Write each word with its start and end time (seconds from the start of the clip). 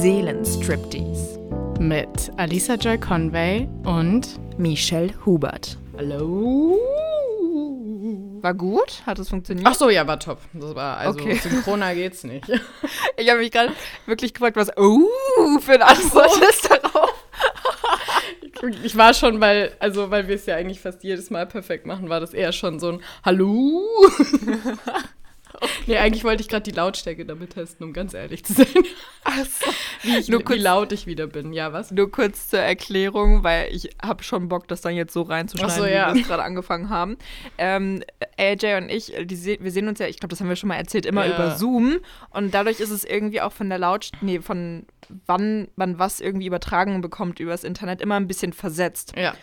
Seelenstriptease 0.00 1.38
mit 1.78 2.32
Alisa 2.38 2.76
Joy 2.76 2.96
Conway 2.98 3.68
und 3.84 4.40
Michelle 4.56 5.12
Hubert. 5.26 5.76
Hallo. 5.98 6.78
War 8.40 8.54
gut? 8.54 9.02
Hat 9.04 9.18
es 9.18 9.28
funktioniert? 9.28 9.66
Ach 9.70 9.74
so, 9.74 9.90
ja, 9.90 10.06
war 10.06 10.18
top. 10.18 10.38
Das 10.54 10.74
war 10.74 10.96
also 10.96 11.20
Okay. 11.20 11.34
synchroner 11.34 11.94
geht's 11.94 12.24
nicht. 12.24 12.46
Ich 13.18 13.28
habe 13.28 13.40
mich 13.40 13.52
gerade 13.52 13.72
wirklich 14.06 14.32
gefragt, 14.32 14.56
was 14.56 14.70
uh, 14.76 15.06
für 15.60 15.74
eine 15.74 15.86
Antwort 15.86 16.36
ist. 16.48 16.71
Ich 18.84 18.96
war 18.96 19.12
schon, 19.14 19.40
weil 19.40 19.72
also 19.80 20.10
weil 20.10 20.28
wir 20.28 20.36
es 20.36 20.46
ja 20.46 20.56
eigentlich 20.56 20.80
fast 20.80 21.02
jedes 21.02 21.30
Mal 21.30 21.46
perfekt 21.46 21.86
machen, 21.86 22.08
war 22.08 22.20
das 22.20 22.32
eher 22.32 22.52
schon 22.52 22.78
so 22.78 22.90
ein 22.92 23.02
Hallo. 23.24 23.82
Nee, 25.86 25.96
eigentlich 25.96 26.22
wollte 26.24 26.42
ich 26.42 26.48
gerade 26.48 26.62
die 26.62 26.70
Lautstärke 26.76 27.24
damit 27.26 27.50
testen, 27.54 27.84
um 27.86 27.92
ganz 27.92 28.14
ehrlich 28.14 28.44
zu 28.44 28.52
sein. 28.52 28.66
Also, 29.24 29.66
Wie, 30.02 30.16
ich, 30.16 30.28
Nur 30.28 30.40
wie 30.40 30.44
kurz- 30.44 30.60
laut 30.60 30.92
ich 30.92 31.06
wieder 31.06 31.26
bin. 31.26 31.52
Ja, 31.52 31.72
was? 31.72 31.90
nur 31.90 32.10
kurz 32.10 32.48
zur 32.48 32.58
Erklärung, 32.60 33.44
weil 33.44 33.68
ich 33.74 33.90
habe 34.02 34.22
schon 34.24 34.48
Bock, 34.48 34.66
das 34.68 34.80
dann 34.80 34.94
jetzt 34.94 35.12
so 35.12 35.22
reinzuschneiden, 35.22 35.76
so, 35.76 35.86
ja. 35.86 36.10
wie 36.10 36.16
wir 36.16 36.22
es 36.22 36.26
gerade 36.28 36.42
angefangen 36.42 36.88
haben. 36.88 37.16
Ähm, 37.58 38.02
AJ 38.38 38.76
und 38.78 38.88
ich, 38.90 39.12
se 39.32 39.58
wir 39.60 39.70
sehen 39.70 39.88
uns 39.88 39.98
ja, 39.98 40.06
ich 40.06 40.18
glaube, 40.18 40.30
das 40.30 40.40
haben 40.40 40.48
wir 40.48 40.56
schon 40.56 40.68
mal 40.68 40.76
erzählt, 40.76 41.06
immer 41.06 41.26
Ja. 41.26 41.34
über 41.34 41.56
Zoom. 41.56 41.98
Und 42.30 42.52
dadurch 42.54 42.80
ist 42.80 42.90
es 42.90 43.04
irgendwie 43.04 43.40
auch 43.40 43.52
von 43.52 43.68
der 43.68 43.78
Lautstärke, 43.78 44.24
nee, 44.24 44.40
von 44.40 44.86
wann 45.26 45.68
man 45.76 45.98
was 45.98 46.20
irgendwie 46.20 46.46
übertragen 46.46 47.00
bekommt 47.00 47.38
übers 47.40 47.64
Internet, 47.64 48.00
immer 48.00 48.16
ein 48.16 48.26
bisschen 48.28 48.52
versetzt. 48.52 49.12
Ja. 49.16 49.34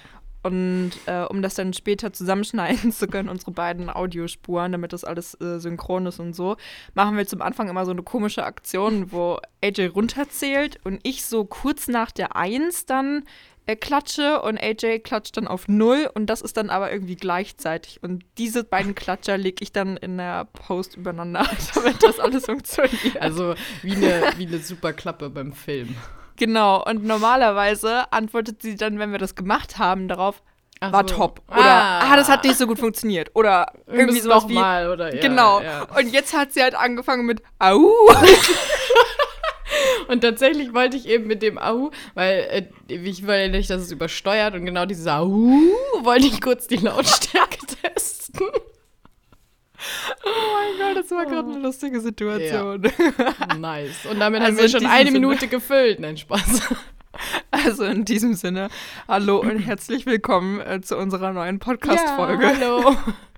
Und 0.42 0.92
äh, 1.06 1.24
um 1.24 1.42
das 1.42 1.56
dann 1.56 1.74
später 1.74 2.14
zusammenschneiden 2.14 2.92
zu 2.94 3.08
können, 3.08 3.30
unsere 3.30 3.52
beiden 3.52 3.90
Audiospuren, 3.90 4.72
damit 4.72 4.94
das 4.94 5.04
alles 5.04 5.40
äh, 5.42 5.60
synchron 5.60 6.06
ist 6.06 6.20
und 6.20 6.34
so, 6.34 6.56
machen 6.94 7.18
wir 7.18 7.28
zum 7.28 7.42
Anfang 7.42 7.70
immer 7.70 7.86
so 7.86 7.92
eine 7.92 8.04
komische 8.04 8.46
Aktion, 8.46 9.12
wo 9.12 9.40
AJ 9.64 9.88
runterzählt 9.88 10.80
und 10.86 11.00
ich 11.04 11.26
so 11.26 11.44
kurz 11.44 11.88
nach 11.88 12.12
der 12.12 12.36
Eins 12.36 12.86
dann 12.86 13.24
äh, 13.70 13.76
klatsche 13.76 14.42
und 14.42 14.58
AJ 14.58 15.00
klatscht 15.00 15.38
dann 15.38 15.48
auf 15.48 15.68
Null 15.68 16.10
und 16.14 16.26
das 16.28 16.42
ist 16.42 16.58
dann 16.58 16.72
aber 16.72 16.92
irgendwie 16.92 17.16
gleichzeitig. 17.16 18.02
Und 18.02 18.24
diese 18.38 18.64
beiden 18.64 18.96
Klatscher 18.96 19.38
lege 19.38 19.62
ich 19.62 19.72
dann 19.72 19.96
in 19.98 20.18
der 20.18 20.46
Post 20.46 20.98
übereinander, 20.98 21.48
damit 21.76 22.02
das 22.02 22.20
alles 22.20 22.46
funktioniert. 22.46 23.22
Also 23.22 23.54
wie 23.84 23.94
eine, 23.94 24.34
wie 24.38 24.48
eine 24.48 24.60
super 24.60 24.94
Klappe 24.94 25.30
beim 25.30 25.54
Film. 25.54 25.96
Genau, 26.40 26.84
und 26.86 27.04
normalerweise 27.04 28.12
antwortet 28.14 28.62
sie 28.62 28.76
dann, 28.76 28.98
wenn 28.98 29.12
wir 29.12 29.20
das 29.20 29.36
gemacht 29.36 29.78
haben, 29.78 30.08
darauf, 30.08 30.42
Ach 30.80 30.94
war 30.94 31.08
so. 31.08 31.16
top. 31.16 31.42
Oder, 31.50 31.60
ah. 31.60 32.16
das 32.16 32.30
hat 32.30 32.46
nicht 32.46 32.58
so 32.58 32.66
gut 32.66 32.80
funktioniert. 32.80 33.32
Oder 33.36 33.74
irgendwie 33.86 34.22
sowas 34.22 34.48
wie, 34.48 34.54
mal 34.54 34.90
oder 34.90 35.14
ja, 35.14 35.22
genau. 35.22 35.62
Ja. 35.62 35.84
Und 35.98 36.14
jetzt 36.14 36.34
hat 36.34 36.54
sie 36.54 36.64
halt 36.64 36.76
angefangen 36.76 37.26
mit, 37.26 37.44
au. 37.60 37.92
Und 40.08 40.22
tatsächlich 40.22 40.74
wollte 40.74 40.98
ich 40.98 41.08
eben 41.08 41.28
mit 41.28 41.44
dem 41.44 41.60
Au, 41.60 41.92
weil 42.16 42.70
äh, 42.88 42.94
ich 42.94 43.28
will 43.28 43.36
ja 43.36 43.48
nicht, 43.48 43.70
dass 43.70 43.82
es 43.82 43.92
übersteuert 43.92 44.56
und 44.56 44.66
genau 44.66 44.86
dieses 44.86 45.06
Au 45.06 45.30
wollte 46.02 46.26
ich 46.26 46.42
kurz 46.42 46.66
die 46.66 46.78
Lautstärke 46.78 47.60
testen. 47.84 48.48
Oh 50.26 50.30
mein 50.54 50.78
Gott, 50.96 51.04
das 51.04 51.12
war 51.12 51.26
gerade 51.26 51.50
eine 51.50 51.60
lustige 51.60 52.00
Situation. 52.02 52.82
Nice. 53.58 54.06
Und 54.10 54.20
damit 54.20 54.42
Also 54.44 54.58
haben 54.58 54.62
wir 54.62 54.70
schon 54.70 54.86
eine 54.86 55.06
Sinne. 55.12 55.20
Minute 55.20 55.48
gefüllt. 55.48 56.00
Nein, 56.00 56.18
Spaß. 56.18 56.62
Also 57.52 57.84
in 57.84 58.06
diesem 58.06 58.34
Sinne, 58.36 58.70
hallo 59.06 59.40
und 59.40 59.60
herzlich 59.60 60.06
willkommen 60.06 60.62
äh, 60.62 60.80
zu 60.80 60.96
unserer 60.96 61.34
neuen 61.34 61.60
Podcast-Folge. 61.60 62.44
Ja, 62.44 62.56
hallo. 62.56 62.96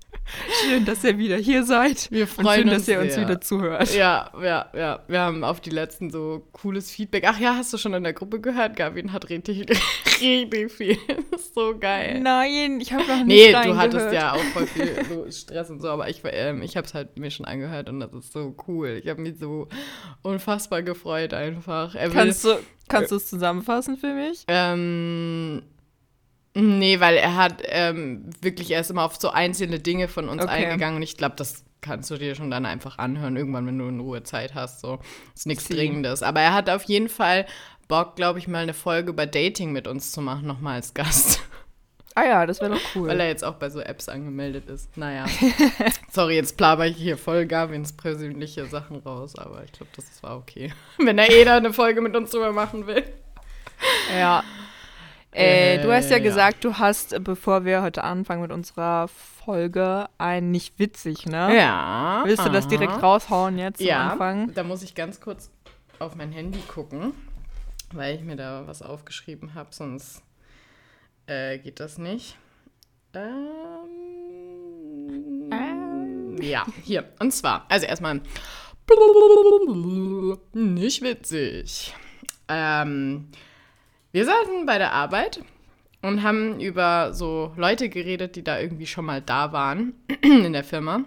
Schön, 0.64 0.86
dass 0.86 1.04
ihr 1.04 1.18
wieder 1.18 1.36
hier 1.36 1.64
seid. 1.66 2.10
Wir 2.12 2.22
Und 2.24 2.30
freuen 2.30 2.62
schön, 2.62 2.70
uns 2.70 2.78
dass 2.80 2.88
ihr 2.88 3.00
uns 3.02 3.14
sehr. 3.16 3.24
wieder 3.28 3.42
zuhört. 3.42 3.94
Ja, 3.94 4.32
ja, 4.42 4.70
ja. 4.74 5.00
Wir 5.08 5.20
haben 5.20 5.44
auf 5.44 5.60
die 5.60 5.72
letzten 5.72 6.10
so 6.10 6.48
cooles 6.54 6.90
Feedback. 6.90 7.26
Ach 7.28 7.38
ja, 7.40 7.56
hast 7.56 7.74
du 7.74 7.78
schon 7.78 7.94
in 7.94 8.04
der 8.04 8.14
Gruppe 8.14 8.40
gehört? 8.40 8.78
Gavin 8.78 9.12
hat 9.12 9.30
richtig, 9.30 9.68
richtig 10.22 10.72
viel. 10.72 10.98
Das 11.32 11.42
ist 11.42 11.54
so 11.56 11.76
geil. 11.78 12.22
Nein, 12.22 12.80
ich 12.80 12.94
habe 12.94 13.04
noch 13.08 13.18
nicht 13.26 13.28
Nee, 13.28 13.52
du 13.52 13.76
hattest 13.76 14.14
ja 14.14 14.32
auch 14.34 14.44
voll 14.54 14.68
viel 14.68 14.96
so 15.10 15.30
Stress 15.30 15.70
und 15.70 15.82
so, 15.82 15.90
aber 15.90 16.08
ich, 16.10 16.22
ähm, 16.26 16.62
ich 16.62 16.78
habe 16.78 16.88
es 16.88 16.94
halt 16.94 17.18
mir 17.20 17.30
schon 17.32 17.46
angehört 17.46 17.90
und 17.90 18.00
das 18.00 18.14
ist 18.14 18.32
so 18.32 18.56
cool. 18.68 19.00
Ich 19.04 19.10
habe 19.10 19.22
mich 19.22 19.38
so 19.38 19.68
unfassbar 20.22 20.82
gefreut 20.82 21.34
einfach. 21.34 21.94
Er 21.96 22.08
will- 22.08 22.14
Kannst 22.14 22.46
du, 22.46 22.58
kannst 22.88 23.12
du 23.12 23.16
es 23.18 23.28
zusammenfassen 23.28 23.98
für 23.98 24.14
mich? 24.14 24.46
ähm, 24.48 25.64
nee, 26.54 27.00
weil 27.00 27.16
er 27.18 27.36
hat 27.36 27.62
ähm, 27.66 28.30
wirklich 28.42 28.72
erst 28.72 28.92
immer 28.92 29.04
auf 29.04 29.16
so 29.20 29.30
einzelne 29.30 29.80
Dinge 29.80 30.08
von 30.08 30.30
uns 30.30 30.44
Okay. 30.44 30.52
eingegangen 30.66 30.98
und 30.98 31.04
ich 31.04 31.18
glaube, 31.18 31.36
das 31.38 31.64
kannst 31.82 32.12
du 32.12 32.18
dir 32.18 32.36
schon 32.36 32.52
dann 32.52 32.66
einfach 32.66 32.98
anhören, 33.00 33.36
irgendwann, 33.38 33.66
wenn 33.66 33.80
du 33.80 33.88
in 33.88 34.00
Ruhe 34.00 34.22
Zeit 34.24 34.54
hast. 34.54 34.82
So 34.82 35.00
ist 35.36 35.48
nichts. 35.48 35.68
Dringendes. 35.68 36.22
Aber 36.24 36.40
er 36.42 36.54
hat 36.54 36.70
auf 36.70 36.84
jeden 36.84 37.10
Fall 37.10 37.46
Bock, 37.88 38.16
glaube 38.16 38.40
ich, 38.40 38.48
mal 38.48 38.60
eine 38.64 38.74
Folge 38.76 39.10
über 39.10 39.26
Dating 39.26 39.72
mit 39.72 39.88
uns 39.88 40.12
zu 40.12 40.22
machen, 40.22 40.46
nochmal 40.48 40.76
als 40.76 40.94
Gast. 40.94 41.42
Ah 42.14 42.26
ja, 42.26 42.46
das 42.46 42.60
wäre 42.60 42.72
doch 42.76 42.82
cool. 42.96 43.08
Weil 43.08 43.22
er 43.22 43.28
jetzt 43.30 43.44
auch 43.44 43.54
bei 43.56 43.70
so 43.70 43.80
Apps 43.80 44.10
angemeldet 44.10 44.70
ist. 44.70 44.96
Naja. 44.98 45.26
Sorry, 46.12 46.36
jetzt 46.36 46.58
plaber 46.58 46.86
ich 46.86 46.98
hier 46.98 47.18
voll 47.18 47.46
Gavins 47.46 47.94
persönliche 47.94 48.66
Sachen 48.66 48.98
raus, 48.98 49.36
aber 49.38 49.64
ich 49.64 49.72
glaube, 49.72 49.92
das 49.96 50.22
war 50.22 50.38
okay. 50.38 50.74
Wenn 50.98 51.18
er 51.18 51.32
eh 51.32 51.46
da 51.46 51.56
eine 51.56 51.72
Folge 51.72 52.02
mit 52.02 52.16
uns 52.16 52.32
drüber 52.32 52.52
machen 52.52 52.86
will. 52.86 53.04
Ja. 54.14 54.44
Äh, 55.34 55.76
Äh, 55.76 55.82
du 55.82 55.92
hast 55.94 56.10
ja, 56.10 56.18
ja. 56.18 56.24
gesagt, 56.24 56.64
du 56.64 56.78
hast, 56.78 57.14
äh, 57.14 57.20
bevor 57.20 57.64
wir 57.66 57.82
heute 57.82 58.04
anfangen 58.04 58.42
mit 58.42 58.52
unserer 58.52 59.08
Folge, 59.08 60.08
ein 60.18 60.52
nicht 60.52 60.78
witzig, 60.78 61.26
ne? 61.26 61.56
Ja. 61.58 62.24
Willst 62.26 62.46
du 62.46 62.50
das 62.50 62.66
aha. 62.66 62.70
direkt 62.70 63.02
raushauen 63.02 63.58
jetzt 63.58 63.80
am 63.82 63.88
Ja, 63.88 64.10
Anfang? 64.12 64.54
da 64.54 64.64
muss 64.64 64.84
ich 64.84 64.94
ganz 64.94 65.22
kurz 65.22 65.50
auf 66.00 66.16
mein 66.16 66.32
Handy 66.32 66.60
gucken, 66.68 67.14
weil 67.94 68.16
ich 68.16 68.22
mir 68.24 68.36
da 68.36 68.64
was 68.68 68.82
aufgeschrieben 68.82 69.54
habe, 69.54 69.70
sonst 69.72 70.22
äh, 71.28 71.60
geht 71.60 71.80
das 71.80 71.98
nicht. 71.98 72.38
Ähm, 75.52 76.38
Ja, 76.42 76.66
hier. 76.84 77.06
Und 77.20 77.32
zwar, 77.34 77.66
also 77.70 77.86
erstmal 77.86 78.22
nicht 80.54 81.02
witzig. 81.02 81.94
Ähm, 82.48 83.30
wir 84.12 84.26
saßen 84.26 84.66
bei 84.66 84.78
der 84.78 84.92
Arbeit 84.94 85.42
und 86.02 86.24
haben 86.24 86.60
über 86.60 87.14
so 87.14 87.54
Leute 87.56 87.90
geredet, 87.90 88.36
die 88.36 88.44
da 88.44 88.60
irgendwie 88.60 88.88
schon 88.88 89.06
mal 89.06 89.22
da 89.22 89.54
waren 89.54 89.94
in 90.22 90.54
der 90.54 90.64
Firma. 90.64 91.06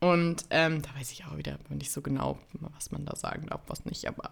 Und 0.00 0.44
ähm, 0.50 0.82
da 0.82 0.88
weiß 0.98 1.12
ich 1.12 1.24
auch 1.24 1.36
wieder 1.36 1.58
nicht 1.68 1.90
so 1.90 2.02
genau, 2.02 2.38
was 2.74 2.90
man 2.90 3.04
da 3.04 3.16
sagen 3.16 3.46
darf, 3.46 3.62
was 3.66 3.84
nicht, 3.84 4.06
aber 4.06 4.30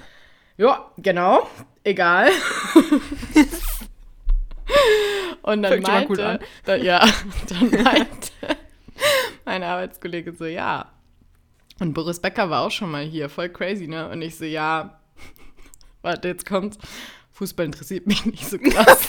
ja, 0.56 0.90
genau, 0.96 1.48
egal. 1.84 2.30
Und 5.42 5.62
dann 5.62 5.72
Fängt 5.72 5.86
mal 5.86 6.06
gut 6.06 6.18
meinte, 6.18 6.44
an. 6.44 6.48
da, 6.64 6.76
ja, 6.76 7.06
dann 7.48 7.70
meinte 7.70 8.32
mein 9.44 9.62
Arbeitskollege 9.62 10.32
so, 10.32 10.46
ja. 10.46 10.90
Und 11.80 11.94
Boris 11.94 12.20
Becker 12.20 12.48
war 12.48 12.62
auch 12.62 12.70
schon 12.70 12.90
mal 12.90 13.02
hier, 13.04 13.28
voll 13.28 13.48
crazy, 13.48 13.88
ne? 13.88 14.08
Und 14.08 14.22
ich 14.22 14.36
so, 14.36 14.44
ja, 14.44 15.00
warte, 16.00 16.28
jetzt 16.28 16.46
kommt, 16.46 16.78
Fußball 17.32 17.66
interessiert 17.66 18.06
mich 18.06 18.24
nicht 18.24 18.48
so 18.48 18.58
krass. 18.62 19.08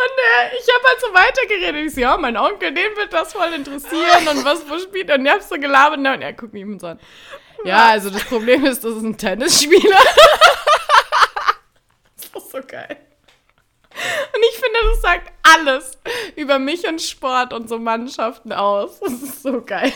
Und 0.00 0.18
äh, 0.18 0.56
ich 0.58 0.66
habe 0.74 0.84
halt 0.86 1.00
so 1.00 1.14
weitergeredet. 1.14 1.86
Ich 1.86 1.94
so, 1.94 2.00
ja, 2.00 2.16
mein 2.16 2.36
Onkel, 2.36 2.72
den 2.72 2.96
wird 2.96 3.12
das 3.12 3.32
voll 3.32 3.52
interessieren 3.52 4.28
und 4.28 4.44
was 4.44 4.68
wo 4.68 4.78
spielt. 4.78 5.10
Und 5.10 5.26
ich 5.26 5.32
hab 5.32 5.42
so 5.42 5.56
gelabert 5.56 5.98
und 5.98 6.06
er 6.06 6.32
guckt 6.32 6.54
mich 6.54 6.64
so 6.80 6.88
an. 6.88 7.00
Ja, 7.64 7.88
also 7.88 8.08
das 8.10 8.24
Problem 8.24 8.64
ist, 8.64 8.82
das 8.84 8.96
ist 8.96 9.02
ein 9.02 9.16
Tennisspieler. 9.18 9.98
das 12.16 12.24
ist 12.24 12.50
so 12.50 12.60
geil. 12.66 12.96
Und 13.92 14.42
ich 14.50 14.56
finde, 14.58 14.78
das 14.90 15.02
sagt 15.02 15.32
alles 15.42 15.98
über 16.36 16.58
mich 16.58 16.86
und 16.86 17.02
Sport 17.02 17.52
und 17.52 17.68
so 17.68 17.78
Mannschaften 17.78 18.52
aus. 18.52 19.00
Das 19.00 19.12
ist 19.12 19.42
so 19.42 19.60
geil. 19.60 19.92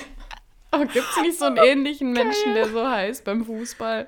Aber 0.74 0.86
gibt 0.86 1.06
es 1.10 1.22
nicht 1.22 1.38
so 1.38 1.44
einen 1.46 1.56
ähnlichen 1.56 2.12
Menschen, 2.12 2.54
der 2.54 2.68
so 2.68 2.86
heißt 2.86 3.24
beim 3.24 3.44
Fußball? 3.44 4.06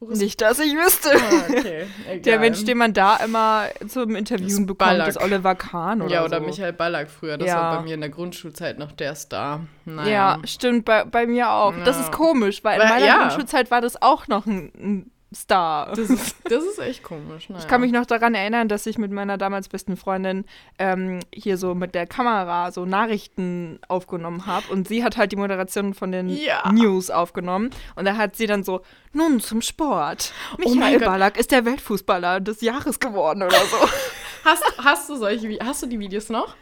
Boris- 0.00 0.18
Nicht, 0.18 0.40
dass 0.40 0.58
ich 0.58 0.74
wüsste. 0.74 1.10
Ah, 1.14 1.58
okay. 1.58 1.86
Der. 2.24 2.38
Mensch, 2.38 2.64
den 2.64 2.76
man 2.78 2.92
da 2.92 3.16
immer 3.16 3.66
zum 3.88 4.14
Interviewen 4.16 4.48
Das 4.48 4.58
bekommt, 4.66 4.78
Ballack. 4.78 5.08
ist 5.08 5.20
Oliver 5.20 5.54
Kahn 5.54 6.02
oder 6.02 6.12
ja, 6.14 6.24
oder 6.24 6.40
so. 6.40 6.46
Michael 6.46 6.72
Ballack 6.74 7.08
früher. 7.10 7.38
Das 7.38 7.48
Ja. 7.48 7.56
war 7.60 7.76
bei 7.78 7.82
mir 7.84 7.94
in 7.94 8.00
der 8.00 8.10
Grundschulzeit 8.10 8.78
noch 8.78 8.92
der 8.92 9.14
Star. 9.14 9.60
Naja. 9.86 10.10
Ja, 10.10 10.38
stimmt, 10.46 10.84
bei, 10.84 11.04
bei 11.04 11.26
mir 11.26 11.50
auch. 11.50 11.72
Das 11.84 11.96
Ja. 11.96 12.02
ist 12.02 12.12
komisch, 12.12 12.62
weil 12.64 12.74
in 12.76 12.82
Weil- 12.82 12.88
meiner 12.94 13.06
ja. 13.06 13.18
Grundschulzeit 13.20 13.70
war 13.70 13.80
das 13.80 14.00
auch 14.02 14.26
noch 14.28 14.44
ein, 14.46 14.72
ein 14.76 15.10
Star. 15.34 15.88
Das 15.94 16.10
ist, 16.10 16.36
das 16.44 16.64
ist 16.64 16.78
echt 16.78 17.02
komisch. 17.02 17.48
Naja. 17.48 17.60
Ich 17.62 17.68
kann 17.68 17.80
mich 17.80 17.92
noch 17.92 18.06
daran 18.06 18.34
erinnern, 18.34 18.68
dass 18.68 18.86
ich 18.86 18.96
mit 18.98 19.10
meiner 19.12 19.36
damals 19.36 19.68
besten 19.68 19.96
Freundin 19.96 20.44
ähm, 20.78 21.20
hier 21.32 21.58
so 21.58 21.74
mit 21.74 21.94
der 21.94 22.06
Kamera 22.06 22.70
so 22.72 22.84
Nachrichten 22.86 23.78
aufgenommen 23.88 24.46
habe 24.46 24.66
und 24.72 24.88
sie 24.88 25.04
hat 25.04 25.16
halt 25.16 25.32
die 25.32 25.36
Moderation 25.36 25.94
von 25.94 26.10
den 26.12 26.28
Ja. 26.28 26.70
News 26.72 27.10
aufgenommen 27.10 27.70
und 27.96 28.04
da 28.06 28.16
hat 28.16 28.36
sie 28.36 28.46
dann 28.46 28.62
so, 28.64 28.80
nun 29.12 29.40
zum 29.40 29.60
Sport. 29.62 30.32
Oh 30.64 30.70
Michael 30.74 30.98
Gott. 31.00 31.08
Ballack 31.08 31.36
ist 31.38 31.50
der 31.52 31.64
Weltfußballer 31.64 32.40
des 32.40 32.60
Jahres 32.60 32.98
geworden 33.00 33.42
oder 33.42 33.60
so. 33.70 33.76
Hast, 34.44 34.62
hast 34.76 35.08
du 35.08 35.16
solche 35.16 35.58
hast 35.64 35.82
du 35.82 35.86
die 35.86 35.98
Videos 35.98 36.28
noch? 36.28 36.54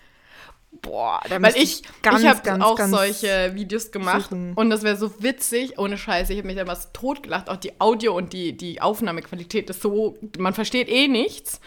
Boah, 0.82 1.20
da 1.28 1.40
Weil 1.40 1.56
ich, 1.56 1.82
ganz, 2.02 2.22
ich 2.22 2.28
habe 2.28 2.64
auch 2.64 2.78
solche 2.78 3.52
Videos 3.54 3.92
gemacht 3.92 4.30
suchen. 4.30 4.52
und 4.54 4.68
das 4.68 4.82
wäre 4.82 4.96
so 4.96 5.12
witzig, 5.22 5.78
ohne 5.78 5.96
Scheiße. 5.96 6.32
Ich 6.32 6.38
habe 6.40 6.48
mich 6.48 6.56
damals 6.56 6.90
totgelacht. 6.92 7.48
Auch 7.48 7.56
die 7.56 7.80
Audio- 7.80 8.16
und 8.16 8.32
die, 8.32 8.56
die 8.56 8.80
Aufnahmequalität 8.80 9.70
ist 9.70 9.80
so, 9.80 10.18
man 10.38 10.54
versteht 10.54 10.88
eh 10.88 11.06
nichts. 11.06 11.60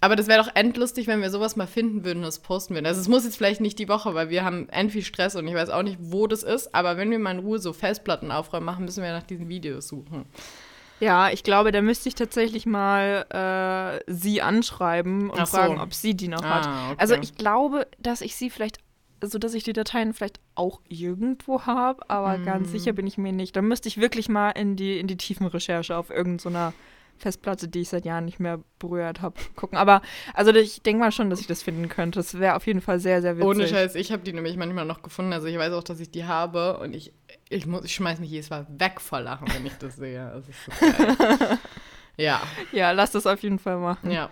Aber 0.00 0.16
das 0.16 0.28
wäre 0.28 0.44
doch 0.44 0.54
endlustig, 0.54 1.06
wenn 1.06 1.22
wir 1.22 1.30
sowas 1.30 1.56
mal 1.56 1.66
finden 1.66 2.04
würden 2.04 2.18
und 2.18 2.26
das 2.26 2.40
posten 2.40 2.74
würden. 2.74 2.86
Also 2.86 3.00
es 3.00 3.08
muss 3.08 3.24
jetzt 3.24 3.36
vielleicht 3.36 3.60
nicht 3.62 3.78
die 3.78 3.88
Woche, 3.88 4.14
weil 4.14 4.28
wir 4.28 4.44
haben 4.44 4.68
end 4.68 4.92
viel 4.92 5.02
Stress 5.02 5.34
und 5.34 5.48
ich 5.48 5.54
weiß 5.54 5.70
auch 5.70 5.82
nicht, 5.82 5.96
wo 6.00 6.26
das 6.26 6.42
ist. 6.42 6.74
Aber 6.74 6.98
wenn 6.98 7.10
wir 7.10 7.18
mal 7.18 7.32
in 7.32 7.40
Ruhe 7.40 7.58
so 7.58 7.72
Festplatten 7.72 8.30
aufräumen 8.30 8.66
machen, 8.66 8.84
müssen 8.84 9.02
wir 9.02 9.12
nach 9.12 9.24
diesen 9.24 9.48
Videos 9.48 9.88
suchen. 9.88 10.26
Ja, 11.00 11.30
ich 11.30 11.42
glaube, 11.42 11.72
da 11.72 11.80
müsste 11.80 12.08
ich 12.08 12.14
tatsächlich 12.14 12.66
mal 12.66 14.00
äh, 14.06 14.12
sie 14.12 14.42
anschreiben 14.42 15.30
und 15.30 15.38
so. 15.38 15.56
fragen, 15.56 15.78
ob 15.80 15.94
sie 15.94 16.14
die 16.14 16.28
noch 16.28 16.42
Ah, 16.42 16.48
hat. 16.56 16.66
okay. 16.92 16.94
Also 16.98 17.14
ich 17.14 17.34
glaube, 17.36 17.86
dass 17.98 18.20
ich 18.20 18.34
sie 18.36 18.50
vielleicht, 18.50 18.78
also 19.20 19.38
dass 19.38 19.54
ich 19.54 19.64
die 19.64 19.72
Dateien 19.72 20.12
vielleicht 20.14 20.40
auch 20.54 20.80
irgendwo 20.88 21.62
habe, 21.66 22.08
aber 22.10 22.34
Hm. 22.34 22.44
ganz 22.44 22.72
sicher 22.72 22.92
bin 22.92 23.06
ich 23.06 23.18
mir 23.18 23.32
nicht. 23.32 23.54
Da 23.56 23.62
müsste 23.62 23.88
ich 23.88 23.98
wirklich 23.98 24.28
mal 24.28 24.50
in 24.50 24.76
die, 24.76 24.98
in 24.98 25.06
die 25.06 25.16
tiefen 25.16 25.46
Recherche 25.46 25.96
auf 25.96 26.10
irgendeiner 26.10 26.72
Festplatte, 27.16 27.66
die 27.66 27.80
ich 27.80 27.88
seit 27.88 28.04
Jahren 28.04 28.26
nicht 28.26 28.38
mehr 28.38 28.60
berührt 28.78 29.22
habe, 29.22 29.34
gucken. 29.56 29.76
Aber 29.76 30.02
also 30.34 30.52
ich 30.54 30.82
denke 30.82 31.00
mal 31.00 31.10
schon, 31.10 31.30
dass 31.30 31.40
ich 31.40 31.48
das 31.48 31.64
finden 31.64 31.88
könnte. 31.88 32.20
Das 32.20 32.38
wäre 32.38 32.54
auf 32.54 32.64
jeden 32.66 32.80
Fall 32.80 33.00
sehr, 33.00 33.22
sehr 33.22 33.36
witzig. 33.36 33.48
Ohne 33.48 33.66
Scheiß, 33.66 33.96
ich 33.96 34.12
habe 34.12 34.22
die 34.22 34.32
nämlich 34.32 34.56
manchmal 34.56 34.84
noch 34.84 35.02
gefunden. 35.02 35.32
Also 35.32 35.48
ich 35.48 35.58
weiß 35.58 35.72
auch, 35.72 35.82
dass 35.82 35.98
ich 35.98 36.10
die 36.12 36.26
habe 36.26 36.78
und 36.78 36.94
ich, 36.94 37.12
ich, 37.50 37.66
muss, 37.66 37.84
ich 37.84 37.94
schmeiß 37.94 38.18
mich 38.20 38.30
jedes 38.30 38.50
Mal 38.50 38.66
weg 38.68 39.00
vor 39.00 39.20
Lachen, 39.20 39.48
wenn 39.52 39.66
ich 39.66 39.74
das 39.78 39.96
sehe. 39.96 40.30
Das 40.34 40.44
so 40.46 41.56
ja, 42.16 42.40
Ja, 42.72 42.90
lass 42.92 43.12
das 43.12 43.26
auf 43.26 43.42
jeden 43.42 43.58
Fall 43.58 43.78
machen. 43.78 44.10
ja. 44.10 44.30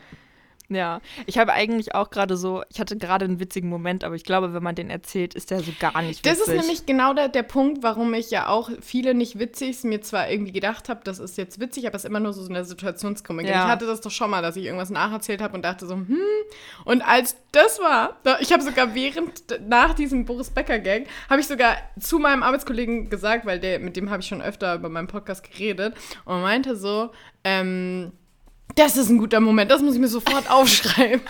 Ja, 0.69 1.01
ich 1.27 1.39
habe 1.39 1.53
eigentlich 1.53 1.95
auch 1.95 2.11
gerade 2.11 2.37
so, 2.37 2.63
ich 2.71 2.81
hatte 2.81 2.97
gerade 2.97 3.25
einen 3.25 3.39
witzigen 3.39 3.69
Moment, 3.69 4.03
aber 4.03 4.17
ich 4.17 4.25
glaube, 4.25 4.53
wenn 4.53 4.63
man 4.63 4.75
den 4.75 4.91
erzählt, 4.91 5.35
ist 5.35 5.51
der 5.51 5.61
so 5.61 5.71
gar 5.79 6.03
nicht 6.03 6.25
witzig. 6.25 6.39
Das 6.39 6.41
ist 6.41 6.49
nämlich 6.49 6.87
genau 6.87 7.15
der, 7.15 7.29
der 7.29 7.45
Punkt, 7.45 7.85
warum 7.85 8.13
ich 8.15 8.31
ja 8.31 8.49
auch 8.49 8.71
viele 8.81 9.15
nicht 9.15 9.39
witzig 9.39 9.85
mir 9.85 10.01
zwar 10.01 10.29
irgendwie 10.29 10.53
gedacht 10.53 10.89
habe, 10.89 11.03
das 11.05 11.21
ist 11.21 11.39
jetzt 11.39 11.61
witzig, 11.61 11.87
aber 11.87 11.95
es 11.95 12.03
ist 12.03 12.09
immer 12.09 12.19
nur 12.19 12.33
so 12.33 12.49
eine 12.49 12.65
Situationskomik. 12.65 13.47
Ja. 13.47 13.65
Ich 13.65 13.71
hatte 13.71 13.87
das 13.87 14.01
doch 14.01 14.11
schon 14.11 14.31
mal, 14.31 14.43
dass 14.43 14.57
ich 14.57 14.65
irgendwas 14.65 14.91
nacherzählt 14.91 15.41
habe 15.41 15.55
und 15.55 15.65
dachte 15.65 15.87
so, 15.87 15.95
hm. 15.95 16.19
Und 16.85 17.03
als 17.03 17.37
das 17.53 17.79
war, 17.79 18.17
ich 18.41 18.53
habe 18.53 18.63
sogar 18.63 18.95
während, 18.95 19.45
nach 19.69 19.95
diesem 19.95 20.25
Boris 20.25 20.51
Becker-Gang, 20.51 21.07
habe 21.31 21.41
ich 21.41 21.47
sogar 21.47 21.77
zu 22.01 22.19
meinem 22.19 22.43
Arbeitskollegen 22.43 23.09
gesagt, 23.09 23.47
weil 23.47 23.61
der, 23.61 23.79
mit 23.79 23.97
dem 23.97 24.11
habe 24.11 24.21
ich 24.21 24.29
schon 24.29 24.43
öfter 24.43 24.75
über 24.75 24.89
meinen 24.89 25.07
Podcast 25.07 25.49
geredet 25.49 25.95
und 26.25 26.43
meinte 26.43 26.77
so, 26.77 27.11
ähm, 27.45 28.13
das 28.75 28.97
ist 28.97 29.09
ein 29.09 29.19
guter 29.19 29.41
Moment, 29.41 29.71
das 29.71 29.81
muss 29.83 29.95
ich 29.95 30.01
mir 30.01 30.09
sofort 30.09 30.51
aufschreiben. 30.51 31.23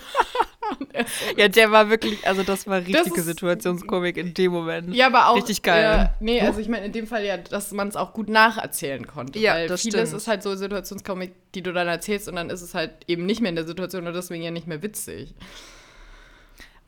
Ja, 1.36 1.46
der 1.48 1.70
war 1.70 1.90
wirklich, 1.90 2.26
also 2.26 2.42
das 2.42 2.66
war 2.66 2.78
richtige 2.78 3.20
ist- 3.20 3.26
Situationskomik 3.26 4.16
in 4.16 4.34
dem 4.34 4.50
Moment. 4.52 4.94
Ja, 4.94 5.06
aber 5.06 5.28
auch. 5.28 5.36
Richtig 5.36 5.62
geil. 5.62 6.10
Äh, 6.10 6.24
nee, 6.24 6.40
also 6.40 6.58
ich 6.58 6.68
meine 6.68 6.86
in 6.86 6.92
dem 6.92 7.06
Fall 7.06 7.24
ja, 7.24 7.36
dass 7.36 7.70
man 7.72 7.86
es 7.88 7.94
auch 7.96 8.12
gut 8.12 8.28
nacherzählen 8.28 9.06
konnte. 9.06 9.38
Ja, 9.38 9.54
weil 9.54 9.68
das 9.68 9.82
vieles 9.82 10.08
stimmt. 10.08 10.20
ist 10.22 10.26
halt 10.28 10.42
so 10.42 10.54
Situationskomik, 10.56 11.32
die 11.54 11.62
du 11.62 11.72
dann 11.72 11.86
erzählst 11.86 12.28
und 12.28 12.34
dann 12.36 12.50
ist 12.50 12.62
es 12.62 12.74
halt 12.74 12.90
eben 13.06 13.26
nicht 13.26 13.40
mehr 13.40 13.50
in 13.50 13.56
der 13.56 13.66
Situation 13.66 14.06
und 14.06 14.14
deswegen 14.14 14.42
ja 14.42 14.50
nicht 14.50 14.66
mehr 14.66 14.82
witzig. 14.82 15.34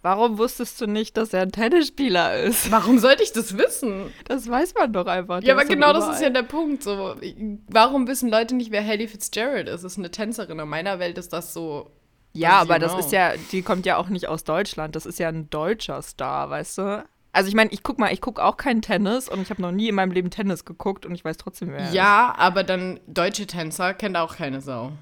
Warum 0.02 0.38
wusstest 0.38 0.80
du 0.80 0.86
nicht, 0.86 1.16
dass 1.16 1.32
er 1.32 1.42
ein 1.42 1.50
Tennisspieler 1.50 2.36
ist? 2.36 2.70
Warum 2.70 2.98
sollte 2.98 3.22
ich 3.24 3.32
das 3.32 3.58
wissen? 3.58 4.12
Das 4.26 4.48
weiß 4.48 4.74
man 4.74 4.92
doch 4.92 5.06
einfach. 5.06 5.42
Ja, 5.42 5.54
aber 5.54 5.64
genau 5.64 5.92
das 5.92 6.08
ist 6.08 6.22
ja 6.22 6.30
der 6.30 6.44
Punkt. 6.44 6.84
So, 6.84 7.16
warum 7.68 8.06
wissen 8.06 8.30
Leute 8.30 8.54
nicht, 8.54 8.70
wer 8.70 8.86
Haley 8.86 9.08
Fitzgerald 9.08 9.68
ist? 9.68 9.82
Das 9.82 9.92
ist 9.92 9.98
eine 9.98 10.10
Tänzerin. 10.10 10.58
In 10.58 10.68
meiner 10.68 10.98
Welt 10.98 11.18
ist 11.18 11.32
das 11.32 11.52
so. 11.52 11.90
Ja, 12.32 12.60
aber 12.60 12.78
das 12.78 12.92
know? 12.92 13.00
ist 13.00 13.10
ja, 13.10 13.32
die 13.50 13.62
kommt 13.62 13.86
ja 13.86 13.96
auch 13.96 14.08
nicht 14.08 14.28
aus 14.28 14.44
Deutschland. 14.44 14.94
Das 14.94 15.04
ist 15.04 15.18
ja 15.18 15.28
ein 15.28 15.50
deutscher 15.50 16.00
Star, 16.02 16.48
weißt 16.50 16.78
du? 16.78 17.04
Also 17.32 17.48
ich 17.48 17.54
meine, 17.54 17.70
ich 17.72 17.82
guck 17.82 17.98
mal, 17.98 18.12
ich 18.12 18.20
guck 18.20 18.40
auch 18.40 18.56
keinen 18.56 18.82
Tennis 18.82 19.28
und 19.28 19.42
ich 19.42 19.50
habe 19.50 19.62
noch 19.62 19.72
nie 19.72 19.88
in 19.88 19.94
meinem 19.94 20.12
Leben 20.12 20.30
Tennis 20.30 20.64
geguckt 20.64 21.06
und 21.06 21.14
ich 21.14 21.24
weiß 21.24 21.36
trotzdem, 21.36 21.70
wer 21.70 21.78
er 21.78 21.88
ist. 21.88 21.94
Ja, 21.94 22.34
aber 22.36 22.64
dann 22.64 23.00
deutsche 23.06 23.46
Tänzer 23.46 23.94
kennt 23.94 24.16
auch 24.16 24.36
keine 24.36 24.60
Sau. 24.60 24.92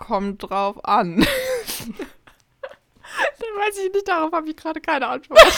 Kommt 0.00 0.42
drauf 0.42 0.84
an. 0.84 1.18
Dann 3.38 3.56
weiß 3.56 3.78
ich 3.84 3.92
nicht, 3.92 4.08
darauf 4.08 4.32
habe 4.32 4.48
ich 4.48 4.56
gerade 4.56 4.80
keine 4.80 5.06
Antwort. 5.06 5.38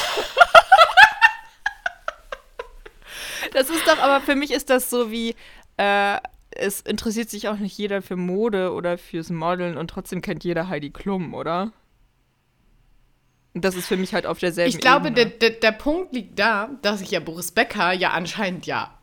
das 3.53 3.71
ist 3.71 3.87
doch, 3.87 3.99
aber 3.99 4.21
für 4.21 4.35
mich 4.35 4.51
ist 4.51 4.69
das 4.69 4.91
so 4.91 5.13
wie, 5.13 5.37
äh, 5.77 6.19
es 6.51 6.81
interessiert 6.81 7.31
sich 7.31 7.49
auch 7.49 7.57
nicht 7.57 7.79
jeder 7.79 8.03
für 8.03 8.17
Mode 8.17 8.73
oder 8.73 8.99
fürs 8.99 9.31
Modeln 9.31 9.77
und 9.77 9.89
trotzdem 9.89 10.21
kennt 10.23 10.43
jeder 10.43 10.69
Heidi 10.69 10.91
Klum, 10.91 11.35
oder? 11.35 11.73
Und 13.55 13.65
das 13.65 13.77
ist 13.77 13.87
für 13.87 13.97
mich 13.97 14.13
halt 14.13 14.27
auf 14.27 14.41
derselben 14.41 14.71
Ich 14.71 14.81
glaube, 14.81 15.13
der, 15.13 15.27
Ebene. 15.27 15.39
der, 15.39 15.51
der 15.51 15.73
Punkt 15.73 16.13
liegt 16.13 16.37
da, 16.37 16.71
dass 16.83 17.01
ich 17.01 17.13
ja 17.13 17.21
Boris 17.21 17.53
Becker 17.53 17.93
ja 17.93 18.11
anscheinend 18.11 18.67
ja 18.67 18.99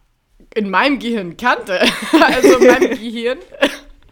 in 0.53 0.69
meinem 0.69 0.99
Gehirn 0.99 1.37
kannte. 1.37 1.79
Also 2.11 2.57
in 2.57 2.67
meinem 2.67 2.97
Gehirn 2.97 3.39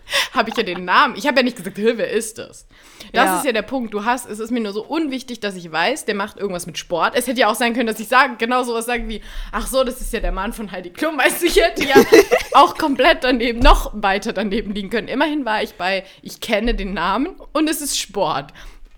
habe 0.33 0.49
ich 0.49 0.57
ja 0.57 0.63
den 0.63 0.85
Namen. 0.85 1.15
Ich 1.17 1.27
habe 1.27 1.37
ja 1.37 1.43
nicht 1.43 1.57
gesagt, 1.57 1.77
"Hä, 1.77 1.93
wer 1.95 2.09
ist 2.09 2.37
das? 2.37 2.67
Das 3.13 3.25
Ja. 3.25 3.37
ist 3.37 3.45
ja 3.45 3.51
der 3.51 3.61
Punkt. 3.61 3.93
Du 3.93 4.05
hast, 4.05 4.25
es 4.29 4.39
ist 4.39 4.51
mir 4.51 4.59
nur 4.59 4.73
so 4.73 4.83
unwichtig, 4.83 5.39
dass 5.39 5.55
ich 5.55 5.71
weiß, 5.71 6.05
der 6.05 6.15
macht 6.15 6.37
irgendwas 6.37 6.65
mit 6.67 6.77
Sport. 6.77 7.13
Es 7.15 7.27
hätte 7.27 7.39
ja 7.41 7.47
auch 7.49 7.55
sein 7.55 7.73
können, 7.73 7.87
dass 7.87 7.99
ich 7.99 8.07
sage, 8.07 8.35
genau 8.37 8.63
sowas 8.63 8.85
sage 8.85 9.07
wie, 9.07 9.21
ach 9.51 9.67
so, 9.67 9.83
das 9.83 10.01
ist 10.01 10.11
ja 10.13 10.19
der 10.19 10.31
Mann 10.31 10.53
von 10.53 10.71
Heidi 10.71 10.89
Klum. 10.89 11.17
Weißt 11.17 11.41
du, 11.41 11.45
ich 11.47 11.55
hätte 11.61 11.83
ja 11.85 11.95
auch 12.53 12.77
komplett 12.77 13.23
daneben, 13.23 13.59
noch 13.59 13.91
weiter 13.93 14.33
daneben 14.33 14.73
liegen 14.73 14.89
können. 14.89 15.07
Immerhin 15.07 15.45
war 15.45 15.61
ich 15.63 15.75
bei, 15.75 16.03
ich 16.21 16.39
kenne 16.41 16.75
den 16.75 16.93
Namen 16.93 17.35
und 17.53 17.69
es 17.69 17.81
ist 17.81 17.97
Sport. 17.97 18.51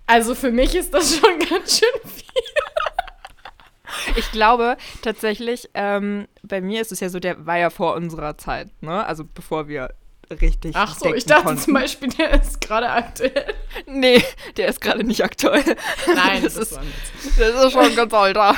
Also 0.06 0.34
für 0.34 0.50
mich 0.50 0.74
ist 0.74 0.92
das 0.92 1.16
schon 1.16 1.38
ganz 1.48 1.78
schön 1.78 2.10
viel. 2.10 2.42
Ich 4.16 4.30
glaube 4.32 4.76
tatsächlich, 5.02 5.68
ähm, 5.74 6.26
bei 6.42 6.60
mir 6.60 6.80
ist 6.80 6.92
es 6.92 7.00
ja 7.00 7.08
so, 7.08 7.18
der 7.20 7.44
war 7.46 7.58
ja 7.58 7.70
vor 7.70 7.94
unserer 7.94 8.38
Zeit, 8.38 8.68
ne? 8.82 9.04
Also 9.04 9.24
bevor 9.24 9.68
wir 9.68 9.90
richtig. 10.30 10.74
Ach 10.76 10.96
so, 10.96 11.12
ich 11.14 11.24
dachte 11.24 11.44
konnten. 11.44 11.60
zum 11.60 11.74
Beispiel, 11.74 12.08
der 12.10 12.40
ist 12.40 12.60
gerade 12.60 12.90
aktuell. 12.90 13.54
Nee, 13.86 14.22
der 14.56 14.68
ist 14.68 14.80
gerade 14.80 15.04
nicht 15.04 15.24
aktuell. 15.24 15.76
Nein, 16.06 16.42
das, 16.42 16.54
das 16.54 16.72
ist, 16.72 16.80
das 17.38 17.64
ist 17.64 17.72
schon 17.72 17.94
ganz 17.94 18.12
alter. 18.12 18.54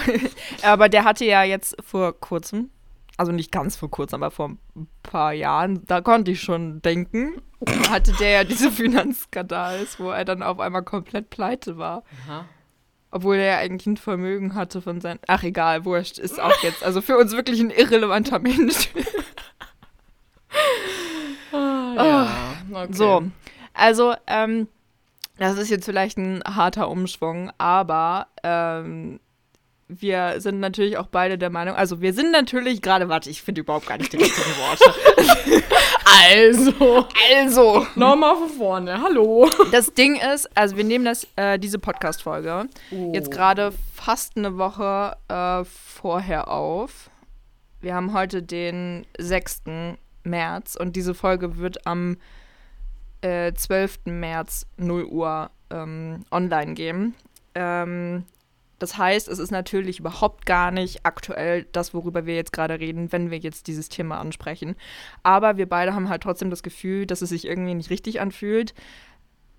Aber 0.62 0.88
der 0.88 1.04
hatte 1.04 1.24
ja 1.24 1.42
jetzt 1.44 1.76
vor 1.84 2.18
kurzem, 2.18 2.70
also 3.16 3.32
nicht 3.32 3.52
ganz 3.52 3.76
vor 3.76 3.90
kurzem, 3.90 4.22
aber 4.22 4.30
vor 4.30 4.50
ein 4.76 4.88
paar 5.02 5.32
Jahren, 5.32 5.86
da 5.86 6.00
konnte 6.00 6.30
ich 6.30 6.40
schon 6.40 6.82
denken, 6.82 7.42
hatte 7.90 8.12
der 8.12 8.30
ja 8.30 8.44
diese 8.44 8.70
Finanzskandals, 8.70 10.00
wo 10.00 10.10
er 10.10 10.24
dann 10.24 10.42
auf 10.42 10.60
einmal 10.60 10.82
komplett 10.82 11.30
pleite 11.30 11.78
war. 11.78 12.04
Aha. 12.26 12.46
Obwohl 13.14 13.36
er 13.36 13.44
ja 13.44 13.58
eigentlich 13.58 13.86
ein 13.86 13.96
Vermögen 13.98 14.54
hatte 14.54 14.80
von 14.80 15.02
seinen. 15.02 15.20
Ach, 15.26 15.42
egal, 15.42 15.84
wurscht, 15.84 16.18
ist 16.18 16.40
auch 16.40 16.62
jetzt. 16.62 16.82
Also 16.82 17.02
für 17.02 17.18
uns 17.18 17.32
wirklich 17.32 17.60
ein 17.60 17.70
irrelevanter 17.70 18.38
Mensch. 18.38 18.88
Ja, 21.96 22.28
okay. 22.72 22.92
So, 22.92 23.22
also, 23.74 24.14
ähm, 24.26 24.68
das 25.38 25.56
ist 25.58 25.70
jetzt 25.70 25.84
vielleicht 25.84 26.18
ein 26.18 26.42
harter 26.44 26.88
Umschwung, 26.88 27.50
aber 27.58 28.26
ähm, 28.42 29.18
wir 29.88 30.40
sind 30.40 30.60
natürlich 30.60 30.96
auch 30.98 31.06
beide 31.06 31.36
der 31.38 31.50
Meinung, 31.50 31.74
also 31.74 32.00
wir 32.00 32.14
sind 32.14 32.30
natürlich 32.32 32.80
gerade, 32.82 33.08
warte, 33.08 33.28
ich 33.30 33.42
finde 33.42 33.60
überhaupt 33.62 33.86
gar 33.86 33.98
nicht 33.98 34.12
die 34.12 34.18
richtigen 34.18 34.50
Worte. 34.58 35.62
Also, 36.34 37.06
Also, 37.34 37.86
nochmal 37.94 38.36
von 38.36 38.48
vorne. 38.50 39.00
Hallo. 39.02 39.48
das 39.70 39.94
Ding 39.94 40.16
ist, 40.16 40.48
also 40.56 40.76
wir 40.76 40.84
nehmen 40.84 41.04
das, 41.04 41.26
äh, 41.36 41.58
diese 41.58 41.78
Podcast-Folge 41.78 42.66
Oh. 42.90 43.12
jetzt 43.14 43.30
gerade 43.30 43.72
fast 43.94 44.36
eine 44.36 44.58
Woche 44.58 45.16
äh, 45.28 45.64
vorher 45.64 46.48
auf. 46.50 47.08
Wir 47.80 47.94
haben 47.94 48.12
heute 48.12 48.42
den 48.42 49.06
6. 49.18 49.62
März 50.24 50.76
und 50.76 50.96
diese 50.96 51.14
Folge 51.14 51.58
wird 51.58 51.86
am 51.86 52.16
äh, 53.22 53.52
12. 53.52 54.00
März 54.06 54.66
0 54.76 55.04
Uhr 55.04 55.50
ähm, 55.70 56.24
online 56.30 56.74
gehen. 56.74 57.14
Ähm, 57.54 58.24
das 58.78 58.98
heißt, 58.98 59.28
es 59.28 59.38
ist 59.38 59.52
natürlich 59.52 60.00
überhaupt 60.00 60.44
gar 60.44 60.72
nicht 60.72 61.06
aktuell 61.06 61.66
das, 61.70 61.94
worüber 61.94 62.26
wir 62.26 62.34
jetzt 62.34 62.52
gerade 62.52 62.80
reden, 62.80 63.12
wenn 63.12 63.30
wir 63.30 63.38
jetzt 63.38 63.68
dieses 63.68 63.88
Thema 63.88 64.18
ansprechen. 64.18 64.74
Aber 65.22 65.56
wir 65.56 65.68
beide 65.68 65.94
haben 65.94 66.08
halt 66.08 66.24
trotzdem 66.24 66.50
das 66.50 66.64
Gefühl, 66.64 67.06
dass 67.06 67.22
es 67.22 67.28
sich 67.28 67.46
irgendwie 67.46 67.74
nicht 67.74 67.90
richtig 67.90 68.20
anfühlt, 68.20 68.74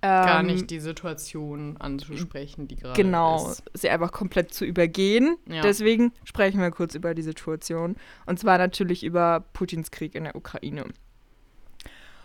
Gar 0.04 0.42
ähm, 0.42 0.48
nicht 0.48 0.70
die 0.70 0.82
Situation 0.82 1.78
anzusprechen, 1.80 2.68
die 2.68 2.76
gerade 2.76 3.02
Genau, 3.02 3.50
ist. 3.50 3.64
sie 3.74 3.90
einfach 3.90 4.12
komplett 4.12 4.54
zu 4.54 4.66
übergehen. 4.66 5.38
Ja. 5.48 5.62
Deswegen 5.62 6.12
sprechen 6.26 6.60
wir 6.60 6.72
kurz 6.72 6.94
über 6.94 7.14
die 7.14 7.22
Situation. 7.22 7.96
Und 8.26 8.38
zwar 8.38 8.58
natürlich 8.58 9.06
über 9.06 9.46
Putins 9.54 9.92
Krieg 9.92 10.14
in 10.16 10.26
der 10.26 10.36
Ukraine. 10.36 10.84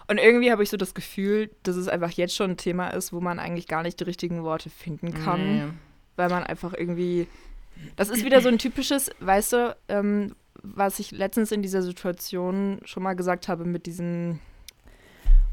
Und 0.08 0.18
irgendwie 0.18 0.50
habe 0.50 0.64
ich 0.64 0.70
so 0.70 0.76
das 0.76 0.92
Gefühl, 0.92 1.50
dass 1.62 1.76
es 1.76 1.86
einfach 1.86 2.10
jetzt 2.10 2.34
schon 2.34 2.52
ein 2.52 2.56
Thema 2.56 2.88
ist, 2.88 3.12
wo 3.12 3.20
man 3.20 3.38
eigentlich 3.38 3.68
gar 3.68 3.84
nicht 3.84 4.00
die 4.00 4.04
richtigen 4.04 4.42
Worte 4.42 4.70
finden 4.70 5.14
kann. 5.14 5.56
Nee. 5.56 5.72
Weil 6.16 6.30
man 6.30 6.42
einfach 6.42 6.74
irgendwie. 6.74 7.28
Das 7.94 8.08
ist 8.08 8.24
wieder 8.24 8.40
so 8.40 8.48
ein 8.48 8.58
typisches, 8.58 9.08
weißt 9.20 9.52
du, 9.52 9.76
ähm, 9.88 10.34
was 10.64 10.98
ich 10.98 11.12
letztens 11.12 11.52
in 11.52 11.62
dieser 11.62 11.82
Situation 11.82 12.80
schon 12.84 13.04
mal 13.04 13.14
gesagt 13.14 13.46
habe 13.46 13.64
mit 13.64 13.86
diesem. 13.86 14.40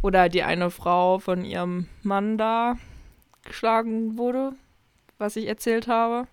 Oder 0.01 0.29
die 0.29 0.43
eine 0.43 0.69
Frau 0.69 1.19
von 1.19 1.45
ihrem 1.45 1.87
Mann 2.03 2.37
da 2.37 2.75
geschlagen 3.43 4.17
wurde, 4.17 4.53
was 5.17 5.35
ich 5.35 5.47
erzählt 5.47 5.87
habe 5.87 6.27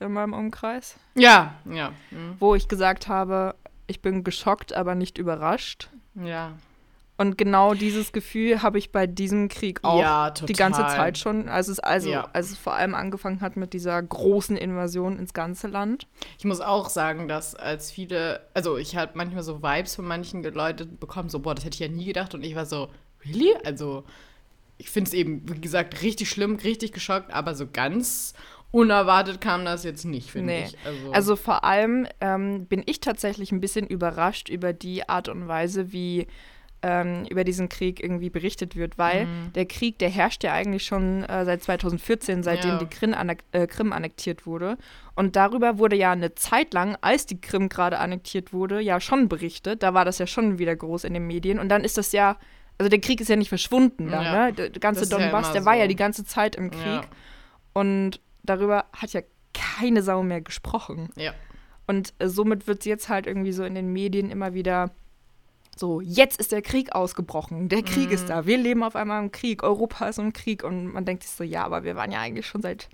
in 0.00 0.12
meinem 0.12 0.32
Umkreis. 0.32 0.96
Ja, 1.14 1.54
ja. 1.70 1.90
mhm. 2.10 2.36
Wo 2.38 2.54
ich 2.54 2.68
gesagt 2.68 3.08
habe, 3.08 3.54
ich 3.86 4.00
bin 4.00 4.24
geschockt, 4.24 4.72
aber 4.72 4.94
nicht 4.94 5.18
überrascht. 5.18 5.90
Ja. 6.14 6.52
Und 7.20 7.36
genau 7.36 7.74
dieses 7.74 8.12
Gefühl 8.12 8.62
habe 8.62 8.78
ich 8.78 8.92
bei 8.92 9.08
diesem 9.08 9.48
Krieg 9.48 9.80
auch 9.82 9.98
ja, 9.98 10.30
die 10.30 10.52
ganze 10.52 10.82
Zeit 10.82 11.18
schon, 11.18 11.48
als 11.48 11.66
es, 11.66 11.80
also, 11.80 12.10
Ja. 12.10 12.28
als 12.32 12.52
es 12.52 12.58
vor 12.58 12.74
allem 12.74 12.94
angefangen 12.94 13.40
hat 13.40 13.56
mit 13.56 13.72
dieser 13.72 14.00
großen 14.00 14.56
Invasion 14.56 15.18
ins 15.18 15.32
ganze 15.34 15.66
Land. 15.66 16.06
Ich 16.38 16.44
muss 16.44 16.60
auch 16.60 16.88
sagen, 16.88 17.26
dass 17.26 17.56
als 17.56 17.90
viele, 17.90 18.46
also 18.54 18.76
ich 18.76 18.96
habe 18.96 19.12
manchmal 19.14 19.42
so 19.42 19.64
Vibes 19.64 19.96
von 19.96 20.04
manchen 20.04 20.44
Leuten 20.44 20.96
bekommen, 20.98 21.28
so, 21.28 21.40
boah, 21.40 21.56
das 21.56 21.64
hätte 21.64 21.74
ich 21.74 21.80
ja 21.80 21.88
nie 21.88 22.04
gedacht. 22.04 22.34
Und 22.36 22.44
ich 22.44 22.54
war 22.54 22.66
so, 22.66 22.88
really? 23.24 23.54
Also, 23.64 24.04
ich 24.78 24.90
finde 24.90 25.08
es 25.08 25.14
eben, 25.14 25.42
wie 25.52 25.60
gesagt, 25.60 26.02
richtig 26.02 26.30
schlimm, 26.30 26.56
richtig 26.56 26.92
geschockt, 26.92 27.32
aber 27.32 27.54
so 27.54 27.66
ganz 27.72 28.34
unerwartet 28.70 29.40
kam 29.40 29.64
das 29.64 29.82
jetzt 29.84 30.04
nicht, 30.04 30.30
finde 30.30 30.52
Nee. 30.52 30.64
ich. 30.66 30.76
Also, 30.84 31.12
Also 31.12 31.36
vor 31.36 31.64
allem 31.64 32.06
ähm, 32.20 32.66
bin 32.66 32.82
ich 32.86 33.00
tatsächlich 33.00 33.50
ein 33.50 33.60
bisschen 33.60 33.86
überrascht 33.86 34.48
über 34.50 34.72
die 34.72 35.08
Art 35.08 35.28
und 35.28 35.48
Weise, 35.48 35.92
wie 35.92 36.26
ähm, 36.80 37.24
über 37.28 37.42
diesen 37.42 37.68
Krieg 37.68 38.00
irgendwie 38.00 38.30
berichtet 38.30 38.76
wird, 38.76 38.98
weil 38.98 39.26
Mhm. 39.26 39.52
der 39.54 39.66
Krieg, 39.66 39.98
der 39.98 40.10
herrscht 40.10 40.44
ja 40.44 40.52
eigentlich 40.52 40.84
schon 40.84 41.24
äh, 41.24 41.44
seit 41.44 41.60
2014, 41.64 42.44
seitdem 42.44 42.72
Ja. 42.72 42.76
die 42.78 42.86
Krim, 42.86 43.14
annek 43.14 43.42
äh, 43.50 43.66
Krim 43.66 43.92
annektiert 43.92 44.46
wurde. 44.46 44.78
Und 45.16 45.34
darüber 45.34 45.78
wurde 45.78 45.96
ja 45.96 46.12
eine 46.12 46.36
Zeit 46.36 46.72
lang, 46.74 46.96
als 47.00 47.26
die 47.26 47.40
Krim 47.40 47.68
gerade 47.68 47.98
annektiert 47.98 48.52
wurde, 48.52 48.80
ja 48.80 49.00
schon 49.00 49.28
berichtet. 49.28 49.82
Da 49.82 49.92
war 49.92 50.04
das 50.04 50.18
ja 50.18 50.28
schon 50.28 50.60
wieder 50.60 50.76
groß 50.76 51.02
in 51.02 51.14
den 51.14 51.26
Medien. 51.26 51.58
Und 51.58 51.68
dann 51.68 51.82
ist 51.82 51.98
das 51.98 52.12
ja, 52.12 52.36
also 52.78 52.88
der 52.88 53.00
Krieg 53.00 53.20
ist 53.20 53.28
ja 53.28 53.36
nicht 53.36 53.48
verschwunden 53.48 54.08
da, 54.10 54.22
Ja. 54.22 54.46
ne? 54.46 54.52
Der, 54.52 54.70
ganze 54.70 55.00
Das 55.02 55.10
ja 55.10 55.18
Donbass, 55.18 55.46
immer 55.46 55.52
der 55.54 55.64
war 55.64 55.74
so. 55.74 55.80
ja 55.80 55.86
die 55.86 55.96
ganze 55.96 56.24
Zeit 56.24 56.56
im 56.56 56.70
Krieg. 56.70 56.82
Ja. 56.84 57.04
Und 57.72 58.20
darüber 58.42 58.86
hat 58.92 59.12
ja 59.12 59.20
keine 59.54 60.02
Sau 60.02 60.22
mehr 60.22 60.40
gesprochen. 60.40 61.10
ja. 61.16 61.32
Und 61.86 62.12
äh, 62.18 62.28
somit 62.28 62.66
wird 62.66 62.80
es 62.80 62.84
jetzt 62.84 63.08
halt 63.08 63.26
irgendwie 63.26 63.52
so 63.52 63.64
in 63.64 63.74
den 63.74 63.92
Medien 63.94 64.30
immer 64.30 64.52
wieder 64.52 64.90
so, 65.74 66.00
jetzt 66.02 66.38
ist 66.38 66.52
der 66.52 66.60
Krieg 66.60 66.92
ausgebrochen, 66.94 67.68
der 67.70 67.82
Krieg 67.82 68.08
Mhm. 68.08 68.14
ist 68.14 68.28
da, 68.28 68.44
wir 68.46 68.58
leben 68.58 68.82
auf 68.82 68.94
einmal 68.94 69.22
im 69.22 69.32
Krieg, 69.32 69.62
Europa 69.62 70.06
ist 70.08 70.18
im 70.18 70.32
Krieg 70.34 70.64
und 70.64 70.92
man 70.92 71.04
denkt 71.06 71.22
sich 71.22 71.32
so, 71.32 71.44
ja, 71.44 71.64
aber 71.64 71.84
wir 71.84 71.96
waren 71.96 72.12
ja 72.12 72.20
eigentlich 72.20 72.46
schon 72.46 72.60
seit 72.60 72.88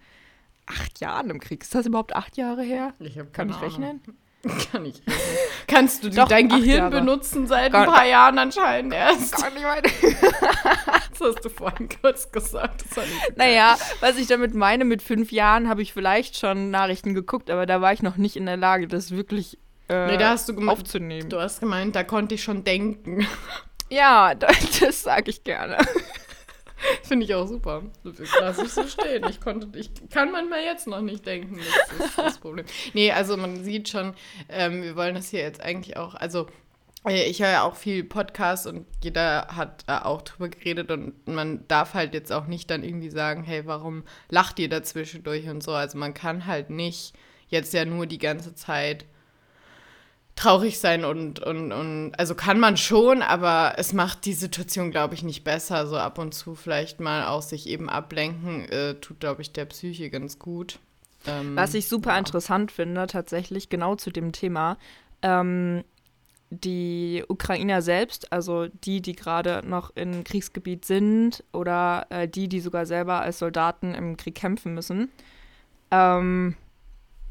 acht 0.67 1.01
Jahren 1.01 1.29
im 1.31 1.41
Krieg. 1.41 1.63
Ist 1.63 1.75
das 1.75 1.87
überhaupt 1.87 2.15
acht 2.15 2.37
Jahre 2.37 2.63
her? 2.63 2.93
Ich 3.01 3.19
Kann 3.33 3.49
ich 3.51 3.61
rechnen? 3.61 4.01
Kann 4.73 4.85
ich 4.85 4.97
rechnen. 5.07 5.19
Kannst 5.67 6.05
du 6.05 6.11
Doch, 6.11 6.29
dein 6.29 6.49
Gehirn 6.49 6.79
Jahre. 6.79 6.91
benutzen 7.01 7.47
seit 7.47 7.73
Gar- 7.73 7.83
ein 7.83 7.89
paar 7.93 8.07
Jahren 8.07 8.39
anscheinend 8.39 8.93
erst? 8.95 9.33
Kann 9.37 9.53
ich. 9.57 9.63
Das 11.17 11.37
hast 11.37 11.45
du 11.45 11.49
vorhin 11.49 11.89
kurz 12.03 12.33
gesagt. 12.33 12.85
Naja, 13.37 13.77
was 14.01 14.17
ich 14.19 14.27
damit 14.27 14.53
meine, 14.55 14.85
mit 14.85 15.01
fünf 15.01 15.31
Jahren 15.31 15.69
habe 15.69 15.81
ich 15.81 15.93
vielleicht 15.93 16.37
schon 16.37 16.71
Nachrichten 16.73 17.15
geguckt, 17.15 17.51
aber 17.51 17.67
da 17.67 17.81
war 17.81 17.93
ich 17.93 18.03
noch 18.03 18.17
nicht 18.17 18.35
in 18.35 18.47
der 18.47 18.57
Lage, 18.57 18.89
das 18.89 19.13
wirklich 19.13 19.57
äh, 19.89 20.09
Nee, 20.09 20.17
da 20.17 20.31
hast 20.31 20.49
du 20.49 20.69
aufzunehmen. 20.69 21.29
du 21.31 21.39
hast 21.41 21.61
gemeint, 21.61 21.95
da 21.95 22.03
konnte 22.03 22.35
ich 22.35 22.43
schon 22.43 22.65
denken. 22.65 23.27
Ja, 23.91 24.35
das, 24.39 24.81
das 24.81 25.03
sage 25.05 25.31
ich 25.31 25.45
gerne. 25.45 25.79
Finde 27.03 27.25
ich 27.25 27.35
auch 27.35 27.47
super. 27.47 27.83
Lass 28.03 28.59
ich 28.59 28.73
so 28.73 28.87
stehen. 28.87 29.25
Ich 29.29 29.41
konnte, 29.41 29.69
ich 29.79 29.91
kann 30.11 30.33
manchmal 30.33 30.63
jetzt 30.63 30.87
noch 30.87 31.01
nicht 31.01 31.27
denken. 31.27 31.59
Das 31.99 32.07
ist 32.07 32.19
das 32.19 32.39
Problem. 32.41 32.67
Nee, 32.93 33.13
also 33.13 33.37
man 33.37 33.63
sieht 33.65 33.89
schon, 33.89 34.15
ähm, 34.49 34.83
wir 34.83 34.97
wollen 34.97 35.15
das 35.15 35.29
hier 35.31 35.41
jetzt 35.41 35.61
eigentlich 35.61 35.97
auch, 35.97 36.15
also 36.15 36.47
äh, 37.07 37.29
ich 37.29 37.41
höre 37.41 37.51
ja 37.51 37.63
auch 37.63 37.77
viel 37.77 38.05
Podcasts 38.05 38.67
und 38.67 38.87
jeder 39.03 39.49
hat 39.49 39.85
da 39.87 40.05
auch 40.05 40.23
drüber 40.23 40.49
geredet 40.49 40.91
und 40.91 41.27
man 41.27 41.67
darf 41.69 41.95
halt 41.95 42.15
jetzt 42.15 42.33
auch 42.33 42.47
nicht 42.47 42.71
dann 42.71 42.85
irgendwie 42.85 43.11
sagen, 43.11 43.45
hey, 43.45 43.67
warum 43.67 44.05
lacht 44.29 44.59
ihr 44.59 44.69
dazwischendurch 44.69 45.49
und 45.49 45.63
so. 45.63 45.73
Also 45.73 45.99
man 45.99 46.15
kann 46.15 46.47
halt 46.47 46.71
nicht 46.71 47.15
jetzt 47.49 47.75
ja 47.75 47.85
nur 47.85 48.07
die 48.07 48.19
ganze 48.19 48.55
Zeit 48.55 49.05
traurig 50.37 50.79
sein 50.81 51.05
und, 51.05 51.41
und, 51.41 51.73
und 51.73 52.13
also 52.19 52.35
kann 52.35 52.59
man 52.59 52.77
schon, 52.77 53.23
aber 53.23 53.75
es 53.77 53.93
macht 53.93 54.25
die 54.25 54.33
Situation, 54.33 54.91
glaube 54.91 55.15
ich, 55.15 55.23
nicht 55.23 55.45
besser. 55.45 55.87
So 55.87 55.97
ab 55.97 56.19
und 56.19 56.35
zu 56.35 56.55
vielleicht 56.55 57.01
mal 57.01 57.27
auch 57.27 57.43
sich 57.43 57.69
eben 57.69 57.89
ablenken, 57.89 58.69
äh, 58.69 58.95
tut, 58.95 59.21
glaube 59.21 59.43
ich, 59.43 59.53
der 59.53 59.65
Psyche 59.67 60.11
ganz 60.11 60.39
gut. 60.39 60.79
Ähm, 61.27 61.57
Was 61.57 61.75
ich 61.75 61.89
super 61.89 62.11
ja. 62.11 62.19
interessant 62.19 62.73
finde, 62.73 63.07
tatsächlich 63.07 63.69
genau 63.69 63.95
zu 63.95 64.11
dem 64.11 64.33
Thema, 64.33 64.77
ähm, 65.23 65.85
die 66.51 67.25
Ukrainer 67.29 67.83
selbst, 67.83 68.33
also 68.33 68.67
die, 68.67 69.01
die 69.01 69.15
gerade 69.15 69.63
noch 69.67 69.91
im 69.95 70.25
Kriegsgebiet 70.25 70.85
sind 70.85 71.43
oder 71.53 72.07
äh, 72.11 72.29
die, 72.29 72.49
die 72.49 72.61
sogar 72.61 72.87
selber 72.87 73.21
als 73.21 73.39
Soldaten 73.39 73.95
im 73.95 74.17
Krieg 74.17 74.35
kämpfen 74.35 74.75
müssen, 74.75 75.11
ähm, 75.91 76.57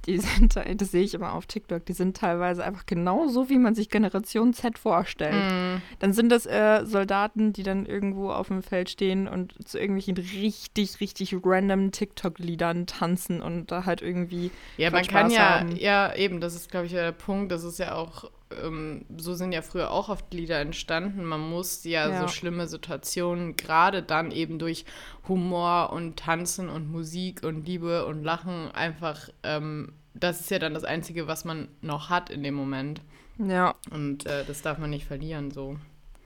die 0.05 0.17
sind, 0.19 0.55
das 0.55 0.91
sehe 0.91 1.03
ich 1.03 1.13
immer 1.13 1.33
auf 1.33 1.45
TikTok, 1.45 1.85
die 1.85 1.93
sind 1.93 2.17
teilweise 2.17 2.63
einfach 2.63 2.85
genauso, 2.85 3.49
wie 3.49 3.57
man 3.57 3.75
sich 3.75 3.89
Generation 3.89 4.53
Z 4.53 4.77
vorstellt. 4.77 5.33
Mm, 5.51 5.81
Dann 5.99 6.13
sind 6.13 6.29
das 6.29 6.45
äh, 6.45 6.85
Soldaten, 6.85 7.53
die 7.53 7.63
dann 7.63 7.85
irgendwo 7.85 8.31
auf 8.31 8.47
dem 8.47 8.61
Feld 8.63 8.89
stehen 8.89 9.27
und 9.27 9.67
zu 9.67 9.79
irgendwelchen 9.79 10.17
richtig, 10.17 10.99
richtig 10.99 11.35
random 11.43 11.91
TikTok-Liedern 11.91 12.85
tanzen 12.85 13.41
und 13.41 13.71
da 13.71 13.85
halt 13.85 14.01
irgendwie 14.01 14.51
Ja, 14.77 14.91
man 14.91 15.03
kann 15.05 15.31
Spaß 15.31 15.33
ja, 15.33 15.59
haben. 15.59 15.75
ja, 15.75 16.15
eben, 16.15 16.41
das 16.41 16.55
ist, 16.55 16.69
glaube 16.69 16.85
ich, 16.87 16.91
der 16.91 17.11
Punkt. 17.11 17.51
Das 17.51 17.63
ist 17.63 17.79
ja 17.79 17.95
auch, 17.95 18.29
ähm, 18.63 19.05
so 19.17 19.33
sind 19.33 19.51
ja 19.51 19.61
früher 19.61 19.91
auch 19.91 20.09
oft 20.09 20.33
Lieder 20.33 20.59
entstanden. 20.59 21.23
Man 21.25 21.39
muss 21.41 21.83
ja, 21.83 22.09
Ja. 22.09 22.21
so 22.21 22.27
schlimme 22.27 22.67
Situationen 22.67 23.55
gerade 23.55 24.03
dann 24.03 24.31
eben 24.31 24.59
durch 24.59 24.85
Humor 25.27 25.91
und 25.93 26.17
Tanzen 26.17 26.69
und 26.69 26.91
Musik 26.91 27.43
und 27.43 27.65
Liebe 27.67 28.05
und 28.05 28.23
Lachen 28.23 28.71
einfach, 28.71 29.29
ähm, 29.43 29.93
das 30.13 30.41
ist 30.41 30.51
ja 30.51 30.59
dann 30.59 30.73
das 30.73 30.83
Einzige, 30.83 31.27
was 31.27 31.45
man 31.45 31.67
noch 31.81 32.09
hat 32.09 32.29
in 32.29 32.43
dem 32.43 32.53
Moment. 32.53 33.01
Ja, 33.39 33.73
Und 33.89 34.25
äh, 34.27 34.43
das 34.45 34.61
darf 34.61 34.77
man 34.77 34.91
nicht 34.91 35.05
verlieren, 35.05 35.49
so. 35.49 35.77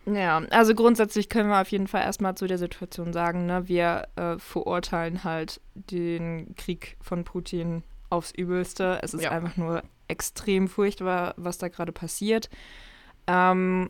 ja. 0.05 0.39
Also 0.49 0.75
grundsätzlich 0.75 1.29
können 1.29 1.49
wir 1.49 1.61
auf 1.61 1.69
jeden 1.71 1.87
Fall 1.87 2.01
erstmal 2.01 2.35
zu 2.35 2.47
der 2.47 2.57
Situation 2.57 3.13
sagen, 3.13 3.45
ne, 3.45 3.67
wir 3.69 4.07
äh, 4.17 4.37
verurteilen 4.39 5.23
halt 5.23 5.61
den 5.73 6.53
Krieg 6.55 6.97
von 7.01 7.23
Putin 7.23 7.83
aufs 8.09 8.31
Übelste. 8.31 8.99
Es 9.03 9.13
ist 9.13 9.23
Ja. 9.23 9.31
einfach 9.31 9.55
nur 9.57 9.83
extrem 10.07 10.67
furchtbar, 10.67 11.33
was 11.37 11.57
da 11.57 11.67
gerade 11.67 11.91
passiert. 11.91 12.49
Ähm, 13.27 13.89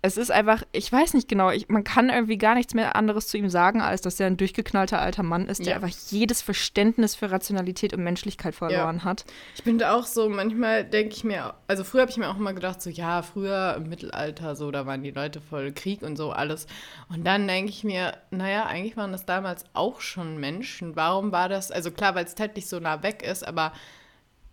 es 0.00 0.16
ist 0.16 0.30
einfach, 0.30 0.62
ich 0.70 0.92
weiß 0.92 1.14
nicht 1.14 1.28
genau, 1.28 1.50
ich, 1.50 1.68
man 1.68 1.82
kann 1.82 2.08
irgendwie 2.08 2.38
gar 2.38 2.54
nichts 2.54 2.72
mehr 2.72 2.94
anderes 2.94 3.26
zu 3.26 3.36
ihm 3.36 3.48
sagen, 3.48 3.80
als 3.80 4.00
dass 4.00 4.20
er 4.20 4.28
ein 4.28 4.36
durchgeknallter 4.36 5.00
alter 5.00 5.24
Mann 5.24 5.48
ist, 5.48 5.58
der 5.58 5.70
Ja. 5.70 5.74
einfach 5.74 5.88
jedes 6.10 6.40
Verständnis 6.40 7.16
für 7.16 7.32
Rationalität 7.32 7.92
und 7.94 8.04
Menschlichkeit 8.04 8.54
verloren 8.54 9.02
hat. 9.02 9.24
Ich 9.56 9.64
bin 9.64 9.76
da 9.76 9.94
auch 9.94 10.06
so, 10.06 10.28
manchmal 10.28 10.84
denke 10.84 11.16
ich 11.16 11.24
mir, 11.24 11.54
also 11.66 11.82
früher 11.82 12.02
habe 12.02 12.12
ich 12.12 12.16
mir 12.16 12.28
auch 12.28 12.36
immer 12.36 12.52
gedacht, 12.54 12.80
so 12.80 12.90
ja, 12.90 13.22
früher 13.22 13.74
im 13.76 13.88
Mittelalter, 13.88 14.54
so, 14.54 14.70
da 14.70 14.86
waren 14.86 15.02
die 15.02 15.10
Leute 15.10 15.40
voll 15.40 15.72
Krieg 15.72 16.02
und 16.02 16.16
so 16.16 16.30
alles. 16.30 16.68
Und 17.08 17.24
dann 17.26 17.48
denke 17.48 17.70
ich 17.70 17.82
mir, 17.82 18.12
naja, 18.30 18.66
eigentlich 18.66 18.96
waren 18.96 19.10
das 19.10 19.26
damals 19.26 19.64
auch 19.72 20.00
schon 20.00 20.38
Menschen. 20.38 20.94
Warum 20.94 21.32
war 21.32 21.48
das, 21.48 21.72
also 21.72 21.90
klar, 21.90 22.14
weil 22.14 22.24
es 22.24 22.36
zeitlich 22.36 22.68
so 22.68 22.78
nah 22.78 23.02
weg 23.02 23.24
ist, 23.24 23.46
aber 23.46 23.72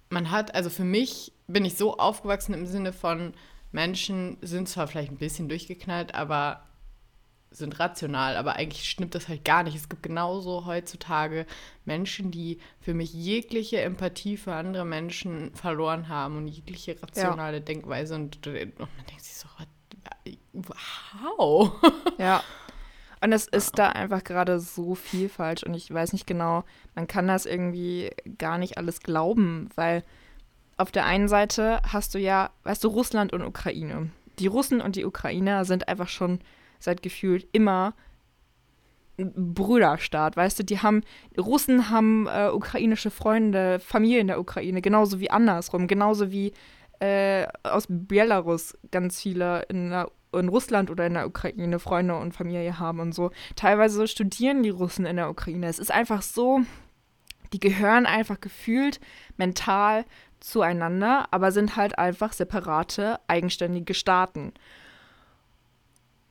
man 0.09 0.31
hat, 0.31 0.55
also 0.55 0.69
für 0.69 0.83
mich 0.83 1.31
bin 1.47 1.65
ich 1.65 1.75
so 1.75 1.97
aufgewachsen 1.97 2.53
im 2.53 2.65
Sinne 2.65 2.93
von, 2.93 3.33
Menschen 3.71 4.37
sind 4.41 4.69
zwar 4.69 4.87
vielleicht 4.87 5.11
ein 5.11 5.17
bisschen 5.17 5.49
durchgeknallt, 5.49 6.15
aber 6.15 6.63
sind 7.51 7.79
rational, 7.79 8.37
aber 8.37 8.55
eigentlich 8.55 8.89
stimmt 8.89 9.15
das 9.15 9.27
halt 9.27 9.45
gar 9.45 9.63
nicht. 9.63 9.75
Es 9.75 9.89
gibt 9.89 10.03
genauso 10.03 10.65
heutzutage 10.65 11.45
Menschen, 11.85 12.31
die 12.31 12.59
für 12.79 12.93
mich 12.93 13.13
jegliche 13.13 13.81
Empathie 13.81 14.37
für 14.37 14.53
andere 14.53 14.85
Menschen 14.85 15.53
verloren 15.55 16.09
haben 16.09 16.37
und 16.37 16.47
jegliche 16.47 17.01
rationale 17.01 17.61
Denkweise 17.61 18.15
und, 18.15 18.45
und 18.45 18.79
man 18.79 19.05
denkt 19.09 19.23
sich 19.23 19.35
so, 19.35 19.47
how? 21.23 21.71
Ja. 22.17 22.43
Und 23.21 23.31
es 23.31 23.47
ist 23.47 23.79
da 23.79 23.89
einfach 23.89 24.23
gerade 24.23 24.59
so 24.59 24.95
viel 24.95 25.29
falsch 25.29 25.63
und 25.63 25.73
ich 25.73 25.91
weiß 25.91 26.13
nicht 26.13 26.27
genau, 26.27 26.63
man 26.95 27.07
kann 27.07 27.27
das 27.27 27.45
irgendwie 27.45 28.11
gar 28.37 28.57
nicht 28.57 28.77
alles 28.77 29.01
glauben, 29.01 29.69
weil 29.75 30.03
auf 30.77 30.91
der 30.91 31.05
einen 31.05 31.27
Seite 31.27 31.81
hast 31.87 32.13
du 32.13 32.19
ja, 32.19 32.51
weißt 32.63 32.83
du, 32.83 32.89
Russland 32.89 33.33
und 33.33 33.43
Ukraine. 33.43 34.09
Die 34.39 34.47
Russen 34.47 34.81
und 34.81 34.95
die 34.95 35.05
Ukrainer 35.05 35.65
sind 35.65 35.87
einfach 35.87 36.09
schon 36.09 36.39
seit 36.79 37.01
gefühlt 37.01 37.47
immer 37.53 37.93
Brüderstaat, 39.17 40.35
weißt 40.35 40.59
du, 40.59 40.63
die 40.63 40.79
haben, 40.79 41.01
Russen 41.37 41.89
haben 41.89 42.27
äh, 42.27 42.49
ukrainische 42.49 43.09
Freunde, 43.09 43.79
Familie 43.79 44.19
in 44.19 44.27
der 44.27 44.41
Ukraine, 44.41 44.81
genauso 44.81 45.21
wie 45.21 45.31
andersrum, 45.31 45.87
genauso 45.87 46.31
wie 46.31 46.51
äh, 46.99 47.47
aus 47.63 47.85
Belarus 47.87 48.77
ganz 48.91 49.21
viele 49.21 49.63
in, 49.69 49.89
der, 49.89 50.11
in 50.37 50.49
Russland 50.49 50.89
oder 50.89 51.05
in 51.05 51.13
der 51.13 51.27
Ukraine 51.27 51.79
Freunde 51.79 52.15
und 52.15 52.33
Familie 52.33 52.79
haben 52.79 52.99
und 52.99 53.13
so. 53.13 53.31
Teilweise 53.55 54.07
studieren 54.07 54.63
die 54.63 54.69
Russen 54.69 55.05
in 55.05 55.15
der 55.15 55.29
Ukraine. 55.29 55.67
Es 55.67 55.79
ist 55.79 55.91
einfach 55.91 56.21
so, 56.21 56.61
die 57.53 57.59
gehören 57.59 58.05
einfach 58.05 58.39
gefühlt 58.39 58.99
mental 59.37 60.05
zueinander, 60.39 61.27
aber 61.31 61.51
sind 61.51 61.75
halt 61.75 61.97
einfach 61.97 62.33
separate, 62.33 63.19
eigenständige 63.27 63.93
Staaten. 63.93 64.53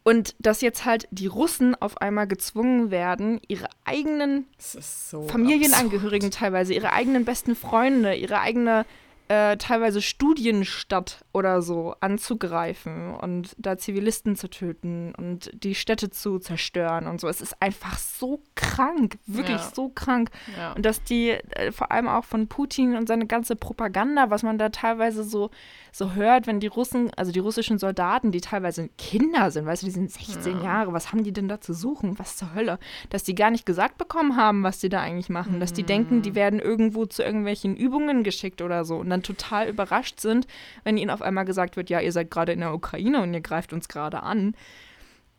Und 0.05 0.37
dass 0.39 0.61
jetzt 0.61 0.85
halt 0.85 1.09
die 1.11 1.27
Russen 1.27 1.75
auf 1.75 1.97
einmal 2.03 2.27
gezwungen 2.27 2.91
werden, 2.91 3.41
ihre 3.49 3.69
eigenen 3.85 4.47
so 4.59 5.23
Familienangehörigen 5.29 6.29
absurd. 6.29 6.41
teilweise, 6.43 6.75
ihre 6.75 6.93
eigenen 6.93 7.25
besten 7.25 7.57
Freunde, 7.57 8.15
ihre 8.15 8.41
eigene 8.41 8.85
äh, 9.29 9.57
teilweise 9.57 10.03
Studienstadt 10.03 11.25
oder 11.33 11.63
so 11.63 11.95
anzugreifen 12.01 13.15
und 13.15 13.55
da 13.57 13.79
Zivilisten 13.79 14.37
zu 14.37 14.51
töten 14.51 15.15
und 15.17 15.51
die 15.55 15.75
Städte 15.75 16.11
zu 16.11 16.39
zerstören 16.39 17.07
und 17.07 17.23
so. 17.23 17.29
Es 17.29 17.41
ist 17.41 17.61
einfach 17.63 17.97
so 17.97 18.43
krank, 18.55 19.17
wirklich 19.25 19.57
ja. 19.57 19.73
so 19.75 19.89
krank. 19.89 20.31
Ja. 20.59 20.75
Und 20.75 20.85
dass 20.85 21.03
die 21.03 21.31
äh, 21.31 21.73
vor 21.73 21.91
allem 21.91 22.07
auch 22.07 22.25
von 22.25 22.49
Putin 22.49 22.97
und 22.97 23.09
seine 23.09 23.27
ganze 23.27 23.57
Propaganda, 23.57 24.29
was 24.29 24.43
man 24.43 24.59
da 24.59 24.69
teilweise 24.69 25.25
so, 25.25 25.51
so 25.91 26.13
hört, 26.13 26.47
wenn 26.47 26.61
die 26.61 26.67
Russen, 26.67 27.11
also 27.17 27.33
die 27.33 27.39
russischen 27.39 27.79
Soldaten, 27.79 28.31
die 28.31 28.43
teilweise 28.43 28.91
Kinder 28.99 29.51
sind, 29.51 29.65
weißt 29.65 29.83
du, 29.83 29.87
die 29.87 29.93
sind 29.93 30.11
16 30.11 30.59
ja. 30.59 30.65
Jahre, 30.65 30.93
was 30.93 31.13
haben 31.13 31.25
die 31.25 31.33
denn 31.33 31.49
da 31.49 31.63
zu 31.63 31.73
suchen? 31.73 32.19
Was 32.19 32.37
zur 32.37 32.55
Hölle? 32.55 32.79
Dass 33.09 33.25
die 33.25 33.35
gar 33.35 33.51
nicht 33.51 33.65
gesagt 33.65 33.97
bekommen 33.97 34.37
haben, 34.37 34.65
was 34.65 34.81
die 34.81 34.91
da 34.91 35.01
eigentlich 35.01 35.31
machen, 35.31 35.57
mhm. 35.57 35.61
dass 35.61 35.73
die 35.73 35.85
denken, 35.85 36.21
die 36.21 36.33
mhm. 36.33 36.35
werden 36.35 36.61
irgendwo 36.61 37.07
zu 37.07 37.23
irgendwelchen 37.23 37.75
Übungen 37.75 38.23
geschickt 38.23 38.61
oder 38.61 38.85
so. 38.85 38.97
Und 38.97 39.14
dann 39.15 39.23
total 39.23 39.69
überrascht 39.69 40.21
sind, 40.21 40.47
wenn 40.83 40.97
ihnen 40.97 41.11
auf 41.11 41.23
einmal 41.23 41.45
gesagt 41.45 41.77
wird, 41.77 41.91
ja, 41.91 42.01
ihr 42.01 42.13
seid 42.13 42.31
gerade 42.31 42.53
in 42.53 42.61
der 42.61 42.75
Ukraine 42.75 43.23
und 43.23 43.33
ihr 43.33 43.41
greift 43.41 43.73
uns 43.73 43.89
gerade 43.89 44.23
an. 44.23 44.55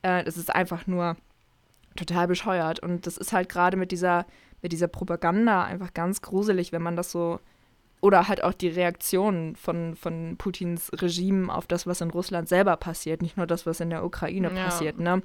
Äh, 0.01 0.23
das 0.23 0.37
ist 0.37 0.53
einfach 0.53 0.87
nur 0.87 1.17
total 1.95 2.27
bescheuert. 2.27 2.79
Und 2.79 3.05
das 3.05 3.17
ist 3.17 3.33
halt 3.33 3.49
gerade 3.49 3.77
mit 3.77 3.91
dieser, 3.91 4.25
mit 4.61 4.71
dieser 4.71 4.87
Propaganda 4.87 5.63
einfach 5.63 5.93
ganz 5.93 6.21
gruselig, 6.21 6.71
wenn 6.71 6.81
man 6.81 6.95
das 6.95 7.11
so 7.11 7.39
oder 8.01 8.27
halt 8.27 8.43
auch 8.43 8.53
die 8.53 8.67
Reaktionen 8.67 9.55
von, 9.55 9.95
von 9.95 10.35
Putins 10.37 10.91
Regime 10.93 11.51
auf 11.51 11.65
das, 11.65 11.87
was 11.87 12.01
in 12.01 12.11
Russland 12.11 12.47
selber 12.47 12.77
passiert, 12.77 13.21
nicht 13.21 13.37
nur 13.37 13.47
das, 13.47 13.65
was 13.65 13.79
in 13.79 13.89
der 13.89 14.03
Ukraine 14.03 14.51
ja. 14.53 14.65
passiert. 14.65 14.99
Ne? 14.99 15.23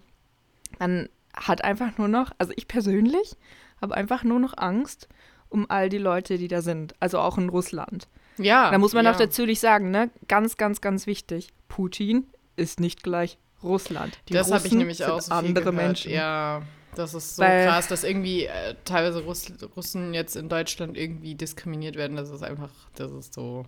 Man 0.78 1.08
hat 1.34 1.62
einfach 1.62 1.98
nur 1.98 2.08
noch, 2.08 2.30
also 2.38 2.52
ich 2.56 2.68
persönlich 2.68 3.36
habe 3.82 3.94
einfach 3.94 4.24
nur 4.24 4.40
noch 4.40 4.56
Angst 4.56 5.08
um 5.50 5.68
all 5.68 5.88
die 5.88 5.98
Leute, 5.98 6.38
die 6.38 6.48
da 6.48 6.62
sind, 6.62 6.94
also 7.00 7.18
auch 7.18 7.36
in 7.36 7.48
Russland. 7.48 8.08
Ja. 8.38 8.70
Da 8.70 8.78
muss 8.78 8.92
man 8.92 9.04
ja. 9.04 9.12
auch 9.12 9.18
natürlich 9.18 9.60
sagen, 9.60 9.90
ne, 9.90 10.10
ganz, 10.28 10.56
ganz, 10.56 10.80
ganz 10.80 11.06
wichtig, 11.06 11.48
Putin 11.68 12.26
ist 12.56 12.80
nicht 12.80 13.02
gleich 13.02 13.38
Russland. 13.62 14.18
Die 14.28 14.32
das 14.32 14.50
habe 14.52 14.66
ich 14.66 14.72
nämlich 14.72 15.04
auch 15.04 15.20
so 15.20 15.32
andere 15.32 15.72
gehört. 15.72 15.76
Menschen. 15.76 16.12
Ja, 16.12 16.62
das 16.94 17.14
ist 17.14 17.36
so 17.36 17.42
Weil, 17.42 17.66
krass, 17.66 17.88
dass 17.88 18.04
irgendwie 18.04 18.46
äh, 18.46 18.74
teilweise 18.84 19.22
Russ 19.22 19.52
Russen 19.76 20.14
jetzt 20.14 20.36
in 20.36 20.48
Deutschland 20.48 20.96
irgendwie 20.96 21.34
diskriminiert 21.34 21.96
werden. 21.96 22.16
Das 22.16 22.30
ist 22.30 22.42
einfach, 22.42 22.70
das 22.94 23.12
ist 23.12 23.34
so. 23.34 23.64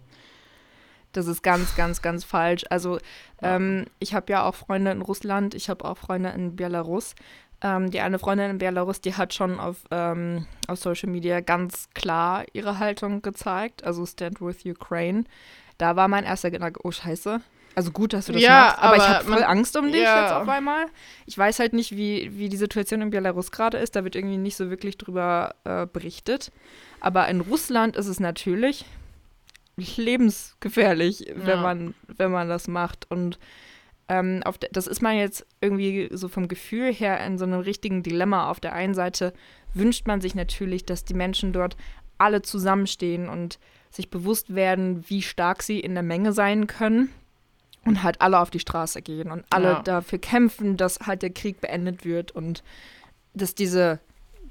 Das 1.13 1.27
ist 1.27 1.43
ganz, 1.43 1.77
ganz, 1.77 2.01
ganz 2.01 2.25
falsch. 2.25 2.65
Also 2.71 2.99
ja. 3.43 3.57
ähm, 3.57 3.85
ich 3.99 4.15
habe 4.15 4.33
ja 4.33 4.45
auch 4.45 4.55
Freunde 4.55 4.93
in 4.93 5.03
Russland, 5.03 5.55
ich 5.55 5.69
habe 5.69 5.85
auch 5.85 5.99
Freunde 5.99 6.31
in 6.31 6.57
Belarus. 6.57 7.15
Ähm, 7.65 7.91
die 7.91 8.01
eine 8.01 8.19
Freundin 8.19 8.51
in 8.51 8.59
Belarus, 8.59 9.01
die 9.01 9.15
hat 9.15 9.35
schon 9.35 9.61
auf, 9.61 9.77
ähm, 9.91 10.47
auf 10.67 10.81
Social 10.81 11.09
Media 11.09 11.41
ganz 11.41 11.89
klar 11.95 12.45
ihre 12.53 12.81
Haltung 12.81 13.23
gezeigt, 13.23 13.85
also 13.85 14.05
Stand 14.05 14.41
with 14.41 14.65
Ukraine. 14.65 15.25
Da 15.79 15.95
war 15.95 16.09
mein 16.09 16.25
erster 16.25 16.51
Gedanke, 16.51 16.81
oh 16.83 16.91
Scheiße. 16.91 17.41
Also 17.75 17.91
gut, 17.91 18.13
dass 18.13 18.27
du 18.27 18.33
das 18.33 18.43
ja, 18.43 18.51
machst, 18.51 18.79
aber, 18.79 18.87
aber 18.87 18.97
ich 18.97 19.09
habe 19.09 19.25
voll 19.25 19.41
man, 19.41 19.45
Angst 19.45 19.77
um 19.77 19.93
dich 19.93 20.03
ja. 20.03 20.23
jetzt 20.23 20.33
auf 20.33 20.49
einmal. 20.49 20.87
Ich 21.27 21.39
weiß 21.39 21.59
halt 21.59 21.73
nicht, 21.73 21.97
wie, 21.97 22.37
wie 22.37 22.49
die 22.49 22.57
Situation 22.57 23.01
in 23.01 23.11
Belarus 23.11 23.51
gerade 23.51 23.79
ist. 23.79 23.97
Da 23.97 24.05
wird 24.05 24.15
irgendwie 24.15 24.37
nicht 24.37 24.57
so 24.57 24.69
wirklich 24.69 24.99
drüber 24.99 25.55
äh, 25.65 25.87
berichtet. 25.87 26.53
Aber 27.01 27.29
in 27.29 27.41
Russland 27.41 27.97
ist 27.97 28.09
es 28.09 28.21
natürlich 28.21 28.85
lebensgefährlich, 29.77 31.21
ja. 31.21 31.35
wenn, 31.47 31.63
man, 31.63 31.95
wenn 32.09 32.31
man 32.31 32.49
das 32.49 32.69
macht. 32.69 33.11
Und 33.11 33.39
ähm, 34.13 34.43
de, 34.61 34.69
das 34.71 34.87
ist 34.87 35.01
man 35.01 35.17
jetzt 35.17 35.47
irgendwie 35.63 36.11
so 36.13 36.29
vom 36.29 36.47
Gefühl 36.47 36.93
her 36.93 37.25
in 37.25 37.39
so 37.39 37.45
einem 37.45 37.61
richtigen 37.61 38.03
Dilemma. 38.03 38.51
Auf 38.51 38.61
der 38.61 38.75
einen 38.75 38.95
Seite 38.95 39.33
wünscht 39.73 40.07
man 40.07 40.21
sich 40.21 40.35
natürlich, 40.35 40.85
dass 40.85 41.05
die 41.05 41.15
Menschen 41.15 41.53
dort 41.53 41.77
alle 42.19 42.43
zusammenstehen 42.43 43.29
und 43.29 43.59
sich 43.91 44.11
bewusst 44.11 44.55
werden, 44.55 45.05
wie 45.09 45.23
stark 45.23 45.63
sie 45.63 45.81
in 45.81 45.95
der 45.95 46.03
Menge 46.03 46.33
sein 46.33 46.67
können 46.67 47.11
und 47.87 48.03
halt 48.03 48.21
alle 48.21 48.39
auf 48.39 48.51
die 48.51 48.61
Straße 48.61 49.01
gehen 49.01 49.31
und 49.31 49.45
alle 49.49 49.69
ja. 49.69 49.83
dafür 49.83 50.19
kämpfen, 50.19 50.77
dass 50.77 50.99
halt 51.01 51.23
der 51.23 51.31
Krieg 51.31 51.61
beendet 51.61 52.05
wird 52.05 52.33
und 52.33 52.63
dass 53.35 53.55
diese, 53.55 53.99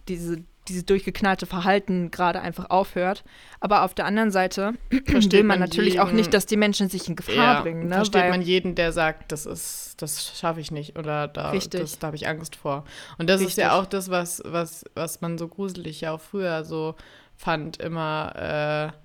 diese 0.07 0.43
dieses 0.67 0.85
durchgeknallte 0.85 1.45
Verhalten 1.45 2.11
gerade 2.11 2.39
einfach 2.41 2.69
aufhört. 2.69 3.23
Aber 3.59 3.83
auf 3.83 3.93
der 3.93 4.05
anderen 4.05 4.31
Seite 4.31 4.73
versteht 5.05 5.33
will 5.33 5.43
man, 5.43 5.59
man 5.59 5.69
natürlich 5.69 5.93
jeden, 5.93 6.05
auch 6.05 6.11
nicht, 6.11 6.33
dass 6.33 6.45
die 6.45 6.57
Menschen 6.57 6.89
sich 6.89 7.07
in 7.07 7.15
Gefahr 7.15 7.35
ja, 7.35 7.61
bringen. 7.61 7.87
Ne? 7.87 7.95
Versteht 7.95 8.21
Weil, 8.21 8.29
man 8.29 8.41
jeden, 8.41 8.75
der 8.75 8.91
sagt, 8.91 9.31
das 9.31 9.45
ist, 9.45 9.95
das 10.01 10.37
schaffe 10.37 10.59
ich 10.59 10.71
nicht 10.71 10.97
oder 10.97 11.27
da, 11.27 11.51
das, 11.51 11.99
da 11.99 12.07
habe 12.07 12.15
ich 12.15 12.27
Angst 12.27 12.55
vor. 12.55 12.85
Und 13.17 13.29
das 13.29 13.39
richtig. 13.39 13.53
ist 13.53 13.57
ja 13.57 13.79
auch 13.79 13.85
das, 13.85 14.09
was, 14.09 14.41
was, 14.45 14.85
was 14.93 15.21
man 15.21 15.37
so 15.37 15.47
gruselig 15.47 16.01
ja 16.01 16.13
auch 16.13 16.21
früher 16.21 16.63
so 16.63 16.95
fand, 17.35 17.77
immer, 17.77 18.91
äh, 18.93 18.97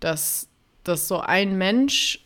dass, 0.00 0.48
dass 0.84 1.08
so 1.08 1.20
ein 1.20 1.56
Mensch 1.56 2.24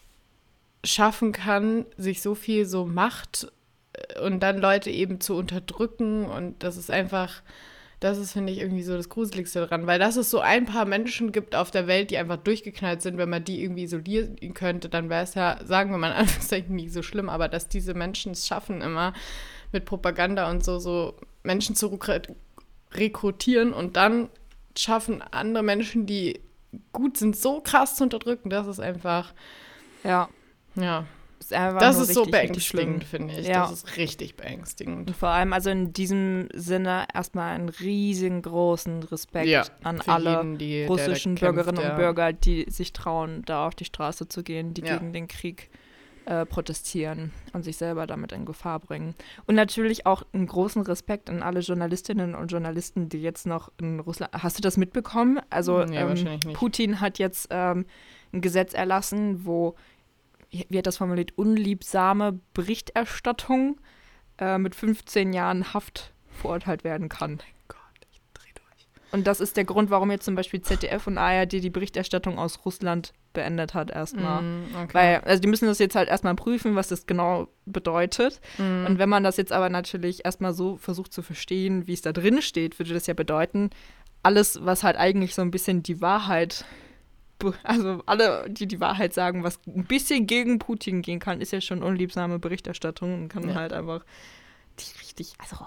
schaffen 0.84 1.30
kann, 1.30 1.86
sich 1.96 2.20
so 2.20 2.34
viel 2.34 2.66
so 2.66 2.84
Macht 2.84 3.46
äh, 3.92 4.20
und 4.20 4.40
dann 4.40 4.58
Leute 4.58 4.90
eben 4.90 5.20
zu 5.20 5.36
unterdrücken 5.36 6.24
und 6.24 6.62
das 6.64 6.76
ist 6.76 6.90
einfach 6.90 7.42
das 8.02 8.18
ist, 8.18 8.32
finde 8.32 8.52
ich, 8.52 8.58
irgendwie 8.58 8.82
so 8.82 8.96
das 8.96 9.08
Gruseligste 9.08 9.60
daran, 9.60 9.86
weil 9.86 9.98
dass 9.98 10.16
es 10.16 10.30
so 10.30 10.40
ein 10.40 10.66
paar 10.66 10.84
Menschen 10.84 11.30
gibt 11.30 11.54
auf 11.54 11.70
der 11.70 11.86
Welt, 11.86 12.10
die 12.10 12.18
einfach 12.18 12.36
durchgeknallt 12.36 13.00
sind, 13.00 13.16
wenn 13.16 13.30
man 13.30 13.44
die 13.44 13.62
irgendwie 13.62 13.84
isolieren 13.84 14.36
könnte, 14.54 14.88
dann 14.88 15.08
wäre 15.08 15.22
es 15.22 15.34
ja, 15.34 15.58
sagen 15.64 15.90
wir 15.90 15.98
mal 15.98 16.10
in 16.10 16.16
Anführungszeichen, 16.18 16.74
nicht 16.74 16.92
so 16.92 17.02
schlimm, 17.02 17.28
aber 17.28 17.48
dass 17.48 17.68
diese 17.68 17.94
Menschen 17.94 18.32
es 18.32 18.46
schaffen, 18.46 18.80
immer 18.80 19.12
mit 19.70 19.84
Propaganda 19.84 20.50
und 20.50 20.64
so, 20.64 20.78
so 20.78 21.14
Menschen 21.44 21.76
zu 21.76 21.98
rekrutieren 22.92 23.72
und 23.72 23.96
dann 23.96 24.28
schaffen 24.76 25.22
andere 25.22 25.62
Menschen, 25.62 26.06
die 26.06 26.40
gut 26.92 27.16
sind, 27.16 27.36
so 27.36 27.60
krass 27.60 27.96
zu 27.96 28.04
unterdrücken, 28.04 28.50
das 28.50 28.66
ist 28.66 28.80
einfach. 28.80 29.32
Ja. 30.02 30.28
Ja 30.74 31.06
ist 31.52 31.58
einfach 31.58 31.80
Das 31.80 31.98
ist 31.98 32.14
so 32.14 32.24
beängstigend, 32.24 33.04
finde 33.04 33.34
ich. 33.34 33.46
Ja. 33.46 33.62
Das 33.62 33.72
ist 33.72 33.96
richtig 33.96 34.36
beängstigend. 34.36 35.08
Und 35.08 35.16
vor 35.16 35.28
allem, 35.28 35.52
also 35.52 35.70
in 35.70 35.92
diesem 35.92 36.48
Sinne 36.54 37.06
erstmal 37.12 37.54
einen 37.54 37.68
riesengroßen 37.68 39.02
Respekt 39.04 39.46
ja, 39.46 39.64
an 39.82 40.00
alle 40.06 40.36
jeden, 40.36 40.58
die, 40.58 40.84
russischen 40.84 41.36
der, 41.36 41.48
der 41.48 41.52
Bürgerinnen 41.52 41.82
kämpft, 41.82 41.90
und 41.92 41.96
Bürger, 41.96 42.32
die 42.32 42.66
sich 42.68 42.92
trauen, 42.92 43.42
da 43.46 43.66
auf 43.66 43.74
die 43.74 43.84
Straße 43.84 44.28
zu 44.28 44.42
gehen, 44.42 44.74
die 44.74 44.82
ja. 44.82 44.96
gegen 44.96 45.12
den 45.12 45.28
Krieg 45.28 45.70
äh, 46.24 46.46
protestieren 46.46 47.32
und 47.52 47.64
sich 47.64 47.76
selber 47.76 48.06
damit 48.06 48.32
in 48.32 48.44
Gefahr 48.44 48.78
bringen. 48.78 49.14
Und 49.46 49.54
natürlich 49.54 50.06
auch 50.06 50.22
einen 50.32 50.46
großen 50.46 50.82
Respekt 50.82 51.28
an 51.28 51.42
alle 51.42 51.60
Journalistinnen 51.60 52.34
und 52.34 52.52
Journalisten, 52.52 53.08
die 53.08 53.20
jetzt 53.20 53.46
noch 53.46 53.72
in 53.80 54.00
Russland. 54.00 54.32
Hast 54.32 54.56
du 54.56 54.62
das 54.62 54.76
mitbekommen? 54.76 55.40
Also 55.50 55.84
nee, 55.84 55.98
ähm, 55.98 56.38
Putin 56.52 57.00
hat 57.00 57.18
jetzt 57.18 57.48
ähm, 57.50 57.86
ein 58.32 58.40
Gesetz 58.40 58.72
erlassen, 58.72 59.44
wo 59.44 59.74
wie 60.52 60.78
hat 60.78 60.86
das 60.86 60.98
formuliert, 60.98 61.36
unliebsame 61.36 62.38
Berichterstattung 62.54 63.80
äh, 64.38 64.58
mit 64.58 64.74
15 64.74 65.32
Jahren 65.32 65.72
Haft 65.72 66.12
verurteilt 66.28 66.84
werden 66.84 67.08
kann. 67.08 67.40
Gott, 67.68 67.78
ich 68.10 68.20
dreh 68.34 68.50
durch. 68.54 68.88
Und 69.12 69.26
das 69.26 69.40
ist 69.40 69.56
der 69.56 69.64
Grund, 69.64 69.90
warum 69.90 70.10
jetzt 70.10 70.24
zum 70.24 70.34
Beispiel 70.34 70.60
ZDF 70.60 71.06
und 71.06 71.18
ARD 71.18 71.52
die 71.52 71.70
Berichterstattung 71.70 72.38
aus 72.38 72.64
Russland 72.64 73.12
beendet 73.32 73.72
hat 73.72 73.90
erstmal. 73.90 74.42
Mm, 74.42 74.64
okay. 74.74 74.94
Weil, 74.94 75.20
also 75.20 75.40
die 75.40 75.48
müssen 75.48 75.66
das 75.66 75.78
jetzt 75.78 75.94
halt 75.94 76.08
erstmal 76.08 76.34
prüfen, 76.34 76.74
was 76.76 76.88
das 76.88 77.06
genau 77.06 77.48
bedeutet. 77.64 78.40
Mm. 78.58 78.86
Und 78.86 78.98
wenn 78.98 79.08
man 79.08 79.24
das 79.24 79.38
jetzt 79.38 79.52
aber 79.52 79.70
natürlich 79.70 80.24
erstmal 80.24 80.52
so 80.52 80.76
versucht 80.76 81.12
zu 81.12 81.22
verstehen, 81.22 81.86
wie 81.86 81.94
es 81.94 82.02
da 82.02 82.12
drin 82.12 82.42
steht, 82.42 82.78
würde 82.78 82.92
das 82.92 83.06
ja 83.06 83.14
bedeuten, 83.14 83.70
alles, 84.22 84.58
was 84.62 84.82
halt 84.82 84.96
eigentlich 84.96 85.34
so 85.34 85.42
ein 85.42 85.50
bisschen 85.50 85.82
die 85.82 86.00
Wahrheit 86.00 86.64
also 87.62 88.02
alle, 88.06 88.48
die 88.48 88.66
die 88.66 88.80
Wahrheit 88.80 89.14
sagen, 89.14 89.42
was 89.44 89.58
ein 89.66 89.84
bisschen 89.84 90.26
gegen 90.26 90.58
Putin 90.58 91.02
gehen 91.02 91.18
kann, 91.18 91.40
ist 91.40 91.52
ja 91.52 91.60
schon 91.60 91.82
unliebsame 91.82 92.38
Berichterstattung 92.38 93.14
und 93.14 93.28
kann 93.28 93.48
ja. 93.48 93.54
halt 93.54 93.72
einfach 93.72 94.04
die 94.78 94.98
richtig, 95.00 95.34
also 95.38 95.66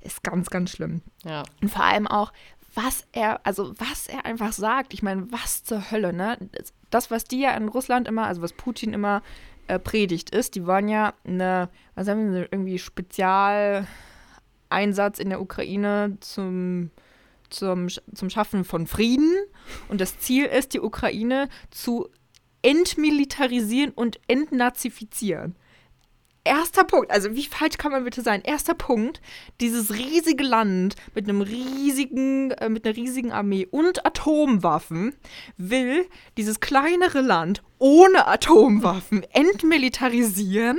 ist 0.00 0.22
ganz, 0.22 0.50
ganz 0.50 0.70
schlimm. 0.70 1.02
Ja. 1.24 1.42
Und 1.60 1.70
vor 1.70 1.84
allem 1.84 2.06
auch, 2.06 2.32
was 2.74 3.06
er, 3.12 3.40
also 3.44 3.74
was 3.78 4.06
er 4.06 4.24
einfach 4.24 4.52
sagt. 4.52 4.94
Ich 4.94 5.02
meine, 5.02 5.30
was 5.32 5.64
zur 5.64 5.90
Hölle, 5.90 6.12
ne? 6.12 6.38
Das, 6.90 7.10
was 7.10 7.24
die 7.24 7.40
ja 7.40 7.56
in 7.56 7.68
Russland 7.68 8.06
immer, 8.06 8.26
also 8.26 8.42
was 8.42 8.52
Putin 8.52 8.92
immer 8.92 9.22
äh, 9.66 9.78
predigt 9.78 10.30
ist, 10.30 10.54
die 10.54 10.66
wollen 10.66 10.88
ja 10.88 11.14
eine, 11.24 11.68
was 11.94 12.06
haben 12.06 12.32
wir, 12.32 12.52
irgendwie 12.52 12.78
Spezial 12.78 13.86
Einsatz 14.68 15.18
in 15.18 15.30
der 15.30 15.40
Ukraine 15.40 16.18
zum, 16.20 16.90
zum, 17.50 17.88
zum 17.88 18.30
Schaffen 18.30 18.64
von 18.64 18.86
Frieden. 18.86 19.32
Und 19.88 20.00
das 20.00 20.18
Ziel 20.18 20.46
ist, 20.46 20.74
die 20.74 20.80
Ukraine 20.80 21.48
zu 21.70 22.08
entmilitarisieren 22.62 23.92
und 23.92 24.18
entnazifizieren. 24.26 25.56
Erster 26.46 26.84
Punkt, 26.84 27.10
also 27.10 27.34
wie 27.34 27.44
falsch 27.44 27.76
kann 27.76 27.90
man 27.90 28.04
bitte 28.04 28.22
sein? 28.22 28.40
Erster 28.42 28.74
Punkt, 28.74 29.20
dieses 29.60 29.94
riesige 29.94 30.44
Land 30.44 30.94
mit 31.12 31.28
einem 31.28 31.40
riesigen, 31.40 32.52
äh, 32.52 32.68
mit 32.68 32.86
einer 32.86 32.94
riesigen 32.94 33.32
Armee 33.32 33.66
und 33.68 34.06
Atomwaffen 34.06 35.16
will 35.56 36.06
dieses 36.36 36.60
kleinere 36.60 37.20
Land 37.20 37.64
ohne 37.78 38.28
Atomwaffen 38.28 39.24
entmilitarisieren. 39.32 40.78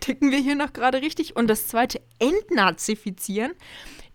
Ticken 0.00 0.30
wir 0.30 0.38
hier 0.38 0.56
noch 0.56 0.74
gerade 0.74 1.00
richtig? 1.00 1.36
Und 1.36 1.48
das 1.48 1.68
zweite, 1.68 2.02
entnazifizieren. 2.18 3.52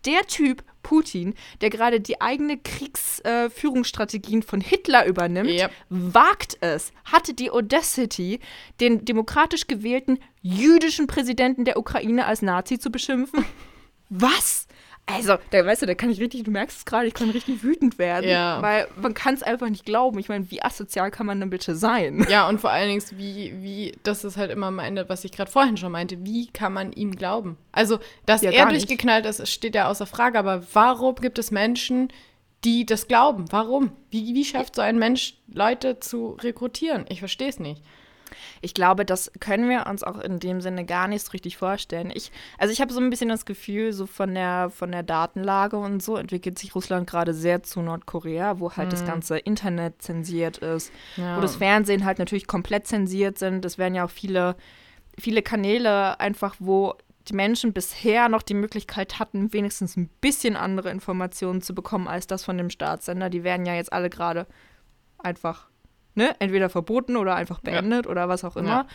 Der 0.04 0.22
Typ 0.28 0.62
Putin, 0.88 1.34
der 1.60 1.68
gerade 1.68 2.00
die 2.00 2.22
eigene 2.22 2.56
Kriegsführungsstrategien 2.56 4.40
äh, 4.40 4.44
von 4.44 4.62
Hitler 4.62 5.04
übernimmt, 5.04 5.50
Yep. 5.50 5.70
wagt 5.90 6.56
es, 6.60 6.92
hatte 7.04 7.34
die 7.34 7.50
Audacity, 7.50 8.40
den 8.80 9.04
demokratisch 9.04 9.66
gewählten 9.66 10.18
jüdischen 10.40 11.06
Präsidenten 11.06 11.66
der 11.66 11.76
Ukraine 11.76 12.24
als 12.24 12.40
Nazi 12.40 12.78
zu 12.78 12.90
beschimpfen. 12.90 13.44
Was? 14.08 14.67
Also, 15.14 15.36
da 15.50 15.64
weißt 15.64 15.82
du, 15.82 15.86
da 15.86 15.94
kann 15.94 16.10
ich 16.10 16.20
richtig, 16.20 16.44
du 16.44 16.50
merkst 16.50 16.78
es 16.78 16.84
gerade, 16.84 17.06
ich 17.06 17.14
kann 17.14 17.30
richtig 17.30 17.62
wütend 17.62 17.98
werden. 17.98 18.28
Ja. 18.28 18.60
Weil 18.62 18.88
man 19.00 19.14
kann 19.14 19.34
es 19.34 19.42
einfach 19.42 19.68
nicht 19.68 19.84
glauben. 19.84 20.18
Ich 20.18 20.28
meine, 20.28 20.50
wie 20.50 20.62
asozial 20.62 21.10
kann 21.10 21.26
man 21.26 21.40
denn 21.40 21.50
bitte 21.50 21.74
sein? 21.74 22.26
Ja, 22.30 22.48
und 22.48 22.60
vor 22.60 22.70
allen 22.70 22.88
Dingen, 22.88 23.02
wie, 23.18 23.54
wie, 23.62 23.92
das 24.02 24.22
ist 24.24 24.36
halt 24.36 24.50
immer 24.50 24.70
meine, 24.70 25.08
was 25.08 25.24
ich 25.24 25.32
gerade 25.32 25.50
vorhin 25.50 25.76
schon 25.76 25.92
meinte, 25.92 26.24
wie 26.24 26.46
kann 26.48 26.72
man 26.72 26.92
ihm 26.92 27.16
glauben? 27.16 27.56
Also, 27.72 27.98
dass 28.26 28.42
Ja, 28.42 28.50
er 28.50 28.64
gar 28.64 28.72
nicht. 28.72 28.82
durchgeknallt 28.88 29.24
ist, 29.26 29.48
steht 29.48 29.74
ja 29.74 29.88
außer 29.88 30.06
Frage, 30.06 30.38
aber 30.38 30.62
warum 30.74 31.14
gibt 31.16 31.38
es 31.38 31.50
Menschen, 31.50 32.08
die 32.64 32.84
das 32.84 33.08
glauben? 33.08 33.46
Warum? 33.50 33.92
Wie, 34.10 34.34
wie 34.34 34.44
schafft 34.44 34.74
so 34.76 34.82
ein 34.82 34.98
Mensch, 34.98 35.34
Leute 35.52 36.00
zu 36.00 36.36
rekrutieren? 36.42 37.06
Ich 37.08 37.20
verstehe 37.20 37.48
es 37.48 37.58
nicht. 37.60 37.82
Ich 38.60 38.74
glaube, 38.74 39.04
das 39.04 39.30
können 39.40 39.68
wir 39.68 39.86
uns 39.86 40.02
auch 40.02 40.18
in 40.18 40.38
dem 40.38 40.60
Sinne 40.60 40.84
gar 40.84 41.08
nicht 41.08 41.24
so 41.24 41.30
richtig 41.32 41.56
vorstellen. 41.56 42.10
Ich, 42.14 42.32
also 42.58 42.72
ich 42.72 42.80
habe 42.80 42.92
so 42.92 43.00
ein 43.00 43.10
bisschen 43.10 43.28
das 43.28 43.44
Gefühl, 43.46 43.92
so 43.92 44.06
von 44.06 44.34
der, 44.34 44.70
von 44.70 44.92
der 44.92 45.02
Datenlage 45.02 45.76
und 45.76 46.02
so 46.02 46.16
entwickelt 46.16 46.58
sich 46.58 46.74
Russland 46.74 47.08
gerade 47.08 47.34
sehr 47.34 47.62
zu 47.62 47.80
Nordkorea, 47.82 48.58
wo 48.60 48.72
halt 48.72 48.92
das 48.92 49.04
ganze 49.04 49.38
Internet 49.38 50.02
zensiert 50.02 50.58
ist, 50.58 50.92
Ja. 51.16 51.36
wo 51.36 51.40
das 51.40 51.56
Fernsehen 51.56 52.04
halt 52.04 52.18
natürlich 52.18 52.46
komplett 52.46 52.86
zensiert 52.86 53.38
sind. 53.38 53.64
Es 53.64 53.78
werden 53.78 53.94
ja 53.94 54.04
auch 54.04 54.10
viele, 54.10 54.56
viele 55.18 55.42
Kanäle 55.42 56.18
einfach, 56.20 56.56
wo 56.58 56.94
die 57.28 57.34
Menschen 57.34 57.74
bisher 57.74 58.28
noch 58.30 58.42
die 58.42 58.54
Möglichkeit 58.54 59.18
hatten, 59.18 59.52
wenigstens 59.52 59.96
ein 59.96 60.08
bisschen 60.22 60.56
andere 60.56 60.90
Informationen 60.90 61.60
zu 61.60 61.74
bekommen 61.74 62.08
als 62.08 62.26
das 62.26 62.42
von 62.44 62.56
dem 62.56 62.70
Staatssender. 62.70 63.28
Die 63.28 63.44
werden 63.44 63.66
ja 63.66 63.74
jetzt 63.74 63.92
alle 63.92 64.08
gerade 64.08 64.46
einfach, 65.18 65.68
ne, 66.14 66.34
entweder 66.38 66.68
verboten 66.68 67.16
oder 67.16 67.34
einfach 67.36 67.60
Ja. 67.64 67.70
beendet 67.72 68.06
oder 68.06 68.28
was 68.28 68.44
auch 68.44 68.56
immer. 68.56 68.68
Ja. 68.68 68.86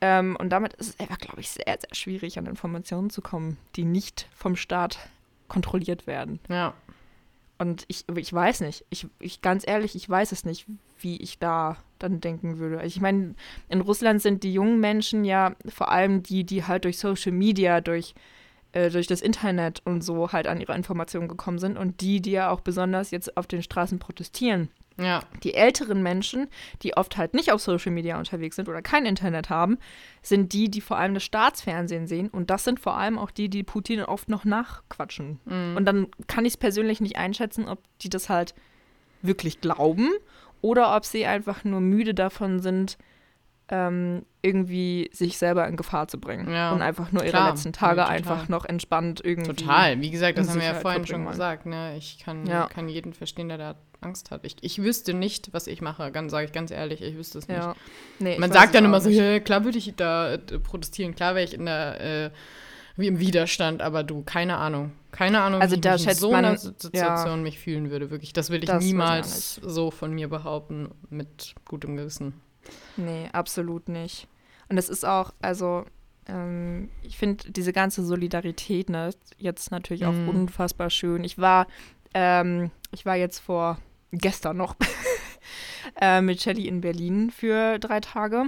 Ähm, 0.00 0.36
und 0.36 0.50
damit 0.50 0.74
ist 0.74 0.88
es 0.88 1.00
einfach, 1.00 1.18
glaube 1.18 1.40
ich, 1.40 1.50
sehr, 1.50 1.64
sehr 1.66 1.94
schwierig, 1.94 2.38
an 2.38 2.46
Informationen 2.46 3.10
zu 3.10 3.22
kommen, 3.22 3.56
die 3.76 3.84
nicht 3.84 4.26
vom 4.34 4.56
Staat 4.56 4.98
kontrolliert 5.48 6.06
werden. 6.06 6.40
Ja. 6.48 6.74
Und 7.58 7.84
ich, 7.86 8.06
ich 8.16 8.32
weiß 8.32 8.62
nicht. 8.62 8.84
Ich, 8.90 9.06
ich 9.20 9.40
ganz 9.42 9.64
ehrlich, 9.66 9.94
ich 9.94 10.08
weiß 10.10 10.32
es 10.32 10.44
nicht, 10.44 10.66
wie 10.98 11.16
ich 11.18 11.38
da 11.38 11.76
dann 12.00 12.20
denken 12.20 12.58
würde. 12.58 12.76
Also 12.78 12.88
Ich 12.88 13.00
meine, 13.00 13.34
in 13.68 13.80
Russland 13.80 14.20
sind 14.20 14.42
die 14.42 14.52
jungen 14.52 14.80
Menschen 14.80 15.24
ja 15.24 15.54
vor 15.68 15.92
allem 15.92 16.24
die, 16.24 16.42
die 16.42 16.64
halt 16.64 16.84
durch 16.84 16.98
Social 16.98 17.30
Media, 17.30 17.80
durch, 17.80 18.14
äh, 18.72 18.90
durch 18.90 19.06
das 19.06 19.20
Internet 19.20 19.82
und 19.84 20.02
so 20.02 20.32
halt 20.32 20.48
an 20.48 20.60
ihre 20.60 20.74
Informationen 20.74 21.28
gekommen 21.28 21.58
sind 21.58 21.76
und 21.78 22.00
die, 22.00 22.20
die 22.20 22.32
ja 22.32 22.50
auch 22.50 22.60
besonders 22.62 23.12
jetzt 23.12 23.36
auf 23.36 23.46
den 23.46 23.62
Straßen 23.62 24.00
protestieren. 24.00 24.68
Ja. 24.98 25.20
Die 25.42 25.54
älteren 25.54 26.02
Menschen, 26.02 26.48
die 26.82 26.96
oft 26.96 27.16
halt 27.16 27.34
nicht 27.34 27.52
auf 27.52 27.60
Social 27.60 27.92
Media 27.92 28.18
unterwegs 28.18 28.56
sind 28.56 28.68
oder 28.68 28.82
kein 28.82 29.06
Internet 29.06 29.50
haben, 29.50 29.78
sind 30.22 30.52
die, 30.52 30.70
die 30.70 30.80
vor 30.80 30.98
allem 30.98 31.14
das 31.14 31.24
Staatsfernsehen 31.24 32.06
sehen. 32.06 32.28
Und 32.28 32.50
das 32.50 32.64
sind 32.64 32.80
vor 32.80 32.96
allem 32.96 33.18
auch 33.18 33.30
die, 33.30 33.48
die 33.48 33.62
Putin 33.62 34.02
oft 34.02 34.28
noch 34.28 34.44
nachquatschen. 34.44 35.40
Und 35.76 35.84
dann 35.84 36.08
kann 36.26 36.44
ich 36.44 36.54
es 36.54 36.56
persönlich 36.56 37.00
nicht 37.00 37.16
einschätzen, 37.16 37.68
ob 37.68 37.80
die 38.00 38.10
das 38.10 38.28
halt 38.28 38.54
wirklich 39.22 39.60
glauben 39.60 40.10
oder 40.60 40.96
ob 40.96 41.04
sie 41.04 41.26
einfach 41.26 41.64
nur 41.64 41.80
müde 41.80 42.14
davon 42.14 42.60
sind, 42.60 42.98
ähm, 43.74 44.26
irgendwie 44.42 45.08
sich 45.14 45.38
selber 45.38 45.66
in 45.66 45.76
Gefahr 45.76 46.06
zu 46.06 46.20
bringen. 46.20 46.52
Ja, 46.52 46.72
und 46.72 46.82
einfach 46.82 47.10
nur 47.10 47.22
ihre 47.22 47.30
klar. 47.30 47.50
letzten 47.50 47.72
Tage 47.72 48.00
Ja, 48.00 48.06
einfach 48.06 48.48
noch 48.50 48.66
entspannt 48.66 49.22
irgendwie. 49.24 49.54
Total. 49.54 49.98
Wie 50.02 50.10
gesagt, 50.10 50.36
das 50.36 50.50
haben 50.50 50.60
wir 50.60 50.66
ja 50.66 50.74
vorhin 50.74 51.06
schon 51.06 51.26
gesagt. 51.26 51.64
Ne? 51.64 51.96
Ich 51.96 52.18
kann, 52.22 52.44
Ja. 52.46 52.66
kann 52.66 52.88
jeden 52.90 53.14
verstehen, 53.14 53.48
der 53.48 53.56
da 53.56 53.74
Angst 54.02 54.30
hat. 54.30 54.44
Ich, 54.44 54.56
ich 54.60 54.82
wüsste 54.82 55.14
nicht, 55.14 55.54
was 55.54 55.66
ich 55.66 55.80
mache, 55.80 56.12
ganz 56.12 56.32
sage 56.32 56.44
ich 56.44 56.52
ganz 56.52 56.70
ehrlich, 56.70 57.00
ich 57.02 57.16
wüsste 57.16 57.38
es 57.38 57.48
nicht. 57.48 57.60
Nee, 58.18 58.38
Man 58.38 58.52
sagt 58.52 58.74
dann 58.74 58.84
immer 58.84 59.00
so, 59.00 59.08
ja, 59.08 59.40
klar 59.40 59.64
würde 59.64 59.78
ich 59.78 59.94
da 59.96 60.34
äh, 60.34 60.38
protestieren, 60.38 61.14
klar 61.14 61.34
wäre 61.34 61.44
ich 61.44 61.54
in 61.54 61.64
der, 61.64 62.00
äh, 62.26 62.30
wie 62.96 63.06
im 63.06 63.20
Widerstand, 63.20 63.80
aber 63.80 64.02
du, 64.04 64.22
keine 64.22 64.58
Ahnung. 64.58 64.92
Keine 65.12 65.40
Ahnung, 65.40 65.62
Also 65.62 65.76
wie 65.76 65.80
ich 65.80 65.84
mich 65.92 66.08
in 66.08 66.14
so 66.14 66.30
man- 66.32 66.44
einer 66.44 66.56
Si- 66.58 66.72
Situation 66.76 67.26
ja. 67.38 67.42
mich 67.42 67.58
fühlen 67.58 67.90
würde, 67.90 68.10
wirklich. 68.10 68.34
Das 68.34 68.50
würde 68.50 68.64
ich 68.64 68.70
Das 68.70 68.84
niemals 68.84 69.54
so 69.62 69.90
von 69.90 70.12
mir 70.12 70.28
behaupten, 70.28 70.90
mit 71.08 71.54
gutem 71.66 71.96
Gewissen. 71.96 72.34
Nee, 72.96 73.28
absolut 73.32 73.88
nicht. 73.88 74.28
Und 74.68 74.78
es 74.78 74.88
ist 74.88 75.04
auch, 75.04 75.32
also, 75.42 75.84
ähm, 76.26 76.88
ich 77.02 77.18
finde 77.18 77.50
diese 77.52 77.72
ganze 77.72 78.04
Solidarität, 78.04 78.88
ne, 78.90 79.10
jetzt 79.38 79.70
natürlich 79.70 80.06
auch 80.06 80.12
Mhm. 80.12 80.28
unfassbar 80.28 80.90
schön. 80.90 81.24
Ich 81.24 81.38
war, 81.38 81.66
ähm, 82.14 82.70
ich 82.92 83.04
war 83.06 83.16
jetzt 83.16 83.38
vor 83.40 83.78
gestern 84.12 84.56
noch 84.58 84.76
äh, 86.00 86.20
mit 86.20 86.40
Shelly 86.40 86.68
in 86.68 86.80
Berlin 86.80 87.30
für 87.30 87.78
drei 87.78 88.00
Tage. 88.00 88.46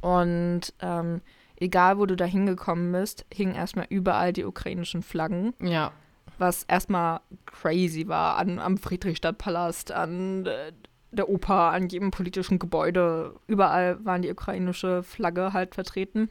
Und 0.00 0.72
ähm, 0.80 1.20
egal, 1.56 1.98
wo 1.98 2.06
du 2.06 2.16
da 2.16 2.24
hingekommen 2.24 2.92
bist, 2.92 3.24
hingen 3.32 3.54
erstmal 3.54 3.86
überall 3.88 4.32
die 4.32 4.44
ukrainischen 4.44 5.02
Flaggen 5.02 5.54
Ja, 5.60 5.92
was 6.38 6.64
erstmal 6.64 7.20
crazy 7.46 8.08
war, 8.08 8.36
an, 8.36 8.58
am 8.58 8.76
Friedrichstadtpalast, 8.76 9.92
an 9.92 10.44
äh, 10.46 10.72
der 11.14 11.28
Oper, 11.28 11.72
an 11.72 11.88
jedem 11.88 12.10
politischen 12.10 12.58
Gebäude. 12.58 13.34
Überall 13.46 14.04
waren 14.04 14.22
die 14.22 14.30
ukrainische 14.30 15.02
Flagge 15.02 15.52
halt 15.52 15.74
vertreten. 15.74 16.28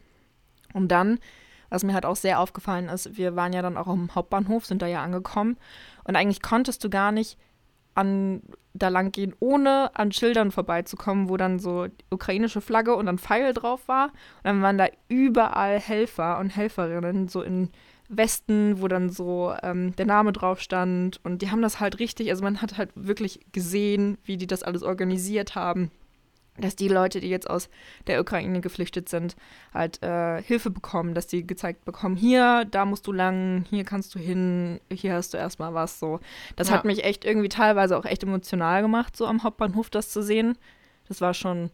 Und 0.72 0.88
dann, 0.88 1.18
was 1.70 1.84
mir 1.84 1.94
halt 1.94 2.06
auch 2.06 2.16
sehr 2.16 2.40
aufgefallen 2.40 2.88
ist, 2.88 3.16
wir 3.16 3.36
waren 3.36 3.52
ja 3.52 3.62
dann 3.62 3.76
auch 3.76 3.86
am 3.86 4.14
Hauptbahnhof, 4.14 4.66
sind 4.66 4.82
da 4.82 4.86
ja 4.86 5.02
angekommen. 5.02 5.56
Und 6.04 6.16
eigentlich 6.16 6.42
konntest 6.42 6.84
du 6.84 6.90
gar 6.90 7.12
nicht 7.12 7.38
an 7.94 8.42
da 8.74 8.88
lang 8.88 9.12
gehen, 9.12 9.34
ohne 9.38 9.90
an 9.94 10.10
Schildern 10.10 10.50
vorbeizukommen, 10.50 11.28
wo 11.28 11.36
dann 11.36 11.60
so 11.60 11.86
ukrainische 12.10 12.60
Flagge 12.60 12.96
und 12.96 13.08
ein 13.08 13.18
Pfeil 13.18 13.54
drauf 13.54 13.86
war. 13.86 14.06
Und 14.06 14.44
dann 14.44 14.62
waren 14.62 14.78
da 14.78 14.88
überall 15.08 15.78
Helfer 15.78 16.38
und 16.40 16.50
Helferinnen, 16.50 17.28
so 17.28 17.42
in 17.42 17.70
Westen, 18.08 18.80
wo 18.80 18.88
dann 18.88 19.10
so 19.10 19.54
ähm, 19.62 19.94
der 19.96 20.06
Name 20.06 20.32
drauf 20.32 20.60
stand. 20.60 21.20
Und 21.24 21.42
die 21.42 21.50
haben 21.50 21.62
das 21.62 21.80
halt 21.80 21.98
richtig, 21.98 22.30
also 22.30 22.42
man 22.44 22.60
hat 22.62 22.76
halt 22.78 22.90
wirklich 22.94 23.40
gesehen, 23.52 24.18
wie 24.24 24.36
die 24.36 24.46
das 24.46 24.62
alles 24.62 24.82
organisiert 24.82 25.54
haben. 25.54 25.90
Dass 26.56 26.76
die 26.76 26.86
Leute, 26.86 27.18
die 27.18 27.28
jetzt 27.30 27.50
aus 27.50 27.68
der 28.06 28.20
Ukraine 28.20 28.60
geflüchtet 28.60 29.08
sind, 29.08 29.34
halt 29.72 30.00
äh, 30.04 30.40
Hilfe 30.40 30.70
bekommen, 30.70 31.12
dass 31.12 31.26
die 31.26 31.44
gezeigt 31.44 31.84
bekommen, 31.84 32.14
hier, 32.14 32.64
da 32.70 32.84
musst 32.84 33.08
du 33.08 33.12
lang, 33.12 33.64
hier 33.68 33.82
kannst 33.82 34.14
du 34.14 34.20
hin, 34.20 34.78
hier 34.92 35.14
hast 35.14 35.34
du 35.34 35.38
erstmal 35.38 35.74
was 35.74 35.98
so. 35.98 36.20
Das 36.54 36.68
Ja. 36.68 36.74
hat 36.74 36.84
mich 36.84 37.02
echt 37.02 37.24
irgendwie 37.24 37.48
teilweise 37.48 37.98
auch 37.98 38.04
echt 38.04 38.22
emotional 38.22 38.82
gemacht, 38.82 39.16
so 39.16 39.26
am 39.26 39.42
Hauptbahnhof 39.42 39.90
das 39.90 40.10
zu 40.10 40.22
sehen. 40.22 40.56
Das 41.08 41.20
war 41.20 41.34
schon, 41.34 41.70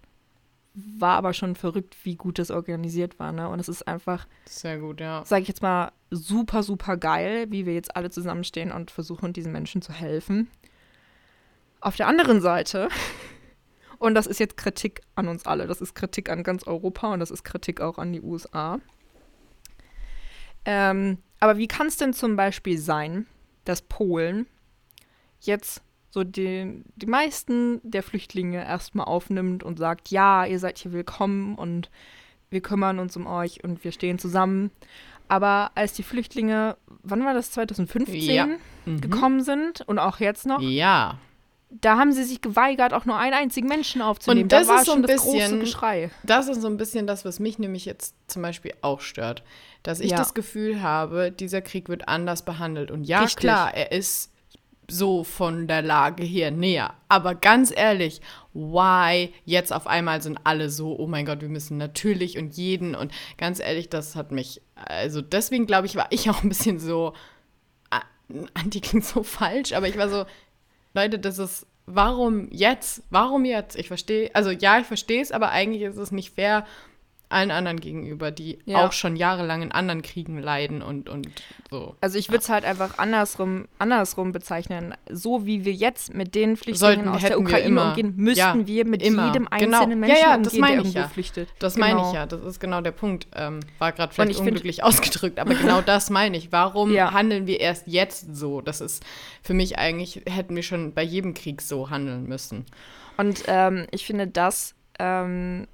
war 0.72 1.16
aber 1.18 1.34
schon 1.34 1.56
verrückt, 1.56 1.94
wie 2.04 2.14
gut 2.16 2.38
das 2.38 2.50
organisiert 2.50 3.18
war, 3.18 3.32
ne? 3.32 3.50
Und 3.50 3.60
es 3.60 3.68
ist 3.68 3.86
einfach, 3.86 4.26
sehr 4.46 4.78
gut, 4.78 5.00
ja. 5.02 5.22
sage 5.26 5.42
ich 5.42 5.48
jetzt 5.48 5.60
mal, 5.60 5.92
super, 6.10 6.62
super 6.62 6.96
geil, 6.96 7.46
wie 7.50 7.66
wir 7.66 7.74
jetzt 7.74 7.96
alle 7.96 8.10
zusammenstehen 8.10 8.72
und 8.72 8.90
versuchen, 8.90 9.32
diesen 9.32 9.52
Menschen 9.52 9.82
zu 9.82 9.92
helfen. 9.92 10.48
Auf 11.80 11.96
der 11.96 12.08
anderen 12.08 12.40
Seite, 12.40 12.88
und 13.98 14.14
das 14.14 14.26
ist 14.26 14.40
jetzt 14.40 14.56
Kritik 14.56 15.02
an 15.14 15.28
uns 15.28 15.46
alle, 15.46 15.66
das 15.66 15.80
ist 15.80 15.94
Kritik 15.94 16.28
an 16.28 16.42
ganz 16.42 16.66
Europa 16.66 17.12
und 17.12 17.20
das 17.20 17.30
ist 17.30 17.44
Kritik 17.44 17.80
auch 17.80 17.98
an 17.98 18.12
die 18.12 18.20
USA. 18.20 18.80
Ähm, 20.64 21.18
aber 21.38 21.56
wie 21.56 21.68
kann 21.68 21.86
es 21.86 21.96
denn 21.96 22.12
zum 22.12 22.36
Beispiel 22.36 22.78
sein, 22.78 23.26
dass 23.64 23.82
Polen 23.82 24.46
jetzt 25.40 25.82
so 26.10 26.24
die, 26.24 26.82
die 26.96 27.06
meisten 27.06 27.80
der 27.82 28.02
Flüchtlinge 28.02 28.64
erstmal 28.64 29.06
aufnimmt 29.06 29.62
und 29.62 29.78
sagt, 29.78 30.10
ja, 30.10 30.44
ihr 30.44 30.58
seid 30.58 30.78
hier 30.78 30.92
willkommen 30.92 31.54
und 31.54 31.90
wir 32.50 32.60
kümmern 32.60 32.98
uns 32.98 33.16
um 33.16 33.26
euch 33.26 33.62
und 33.62 33.84
wir 33.84 33.92
stehen 33.92 34.18
zusammen. 34.18 34.70
Aber 35.30 35.70
als 35.74 35.92
die 35.94 36.02
Flüchtlinge, 36.02 36.76
wann 37.02 37.24
war 37.24 37.34
das, 37.34 37.50
2015, 37.52 38.20
Ja. 38.30 38.48
Mhm. 38.86 39.00
gekommen 39.00 39.42
sind 39.42 39.82
und 39.82 39.98
auch 39.98 40.20
jetzt 40.20 40.46
noch, 40.46 40.60
Ja. 40.60 41.18
da 41.70 41.96
haben 41.98 42.12
sie 42.12 42.24
sich 42.24 42.40
geweigert, 42.40 42.92
auch 42.92 43.04
nur 43.04 43.16
einen 43.16 43.34
einzigen 43.34 43.68
Menschen 43.68 44.02
aufzunehmen. 44.02 44.44
Und 44.44 44.52
das 44.52 44.66
da 44.66 44.72
war 44.74 44.80
ist 44.80 44.86
so 44.86 44.92
ein 44.92 45.02
das 45.02 45.20
große 45.22 45.36
bisschen- 45.36 45.60
Geschrei. 45.60 46.10
Das 46.24 46.48
ist 46.48 46.60
so 46.62 46.66
ein 46.68 46.76
bisschen 46.76 47.06
das, 47.06 47.24
was 47.24 47.38
mich 47.40 47.58
nämlich 47.58 47.84
jetzt 47.84 48.14
zum 48.26 48.42
Beispiel 48.42 48.72
auch 48.82 49.00
stört. 49.00 49.42
Dass 49.82 50.00
ich 50.00 50.10
Ja. 50.10 50.16
das 50.18 50.34
Gefühl 50.34 50.82
habe, 50.82 51.30
dieser 51.30 51.62
Krieg 51.62 51.88
wird 51.88 52.08
anders 52.08 52.44
behandelt. 52.44 52.90
Und 52.90 53.04
ja, 53.04 53.20
Richtig. 53.20 53.40
klar, 53.40 53.72
er 53.74 53.92
ist 53.92 54.30
so 54.90 55.24
von 55.24 55.66
der 55.66 55.82
Lage 55.82 56.24
her 56.24 56.50
näher. 56.50 56.94
Aber 57.08 57.34
ganz 57.34 57.72
ehrlich, 57.74 58.20
why 58.52 59.32
jetzt 59.44 59.72
auf 59.72 59.86
einmal 59.86 60.22
sind 60.22 60.38
alle 60.44 60.70
so, 60.70 60.98
oh 60.98 61.06
mein 61.06 61.26
Gott, 61.26 61.40
wir 61.40 61.48
müssen 61.48 61.76
natürlich 61.78 62.38
und 62.38 62.56
jeden. 62.56 62.94
Und 62.94 63.12
ganz 63.38 63.60
ehrlich, 63.60 63.88
das 63.88 64.16
hat 64.16 64.32
mich, 64.32 64.60
also 64.74 65.22
deswegen 65.22 65.66
glaube 65.66 65.86
ich, 65.86 65.96
war 65.96 66.08
ich 66.10 66.28
auch 66.30 66.42
ein 66.42 66.48
bisschen 66.48 66.78
so, 66.78 67.14
Anti 68.54 68.80
klingt 68.80 69.04
so 69.04 69.22
falsch, 69.22 69.72
aber 69.72 69.88
ich 69.88 69.98
war 69.98 70.08
so, 70.08 70.24
Leute, 70.94 71.18
das 71.18 71.38
ist, 71.38 71.66
warum 71.86 72.48
jetzt? 72.50 73.02
Warum 73.10 73.44
jetzt? 73.44 73.76
Ich 73.76 73.88
verstehe, 73.88 74.30
also 74.34 74.50
ja, 74.50 74.78
ich 74.78 74.86
verstehe 74.86 75.22
es, 75.22 75.32
aber 75.32 75.50
eigentlich 75.50 75.82
ist 75.82 75.96
es 75.96 76.12
nicht 76.12 76.34
fair 76.34 76.66
allen 77.30 77.50
anderen 77.50 77.80
gegenüber, 77.80 78.30
die 78.30 78.58
Ja. 78.64 78.84
auch 78.86 78.92
schon 78.92 79.16
jahrelang 79.16 79.62
in 79.62 79.72
anderen 79.72 80.02
Kriegen 80.02 80.38
leiden 80.38 80.82
und, 80.82 81.08
und 81.08 81.28
so. 81.70 81.94
Also 82.00 82.18
ich 82.18 82.28
würde 82.28 82.38
es 82.42 82.48
halt 82.48 82.64
einfach 82.64 82.98
andersrum, 82.98 83.66
andersrum 83.78 84.32
bezeichnen. 84.32 84.94
So 85.08 85.46
wie 85.46 85.64
wir 85.64 85.72
jetzt 85.72 86.12
mit 86.14 86.34
den 86.34 86.56
Flüchtlingen 86.56 87.04
Sollten- 87.04 87.08
aus 87.08 87.22
der 87.22 87.38
Ukraine 87.40 87.82
umgehen, 87.82 88.14
müssten 88.16 88.60
Ja, 88.60 88.66
wir 88.66 88.84
mit 88.84 89.02
immer. 89.02 89.26
jedem 89.28 89.44
Genau. 89.50 89.78
einzelnen 89.78 89.90
Ja, 89.90 89.96
Menschen 90.08 90.22
ja, 90.22 90.36
das 90.38 90.46
umgehen, 90.54 90.60
meine 90.60 90.76
der 90.82 90.88
ich 90.90 90.94
ja. 90.94 91.08
flüchtet. 91.08 91.48
Das 91.60 91.74
Genau. 91.76 91.86
meine 91.86 92.08
ich 92.08 92.12
ja, 92.14 92.26
das 92.26 92.42
ist 92.42 92.60
genau 92.60 92.80
der 92.80 92.92
Punkt. 92.92 93.26
Ähm, 93.36 93.60
war 93.78 93.92
gerade 93.92 94.12
vielleicht 94.12 94.30
ich 94.32 94.36
find- 94.36 94.48
unglücklich 94.48 94.82
ausgedrückt, 94.84 95.38
aber 95.38 95.54
genau 95.54 95.80
das 95.80 96.10
meine 96.10 96.36
ich. 96.36 96.52
Warum 96.52 96.92
Ja. 96.92 97.12
handeln 97.12 97.46
wir 97.46 97.60
erst 97.60 97.86
jetzt 97.86 98.34
so? 98.36 98.60
Das 98.60 98.80
ist 98.80 99.04
für 99.42 99.54
mich 99.54 99.78
eigentlich, 99.78 100.22
hätten 100.28 100.56
wir 100.56 100.62
schon 100.62 100.92
bei 100.94 101.02
jedem 101.02 101.34
Krieg 101.34 101.62
so 101.62 101.90
handeln 101.90 102.26
müssen. 102.28 102.66
Und 103.16 103.44
ähm, 103.46 103.86
ich 103.90 104.04
finde, 104.06 104.26
dass 104.26 104.74
ähm, 104.98 105.66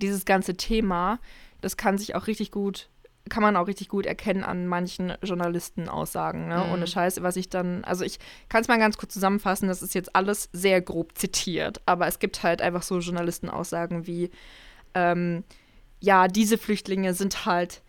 dieses 0.00 0.24
ganze 0.24 0.56
Thema, 0.56 1.18
das 1.60 1.76
kann 1.76 1.98
sich 1.98 2.14
auch 2.14 2.26
richtig 2.26 2.50
gut, 2.50 2.88
kann 3.28 3.42
man 3.42 3.56
auch 3.56 3.66
richtig 3.66 3.88
gut 3.88 4.06
erkennen 4.06 4.44
an 4.44 4.66
manchen 4.66 5.12
Journalistenaussagen. 5.22 6.48
Ne? 6.48 6.64
Mhm. 6.64 6.72
Ohne 6.72 6.86
Scheiß, 6.86 7.22
was 7.22 7.36
ich 7.36 7.48
dann, 7.48 7.84
also 7.84 8.04
ich 8.04 8.18
kann 8.48 8.62
es 8.62 8.68
mal 8.68 8.78
ganz 8.78 8.96
kurz 8.96 9.12
zusammenfassen, 9.12 9.68
das 9.68 9.82
ist 9.82 9.94
jetzt 9.94 10.14
alles 10.16 10.48
sehr 10.52 10.80
grob 10.80 11.16
zitiert, 11.16 11.80
aber 11.86 12.06
es 12.06 12.18
gibt 12.18 12.42
halt 12.42 12.62
einfach 12.62 12.82
so 12.82 12.98
Journalistenaussagen 12.98 14.06
wie, 14.06 14.30
ähm, 14.94 15.44
ja, 16.00 16.28
diese 16.28 16.58
Flüchtlinge 16.58 17.14
sind 17.14 17.44
halt 17.44 17.82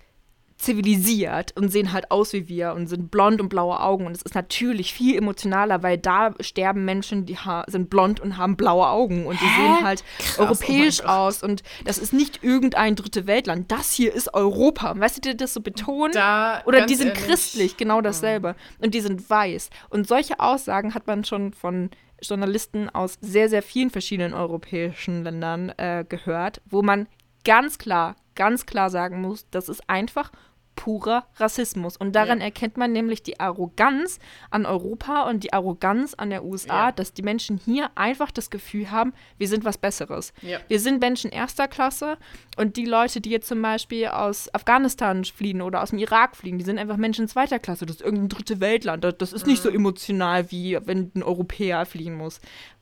zivilisiert 0.61 1.57
und 1.57 1.69
sehen 1.69 1.91
halt 1.91 2.11
aus 2.11 2.33
wie 2.33 2.47
wir 2.47 2.73
und 2.73 2.87
sind 2.87 3.09
blond 3.09 3.41
und 3.41 3.49
blaue 3.49 3.79
Augen. 3.79 4.05
Und 4.05 4.15
es 4.15 4.21
ist 4.21 4.35
natürlich 4.35 4.93
viel 4.93 5.17
emotionaler, 5.17 5.83
weil 5.83 5.97
da 5.97 6.33
sterben 6.39 6.85
Menschen, 6.85 7.25
die 7.25 7.37
sind 7.67 7.89
blond 7.89 8.19
und 8.19 8.37
haben 8.37 8.55
blaue 8.55 8.87
Augen 8.87 9.25
und 9.25 9.41
die 9.41 9.45
Hä? 9.45 9.61
sehen 9.61 9.83
halt 9.83 10.03
Krass, 10.19 10.39
europäisch 10.39 10.99
oh 10.99 11.03
mein 11.07 11.15
Gott. 11.15 11.19
aus. 11.19 11.43
Und 11.43 11.63
das 11.85 11.97
ist 11.97 12.13
nicht 12.13 12.43
irgendein 12.43 12.95
dritte 12.95 13.27
Weltland. 13.27 13.71
Das 13.71 13.91
hier 13.91 14.13
ist 14.13 14.33
Europa. 14.33 14.97
Weißt 14.97 15.17
du, 15.17 15.21
die 15.21 15.35
das 15.35 15.53
so 15.53 15.61
betonen? 15.61 16.13
Da, 16.13 16.61
Oder 16.65 16.85
die 16.85 16.95
sind 16.95 17.09
ehrlich, 17.09 17.23
christlich, 17.23 17.77
genau 17.77 18.01
dasselbe. 18.01 18.55
Und 18.79 18.93
die 18.93 19.01
sind 19.01 19.29
weiß. 19.29 19.69
Und 19.89 20.07
solche 20.07 20.39
Aussagen 20.39 20.93
hat 20.93 21.07
man 21.07 21.23
schon 21.23 21.53
von 21.53 21.89
Journalisten 22.21 22.87
aus 22.89 23.17
sehr, 23.21 23.49
sehr 23.49 23.63
vielen 23.63 23.89
verschiedenen 23.89 24.33
europäischen 24.33 25.23
Ländern 25.23 25.69
äh, 25.77 26.05
gehört, 26.07 26.61
wo 26.69 26.83
man 26.83 27.07
ganz 27.43 27.79
klar, 27.79 28.15
ganz 28.35 28.67
klar 28.67 28.89
sagen 28.89 29.21
muss, 29.21 29.47
das 29.49 29.69
ist 29.69 29.89
einfach 29.89 30.31
purer 30.75 31.25
Rassismus. 31.37 31.97
Und 31.97 32.13
daran 32.15 32.39
Ja. 32.39 32.45
erkennt 32.45 32.77
man 32.77 32.91
nämlich 32.91 33.21
die 33.23 33.39
Arroganz 33.39 34.19
an 34.49 34.65
Europa 34.65 35.23
und 35.29 35.43
die 35.43 35.53
Arroganz 35.53 36.13
an 36.13 36.29
der 36.29 36.43
USA, 36.43 36.85
Ja. 36.87 36.91
dass 36.91 37.13
die 37.13 37.21
Menschen 37.21 37.57
hier 37.63 37.89
einfach 37.95 38.31
das 38.31 38.49
Gefühl 38.49 38.89
haben, 38.91 39.13
wir 39.37 39.47
sind 39.47 39.63
was 39.65 39.77
Besseres. 39.77 40.33
Ja. 40.41 40.59
Wir 40.67 40.79
sind 40.79 41.01
Menschen 41.01 41.31
erster 41.31 41.67
Klasse 41.67 42.17
und 42.57 42.77
die 42.77 42.85
Leute, 42.85 43.21
die 43.21 43.29
jetzt 43.29 43.47
zum 43.47 43.61
Beispiel 43.61 44.07
aus 44.07 44.53
Afghanistan 44.53 45.23
fliehen 45.25 45.61
oder 45.61 45.83
aus 45.83 45.89
dem 45.91 45.99
Irak 45.99 46.35
fliehen, 46.35 46.57
die 46.57 46.65
sind 46.65 46.79
einfach 46.79 46.97
Menschen 46.97 47.27
zweiter 47.27 47.59
Klasse. 47.59 47.85
Das 47.85 47.97
ist 47.97 48.01
irgendein 48.01 48.29
dritte 48.29 48.59
Weltland. 48.59 49.03
Das- 49.03 49.33
ist 49.33 49.47
nicht 49.47 49.61
so 49.61 49.69
Mhm. 49.69 49.75
emotional, 49.75 50.51
wie 50.51 50.77
wenn 50.85 51.11
ein 51.15 51.23
Europäer 51.23 51.85
fliehen 51.85 52.15
muss. 52.15 52.39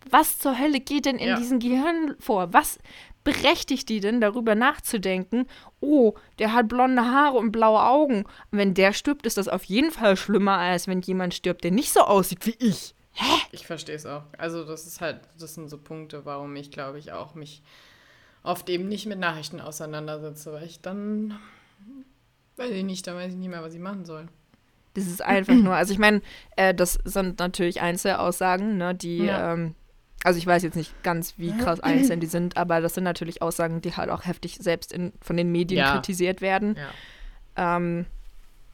Was 0.09 0.39
zur 0.39 0.57
Hölle 0.57 0.79
geht 0.79 1.05
denn 1.05 1.17
in 1.17 1.27
Ja. 1.29 1.35
diesem 1.35 1.59
Gehirn 1.59 2.15
vor? 2.19 2.53
Was 2.53 2.79
berechtigt 3.31 3.89
die 3.89 3.99
denn, 3.99 4.21
darüber 4.21 4.55
nachzudenken, 4.55 5.45
oh, 5.79 6.13
der 6.39 6.53
hat 6.53 6.67
blonde 6.67 7.03
Haare 7.03 7.37
und 7.37 7.51
blaue 7.51 7.81
Augen. 7.83 8.25
Wenn 8.51 8.73
der 8.73 8.93
stirbt, 8.93 9.25
ist 9.25 9.37
das 9.37 9.47
auf 9.47 9.63
jeden 9.65 9.91
Fall 9.91 10.17
schlimmer, 10.17 10.57
als 10.57 10.87
wenn 10.87 11.01
jemand 11.01 11.33
stirbt, 11.33 11.63
der 11.63 11.71
nicht 11.71 11.91
so 11.91 12.01
aussieht 12.01 12.45
wie 12.45 12.55
ich. 12.59 12.95
Ich 13.51 13.67
verstehe 13.67 13.95
es 13.95 14.05
auch. 14.05 14.23
Also 14.37 14.63
das 14.63 14.87
ist 14.87 15.01
halt, 15.01 15.19
das 15.39 15.53
sind 15.55 15.69
so 15.69 15.77
Punkte, 15.77 16.25
warum 16.25 16.55
ich, 16.55 16.71
glaube 16.71 16.99
ich, 16.99 17.11
auch 17.11 17.35
mich 17.35 17.61
oft 18.43 18.69
eben 18.69 18.87
nicht 18.87 19.05
mit 19.05 19.19
Nachrichten 19.19 19.59
auseinandersetze, 19.59 20.53
weil 20.53 20.63
ich 20.63 20.79
dann, 20.81 21.37
weiß 22.55 22.71
ich 22.71 22.83
nicht, 22.83 23.05
dann 23.07 23.15
weiß 23.15 23.31
ich 23.31 23.37
nicht 23.37 23.49
mehr, 23.49 23.61
was 23.61 23.73
ich 23.73 23.79
machen 23.79 24.05
soll. 24.05 24.27
Das 24.93 25.05
ist 25.05 25.21
einfach 25.21 25.53
nur, 25.53 25.75
also 25.75 25.93
ich 25.93 25.99
meine, 25.99 26.21
äh, 26.55 26.73
das 26.73 26.93
sind 27.03 27.39
natürlich 27.39 27.81
Einzelaussagen, 27.81 28.77
ne, 28.77 28.95
die, 28.95 29.17
Ja. 29.25 29.53
ähm, 29.53 29.75
also 30.23 30.37
ich 30.37 30.45
weiß 30.47 30.63
jetzt 30.63 30.75
nicht 30.75 31.01
ganz, 31.03 31.35
wie 31.37 31.55
krass 31.57 31.79
einzeln 31.79 32.19
die 32.19 32.27
sind, 32.27 32.57
aber 32.57 32.81
das 32.81 32.93
sind 32.95 33.03
natürlich 33.05 33.41
Aussagen, 33.41 33.81
die 33.81 33.95
halt 33.95 34.09
auch 34.09 34.25
heftig 34.25 34.57
selbst 34.61 34.91
in, 34.91 35.13
von 35.21 35.37
den 35.37 35.51
Medien 35.51 35.79
Ja. 35.79 35.93
kritisiert 35.93 36.41
werden. 36.41 36.75
Ja. 37.57 37.77
Ähm, 37.77 38.05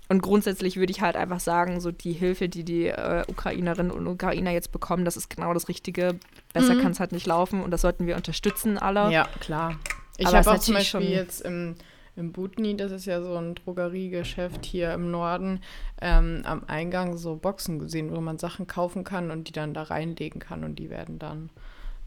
und 0.07 0.21
grundsätzlich 0.21 0.77
würde 0.77 0.91
ich 0.91 1.01
halt 1.01 1.15
einfach 1.15 1.39
sagen, 1.39 1.79
so 1.81 1.91
die 1.91 2.13
Hilfe, 2.13 2.47
die 2.47 2.63
die 2.63 2.87
äh, 2.87 3.23
Ukrainerinnen 3.27 3.91
und 3.91 4.05
Ukrainer 4.05 4.51
jetzt 4.51 4.71
bekommen, 4.71 5.03
das 5.03 5.17
ist 5.17 5.29
genau 5.31 5.53
das 5.53 5.67
Richtige. 5.67 6.19
Besser 6.53 6.75
Mhm. 6.75 6.81
kann 6.81 6.91
es 6.91 6.99
halt 6.99 7.11
nicht 7.11 7.25
laufen 7.25 7.63
und 7.63 7.71
das 7.71 7.81
sollten 7.81 8.05
wir 8.05 8.15
unterstützen 8.15 8.77
alle. 8.77 9.11
Ja, 9.11 9.27
klar. 9.39 9.75
Ich 10.17 10.27
habe 10.27 10.37
ist 10.37 10.47
auch 10.47 10.59
zum 10.59 10.75
natürlich 10.75 10.91
Beispiel 10.93 11.07
schon- 11.09 11.17
jetzt 11.17 11.41
im, 11.41 11.75
im 12.15 12.31
Butni, 12.31 12.77
das 12.77 12.91
ist 12.91 13.05
ja 13.05 13.21
so 13.21 13.35
ein 13.35 13.55
Drogeriegeschäft 13.55 14.65
hier 14.65 14.93
im 14.93 15.11
Norden, 15.11 15.59
ähm, 16.01 16.41
am 16.45 16.63
Eingang 16.67 17.17
so 17.17 17.35
Boxen 17.35 17.79
gesehen, 17.79 18.15
wo 18.15 18.21
man 18.21 18.37
Sachen 18.37 18.67
kaufen 18.67 19.03
kann 19.03 19.31
und 19.31 19.47
die 19.47 19.51
dann 19.51 19.73
da 19.73 19.83
reinlegen 19.83 20.39
kann 20.39 20.63
und 20.63 20.79
die 20.79 20.89
werden 20.89 21.19
dann 21.19 21.49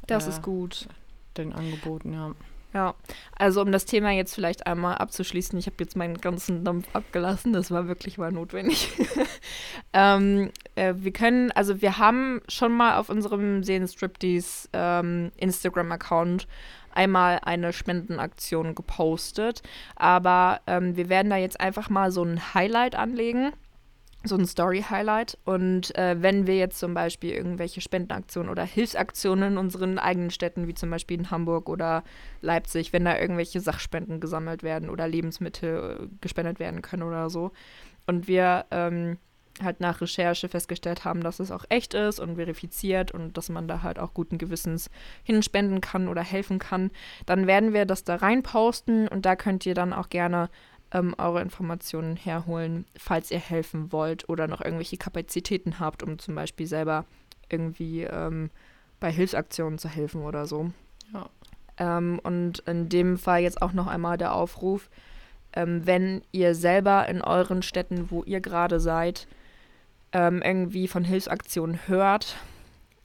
Das 0.07 0.27
äh, 0.27 0.31
ist 0.31 0.43
gut. 0.43 0.89
den 1.37 1.53
angeboten, 1.53 2.13
ja. 2.13 2.35
Ja, 2.75 2.95
also 3.35 3.63
um 3.63 3.73
das 3.73 3.87
Thema 3.87 4.11
jetzt 4.11 4.35
vielleicht 4.35 4.67
einmal 4.67 4.97
abzuschließen, 4.97 5.59
ich 5.59 5.65
habe 5.67 5.77
jetzt 5.81 5.97
meinen 5.97 6.19
ganzen 6.19 6.65
Dampf 6.65 6.87
abgelassen, 6.93 7.55
das 7.55 7.71
war 7.71 7.89
wirklich 7.89 8.19
mal 8.19 8.31
notwendig. 8.31 8.91
ähm, 9.95 10.51
äh, 10.75 10.93
wir 10.99 11.13
können, 11.13 11.51
also 11.53 11.81
wir 11.81 11.97
haben 11.97 12.43
schon 12.47 12.73
mal 12.73 12.99
auf 12.99 13.09
unserem 13.09 13.65
Sehen 13.65 13.89
Striptease 13.89 14.69
ähm, 14.75 15.33
Instagram-Account 15.39 16.47
einmal 16.93 17.41
eine 17.43 17.73
Spendenaktion 17.73 18.75
gepostet, 18.75 19.63
aber 19.97 20.61
ähm, 20.67 20.97
wir 20.97 21.09
werden 21.09 21.31
da 21.31 21.37
jetzt 21.37 21.61
einfach 21.61 21.91
mal 21.91 22.11
so 22.11 22.23
ein 22.23 22.55
Highlight 22.55 22.95
anlegen 22.95 23.53
so 24.25 24.37
ein 24.37 24.47
Story-Highlight. 24.47 25.39
Und 25.45 25.97
äh, 25.97 26.17
wenn 26.21 26.47
wir 26.47 26.57
jetzt 26.57 26.79
zum 26.79 26.95
Beispiel 26.95 27.31
irgendwelche 27.31 27.81
Spendenaktionen 27.81 28.51
oder 28.51 28.65
Hilfsaktionen 28.65 29.53
in 29.53 29.59
unseren 29.59 29.99
eigenen 29.99 30.31
Städten, 30.31 30.67
wie 30.67 30.75
zum 30.75 30.91
Beispiel 30.91 31.19
in 31.19 31.31
Hamburg 31.31 31.69
oder 31.69 32.03
Leipzig, 32.41 32.93
wenn 32.93 33.05
da 33.05 33.19
irgendwelche 33.19 33.61
Sachspenden 33.61 34.21
gesammelt 34.21 34.63
werden 34.63 34.91
oder 34.91 35.07
Lebensmittel 35.07 36.01
äh, 36.01 36.07
gespendet 36.21 36.59
werden 36.59 36.83
können 36.83 37.05
oder 37.05 37.31
so. 37.31 37.53
Und 38.07 38.27
wir 38.27 38.67
ähm, 38.71 39.19
halt 39.63 39.81
nach 39.81 40.01
Recherche 40.01 40.49
festgestellt 40.49 41.05
haben, 41.05 41.23
dass 41.23 41.41
es 41.41 41.51
auch 41.51 41.65
echt 41.69 41.95
ist 41.95 42.21
und 42.21 42.37
verifiziert 42.37 43.11
und 43.13 43.37
dass 43.37 43.49
man 43.49 43.69
da 43.69 43.83
halt 43.83 43.99
auch 43.99 44.15
guten 44.15 44.39
Gewissens 44.39 44.91
hinspenden 45.25 45.81
kann 45.81 46.09
oder 46.09 46.23
helfen 46.23 46.59
kann, 46.59 46.91
dann 47.27 47.47
werden 47.47 47.73
wir 47.73 47.87
das 47.87 48.05
da 48.05 48.17
rein 48.17 48.43
posten 48.43 49.09
und 49.09 49.27
da 49.27 49.37
könnt 49.37 49.67
ihr 49.67 49.75
dann 49.75 49.93
auch 49.93 50.09
gerne 50.09 50.51
ähm, 50.93 51.15
eure 51.19 51.43
Informationen 51.43 52.17
herholen, 52.17 52.87
falls 52.97 53.31
ihr 53.31 53.39
helfen 53.39 53.93
wollt 53.93 54.29
oder 54.29 54.49
noch 54.49 54.61
irgendwelche 54.61 54.97
Kapazitäten 54.97 55.79
habt, 55.79 56.03
um 56.03 56.19
zum 56.19 56.35
Beispiel 56.35 56.67
selber 56.67 57.05
irgendwie 57.49 58.05
ähm, 58.05 58.51
bei 59.01 59.11
Hilfsaktionen 59.13 59.79
zu 59.79 59.89
helfen 59.89 60.23
oder 60.23 60.47
so. 60.47 60.71
Ja. 61.13 61.29
Ähm, 61.79 62.21
und 62.23 62.61
in 62.61 62.89
dem 62.89 63.19
Fall 63.19 63.41
jetzt 63.41 63.63
auch 63.63 63.73
noch 63.73 63.87
einmal 63.87 64.19
der 64.19 64.35
Aufruf, 64.35 64.91
ähm, 65.53 65.87
wenn 65.87 66.23
ihr 66.33 66.55
selber 66.55 67.09
in 67.09 67.23
euren 67.23 67.63
Städten, 67.63 68.11
wo 68.11 68.23
ihr 68.25 68.41
gerade 68.41 68.81
seid, 68.81 69.27
ähm, 70.13 70.43
irgendwie 70.43 70.89
von 70.89 71.05
Hilfsaktionen 71.05 71.87
hört, 71.87 72.37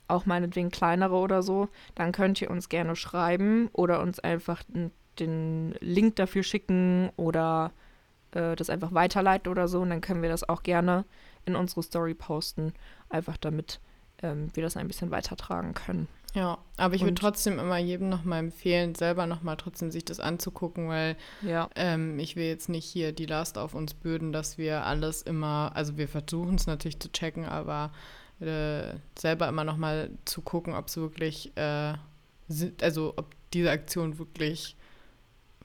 auch 0.07 0.25
meinetwegen 0.25 0.71
kleinere 0.71 1.15
oder 1.15 1.41
so, 1.41 1.69
dann 1.95 2.11
könnt 2.11 2.41
ihr 2.41 2.51
uns 2.51 2.69
gerne 2.69 2.95
schreiben 2.95 3.69
oder 3.73 4.01
uns 4.01 4.19
einfach 4.19 4.63
den 5.19 5.75
Link 5.79 6.15
dafür 6.15 6.43
schicken 6.43 7.09
oder 7.15 7.71
äh, 8.31 8.55
das 8.55 8.69
einfach 8.69 8.93
weiterleiten 8.93 9.51
oder 9.51 9.67
so. 9.67 9.81
Und 9.81 9.89
dann 9.89 10.01
können 10.01 10.21
wir 10.21 10.29
das 10.29 10.47
auch 10.47 10.63
gerne 10.63 11.05
in 11.45 11.55
unsere 11.55 11.83
Story 11.83 12.13
posten, 12.13 12.73
einfach 13.09 13.37
damit 13.37 13.79
ähm, 14.23 14.49
wir 14.55 14.63
das 14.63 14.75
ein 14.77 14.88
bisschen 14.88 15.12
weitertragen 15.12 15.73
können. 15.75 16.07
Ja, 16.33 16.57
aber 16.77 16.95
ich 16.95 17.01
würde 17.03 17.13
trotzdem 17.13 17.59
immer 17.59 17.77
jedem 17.77 18.09
nochmal 18.09 18.39
empfehlen, 18.39 18.95
selber 18.95 19.27
nochmal 19.27 19.55
trotzdem 19.55 19.91
sich 19.91 20.03
das 20.03 20.19
anzugucken, 20.19 20.88
weil 20.89 21.15
Ja. 21.43 21.69
ähm, 21.75 22.17
ich 22.17 22.36
will 22.36 22.45
jetzt 22.45 22.69
nicht 22.69 22.86
hier 22.86 23.12
die 23.12 23.27
Last 23.27 23.59
auf 23.59 23.75
uns 23.75 23.93
bürden, 23.93 24.31
dass 24.33 24.57
wir 24.57 24.83
alles 24.83 25.21
immer, 25.21 25.71
also 25.75 25.95
wir 25.97 26.07
versuchen 26.07 26.55
es 26.55 26.65
natürlich 26.65 26.99
zu 26.99 27.12
checken, 27.12 27.45
aber 27.45 27.91
äh, 28.39 28.95
selber 29.15 29.47
immer 29.47 29.63
noch 29.63 29.77
mal 29.77 30.09
zu 30.25 30.41
gucken, 30.41 30.73
ob 30.73 30.88
es 30.88 30.97
wirklich, 30.97 31.55
äh, 31.55 31.93
sind, 32.47 32.81
also 32.81 33.13
ob 33.15 33.36
diese 33.53 33.69
Aktion 33.69 34.17
wirklich, 34.17 34.75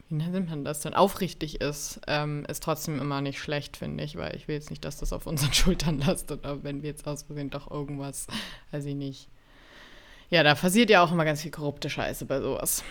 wie 0.09 0.15
nennt 0.15 0.49
man 0.49 0.65
das 0.65 0.81
denn, 0.81 0.95
aufrichtig 0.95 1.61
ist, 1.61 2.01
ähm, 2.07 2.45
ist 2.49 2.63
trotzdem 2.63 2.99
immer 2.99 3.21
nicht 3.21 3.39
schlecht, 3.39 3.77
finde 3.77 4.05
ich, 4.05 4.17
weil 4.17 4.35
ich 4.37 4.49
will 4.49 4.55
jetzt 4.55 4.71
nicht, 4.71 4.85
dass 4.85 4.99
das 4.99 5.13
auf 5.13 5.27
unseren 5.27 5.53
Schultern 5.55 5.99
lastet, 5.99 6.45
aber 6.45 6.63
wenn 6.65 6.83
wir 6.83 6.91
jetzt 6.91 7.07
aus 7.07 7.25
Versehen 7.25 7.51
doch 7.51 7.71
irgendwas, 7.71 8.27
weiß 8.71 8.85
ich 8.87 8.95
nicht. 8.95 9.29
Ja, 10.31 10.43
da 10.43 10.55
passiert 10.55 10.91
ja 10.91 11.03
auch 11.03 11.13
immer 11.13 11.25
ganz 11.25 11.43
viel 11.43 11.51
korrupte 11.51 11.89
Scheiße 11.89 12.27
bei 12.27 12.41
sowas. 12.41 12.85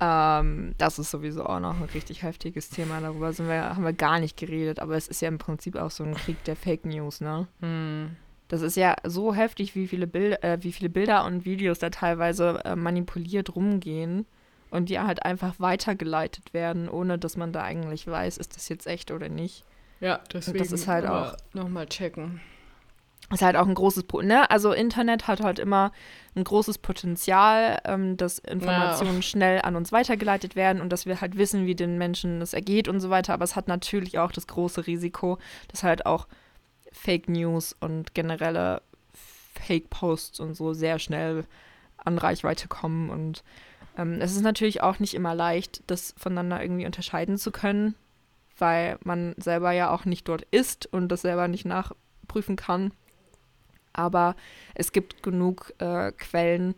Ähm, 0.00 0.74
das 0.78 0.98
ist 0.98 1.10
sowieso 1.10 1.44
auch 1.44 1.60
noch 1.60 1.76
ein 1.76 1.88
richtig 1.94 2.22
heftiges 2.22 2.70
Thema. 2.70 3.00
Darüber 3.00 3.36
wir, 3.36 3.74
haben 3.74 3.84
wir 3.84 3.92
gar 3.92 4.20
nicht 4.20 4.36
geredet, 4.36 4.80
aber 4.80 4.96
es 4.96 5.08
ist 5.08 5.20
ja 5.20 5.28
im 5.28 5.38
Prinzip 5.38 5.76
auch 5.76 5.90
so 5.90 6.04
ein 6.04 6.14
Krieg 6.14 6.42
der 6.44 6.56
Fake 6.56 6.84
News, 6.84 7.20
ne? 7.20 7.48
Hm. 7.60 8.16
Das 8.46 8.62
ist 8.62 8.76
ja 8.76 8.96
so 9.04 9.34
heftig, 9.34 9.74
wie 9.74 9.86
viele, 9.86 10.06
Bild, 10.06 10.42
äh, 10.42 10.58
wie 10.62 10.72
viele 10.72 10.88
Bilder 10.88 11.26
und 11.26 11.44
Videos 11.44 11.80
da 11.80 11.90
teilweise 11.90 12.62
äh, 12.64 12.76
manipuliert 12.76 13.54
rumgehen 13.54 14.24
und 14.70 14.88
die 14.88 14.98
halt 15.00 15.24
einfach 15.24 15.54
weitergeleitet 15.58 16.52
werden, 16.54 16.88
ohne 16.88 17.18
dass 17.18 17.36
man 17.36 17.52
da 17.52 17.62
eigentlich 17.62 18.06
weiß, 18.06 18.38
ist 18.38 18.56
das 18.56 18.68
jetzt 18.68 18.86
echt 18.86 19.10
oder 19.10 19.28
nicht. 19.28 19.64
Ja, 20.00 20.20
deswegen 20.32 20.58
das 20.58 20.72
ist 20.72 20.86
halt 20.86 21.06
auch 21.06 21.34
nochmal 21.54 21.86
checken. 21.86 22.40
Ist 23.30 23.42
halt 23.42 23.56
auch 23.56 23.66
ein 23.66 23.74
großes 23.74 24.04
Problem. 24.04 24.28
Ne? 24.28 24.50
Also 24.50 24.72
Internet 24.72 25.26
hat 25.26 25.42
halt 25.42 25.58
immer 25.58 25.92
ein 26.34 26.44
großes 26.44 26.78
Potenzial, 26.78 27.78
ähm, 27.84 28.16
dass 28.16 28.38
Informationen 28.38 29.16
Ja. 29.16 29.22
schnell 29.22 29.60
an 29.60 29.76
uns 29.76 29.92
weitergeleitet 29.92 30.56
werden 30.56 30.80
und 30.80 30.90
dass 30.90 31.04
wir 31.04 31.20
halt 31.20 31.36
wissen, 31.36 31.66
wie 31.66 31.74
den 31.74 31.98
Menschen 31.98 32.40
es 32.40 32.54
ergeht 32.54 32.88
und 32.88 33.00
so 33.00 33.10
weiter. 33.10 33.34
Aber 33.34 33.44
es 33.44 33.54
hat 33.54 33.68
natürlich 33.68 34.18
auch 34.18 34.32
das 34.32 34.46
große 34.46 34.86
Risiko, 34.86 35.38
dass 35.68 35.82
halt 35.82 36.06
auch 36.06 36.26
Fake 36.90 37.28
News 37.28 37.76
und 37.80 38.14
generelle 38.14 38.80
Fake 39.12 39.90
Posts 39.90 40.40
und 40.40 40.54
so 40.54 40.72
sehr 40.72 40.98
schnell 40.98 41.44
an 41.98 42.16
Reichweite 42.16 42.66
kommen. 42.66 43.10
Und 43.10 43.42
ähm, 43.98 44.20
es 44.20 44.32
ist 44.34 44.42
natürlich 44.42 44.80
auch 44.82 45.00
nicht 45.00 45.14
immer 45.14 45.34
leicht, 45.34 45.82
das 45.88 46.14
voneinander 46.16 46.62
irgendwie 46.62 46.86
unterscheiden 46.86 47.36
zu 47.36 47.50
können, 47.50 47.96
weil 48.56 48.98
man 49.04 49.34
selber 49.36 49.72
ja 49.72 49.90
auch 49.90 50.04
nicht 50.04 50.28
dort 50.28 50.42
ist 50.50 50.86
und 50.86 51.08
das 51.08 51.22
selber 51.22 51.48
nicht 51.48 51.66
nachprüfen 51.66 52.56
kann. 52.56 52.92
Aber 53.92 54.36
es 54.74 54.92
gibt 54.92 55.22
genug 55.22 55.74
äh, 55.78 56.12
Quellen, 56.12 56.76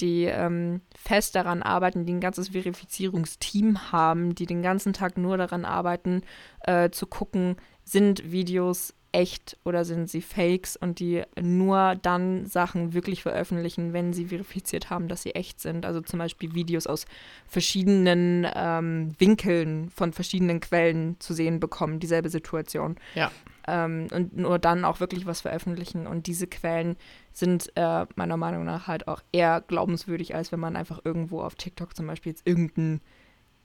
die 0.00 0.24
ähm, 0.24 0.80
fest 0.96 1.34
daran 1.34 1.62
arbeiten, 1.62 2.06
die 2.06 2.14
ein 2.14 2.20
ganzes 2.20 2.48
Verifizierungsteam 2.48 3.92
haben, 3.92 4.34
die 4.34 4.46
den 4.46 4.62
ganzen 4.62 4.94
Tag 4.94 5.18
nur 5.18 5.36
daran 5.36 5.66
arbeiten, 5.66 6.22
äh, 6.60 6.88
zu 6.90 7.06
gucken, 7.06 7.56
sind 7.84 8.32
Videos 8.32 8.94
echt 9.12 9.58
oder 9.64 9.84
sind 9.84 10.08
sie 10.08 10.22
Fakes 10.22 10.76
und 10.76 10.98
die 10.98 11.22
nur 11.40 11.96
dann 11.96 12.46
Sachen 12.46 12.94
wirklich 12.94 13.22
veröffentlichen, 13.22 13.92
wenn 13.92 14.14
sie 14.14 14.26
verifiziert 14.26 14.88
haben, 14.88 15.06
dass 15.08 15.22
sie 15.22 15.34
echt 15.34 15.60
sind. 15.60 15.84
Also 15.84 16.00
zum 16.00 16.18
Beispiel 16.18 16.54
Videos 16.54 16.86
aus 16.86 17.04
verschiedenen 17.46 18.46
ähm, 18.54 19.12
Winkeln 19.18 19.90
von 19.90 20.14
verschiedenen 20.14 20.60
Quellen 20.60 21.20
zu 21.20 21.34
sehen 21.34 21.60
bekommen, 21.60 22.00
dieselbe 22.00 22.30
Situation. 22.30 22.96
Ja. 23.14 23.30
Ähm, 23.68 24.08
und 24.12 24.36
nur 24.36 24.58
dann 24.58 24.84
auch 24.84 24.98
wirklich 25.00 25.26
was 25.26 25.42
veröffentlichen. 25.42 26.06
Und 26.06 26.26
diese 26.26 26.46
Quellen 26.46 26.96
sind 27.32 27.70
äh, 27.76 28.06
meiner 28.16 28.38
Meinung 28.38 28.64
nach 28.64 28.86
halt 28.86 29.08
auch 29.08 29.22
eher 29.30 29.60
glaubenswürdig, 29.60 30.34
als 30.34 30.52
wenn 30.52 30.60
man 30.60 30.74
einfach 30.74 31.00
irgendwo 31.04 31.42
auf 31.42 31.54
TikTok 31.54 31.94
zum 31.94 32.06
Beispiel 32.06 32.32
jetzt 32.32 32.46
irgendeinen, 32.46 33.02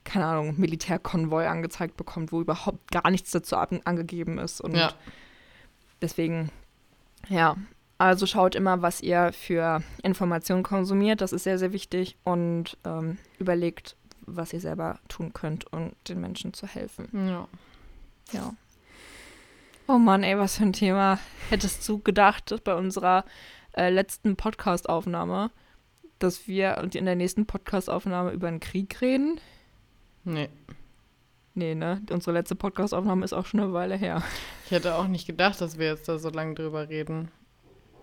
keine 0.04 0.26
Ahnung, 0.26 0.54
Militärkonvoi 0.58 1.46
angezeigt 1.46 1.96
bekommt, 1.96 2.32
wo 2.32 2.40
überhaupt 2.42 2.90
gar 2.92 3.10
nichts 3.10 3.30
dazu 3.30 3.56
an 3.56 3.80
angegeben 3.84 4.38
ist. 4.38 4.60
Und 4.60 4.76
Ja. 4.76 4.92
Deswegen, 6.02 6.50
ja. 7.28 7.56
Also 7.98 8.26
schaut 8.26 8.54
immer, 8.54 8.80
was 8.80 9.00
ihr 9.00 9.32
für 9.32 9.82
Informationen 10.04 10.62
konsumiert. 10.62 11.20
Das 11.20 11.32
ist 11.32 11.42
sehr, 11.42 11.58
sehr 11.58 11.72
wichtig. 11.72 12.16
Und 12.22 12.78
ähm, 12.84 13.18
überlegt, 13.40 13.96
was 14.24 14.52
ihr 14.52 14.60
selber 14.60 15.00
tun 15.08 15.32
könnt, 15.32 15.72
um 15.72 15.92
den 16.08 16.20
Menschen 16.20 16.52
zu 16.52 16.66
helfen. 16.66 17.08
Ja. 17.12 17.48
Ja. 18.32 18.54
Oh 19.88 19.98
Mann, 19.98 20.22
ey, 20.22 20.38
was 20.38 20.58
für 20.58 20.64
ein 20.64 20.72
Thema. 20.72 21.18
Hättest 21.48 21.88
du 21.88 21.98
gedacht, 21.98 22.50
dass 22.50 22.60
bei 22.60 22.74
unserer 22.74 23.24
äh, 23.72 23.90
letzten 23.90 24.36
Podcast-Aufnahme, 24.36 25.50
dass 26.18 26.46
wir 26.46 26.78
und 26.82 26.94
in 26.94 27.06
der 27.06 27.16
nächsten 27.16 27.46
Podcast-Aufnahme 27.46 28.32
über 28.32 28.48
einen 28.48 28.60
Krieg 28.60 29.00
reden? 29.00 29.40
Nee. 30.24 30.50
Nee, 31.58 31.74
ne? 31.74 32.00
Unsere 32.12 32.34
letzte 32.34 32.54
Podcast-Aufnahme 32.54 33.24
ist 33.24 33.32
auch 33.32 33.44
schon 33.44 33.58
eine 33.58 33.72
Weile 33.72 33.96
her. 33.96 34.22
Ich 34.66 34.70
hätte 34.70 34.94
auch 34.94 35.08
nicht 35.08 35.26
gedacht, 35.26 35.60
dass 35.60 35.76
wir 35.76 35.86
jetzt 35.86 36.08
da 36.08 36.16
so 36.16 36.30
lange 36.30 36.54
drüber 36.54 36.88
reden. 36.88 37.32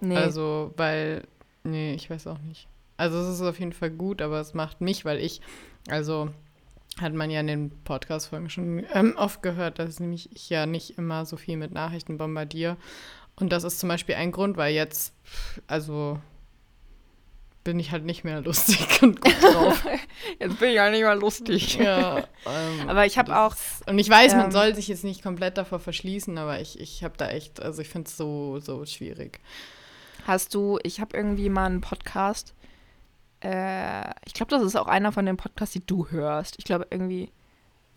Nee. 0.02 0.18
Also, 0.18 0.74
weil, 0.76 1.26
nee, 1.64 1.94
ich 1.94 2.10
weiß 2.10 2.28
auch 2.28 2.40
nicht. 2.40 2.68
Also 2.98 3.18
es 3.18 3.30
ist 3.30 3.42
auf 3.42 3.58
jeden 3.58 3.72
Fall 3.72 3.92
gut, 3.92 4.22
aber 4.22 4.42
es 4.42 4.54
macht 4.56 4.82
mich, 4.82 5.06
weil 5.06 5.20
ich, 5.20 5.40
also 5.88 6.32
hat 7.00 7.14
man 7.14 7.30
ja 7.30 7.40
in 7.40 7.48
den 7.48 7.72
Podcast-Folgen 7.86 8.50
schon 8.50 8.86
ähm, 8.94 9.16
oft 9.16 9.42
gehört, 9.42 9.80
dass 9.80 10.02
nämlich 10.02 10.36
ich 10.36 10.50
ja 10.50 10.66
nicht 10.66 10.98
immer 10.98 11.26
so 11.26 11.38
viel 11.38 11.56
mit 11.56 11.72
Nachrichten 11.72 12.18
bombardiere. 12.18 12.76
Und 13.38 13.54
das 13.54 13.64
ist 13.64 13.80
zum 13.80 13.88
Beispiel 13.88 14.16
ein 14.16 14.34
Grund, 14.34 14.58
weil 14.58 14.76
jetzt, 14.76 15.14
also 15.68 16.20
bin 17.66 17.80
ich 17.80 17.92
halt 17.92 18.06
nicht 18.06 18.24
mehr 18.24 18.40
lustig 18.42 18.78
und 19.02 19.20
gut 19.20 19.36
drauf. 19.42 19.86
Jetzt 20.40 20.60
bin 20.60 20.70
ich 20.70 20.76
ja 20.76 20.90
nicht 20.90 21.04
mal 21.04 21.20
lustig. 21.20 21.76
ja, 21.76 22.20
ähm, 22.20 22.88
Aber 22.88 23.06
ich 23.06 23.18
habe 23.18 23.38
auch, 23.38 23.56
Und 23.88 24.00
ich 24.00 24.10
weiß, 24.10 24.36
man 24.36 24.46
ähm, 24.46 24.52
soll 24.52 24.74
sich 24.76 24.88
jetzt 24.88 25.04
nicht 25.04 25.22
komplett 25.22 25.58
davor 25.58 25.80
verschließen, 25.80 26.38
aber 26.38 26.62
ich, 26.62 26.80
ich 26.80 27.04
habe 27.04 27.16
da 27.18 27.28
echt, 27.28 27.62
also 27.62 27.82
ich 27.82 27.90
finde 27.90 28.08
es 28.08 28.16
so, 28.16 28.60
so 28.60 28.86
schwierig. 28.86 29.40
hast 30.26 30.54
du, 30.54 30.80
ich 30.84 31.02
habe 31.02 31.18
irgendwie 31.18 31.50
mal 31.50 31.66
einen 31.66 31.82
Podcast, 31.82 32.54
äh, 33.44 34.10
ich 34.26 34.34
glaube, 34.34 34.52
das 34.52 34.64
ist 34.64 34.76
auch 34.76 34.88
einer 34.88 35.12
von 35.12 35.26
den 35.26 35.38
Podcasts, 35.38 35.74
die 35.74 35.86
du 35.86 36.08
hörst. 36.10 36.56
Ich 36.58 36.66
glaube 36.66 36.88
irgendwie, 36.92 37.32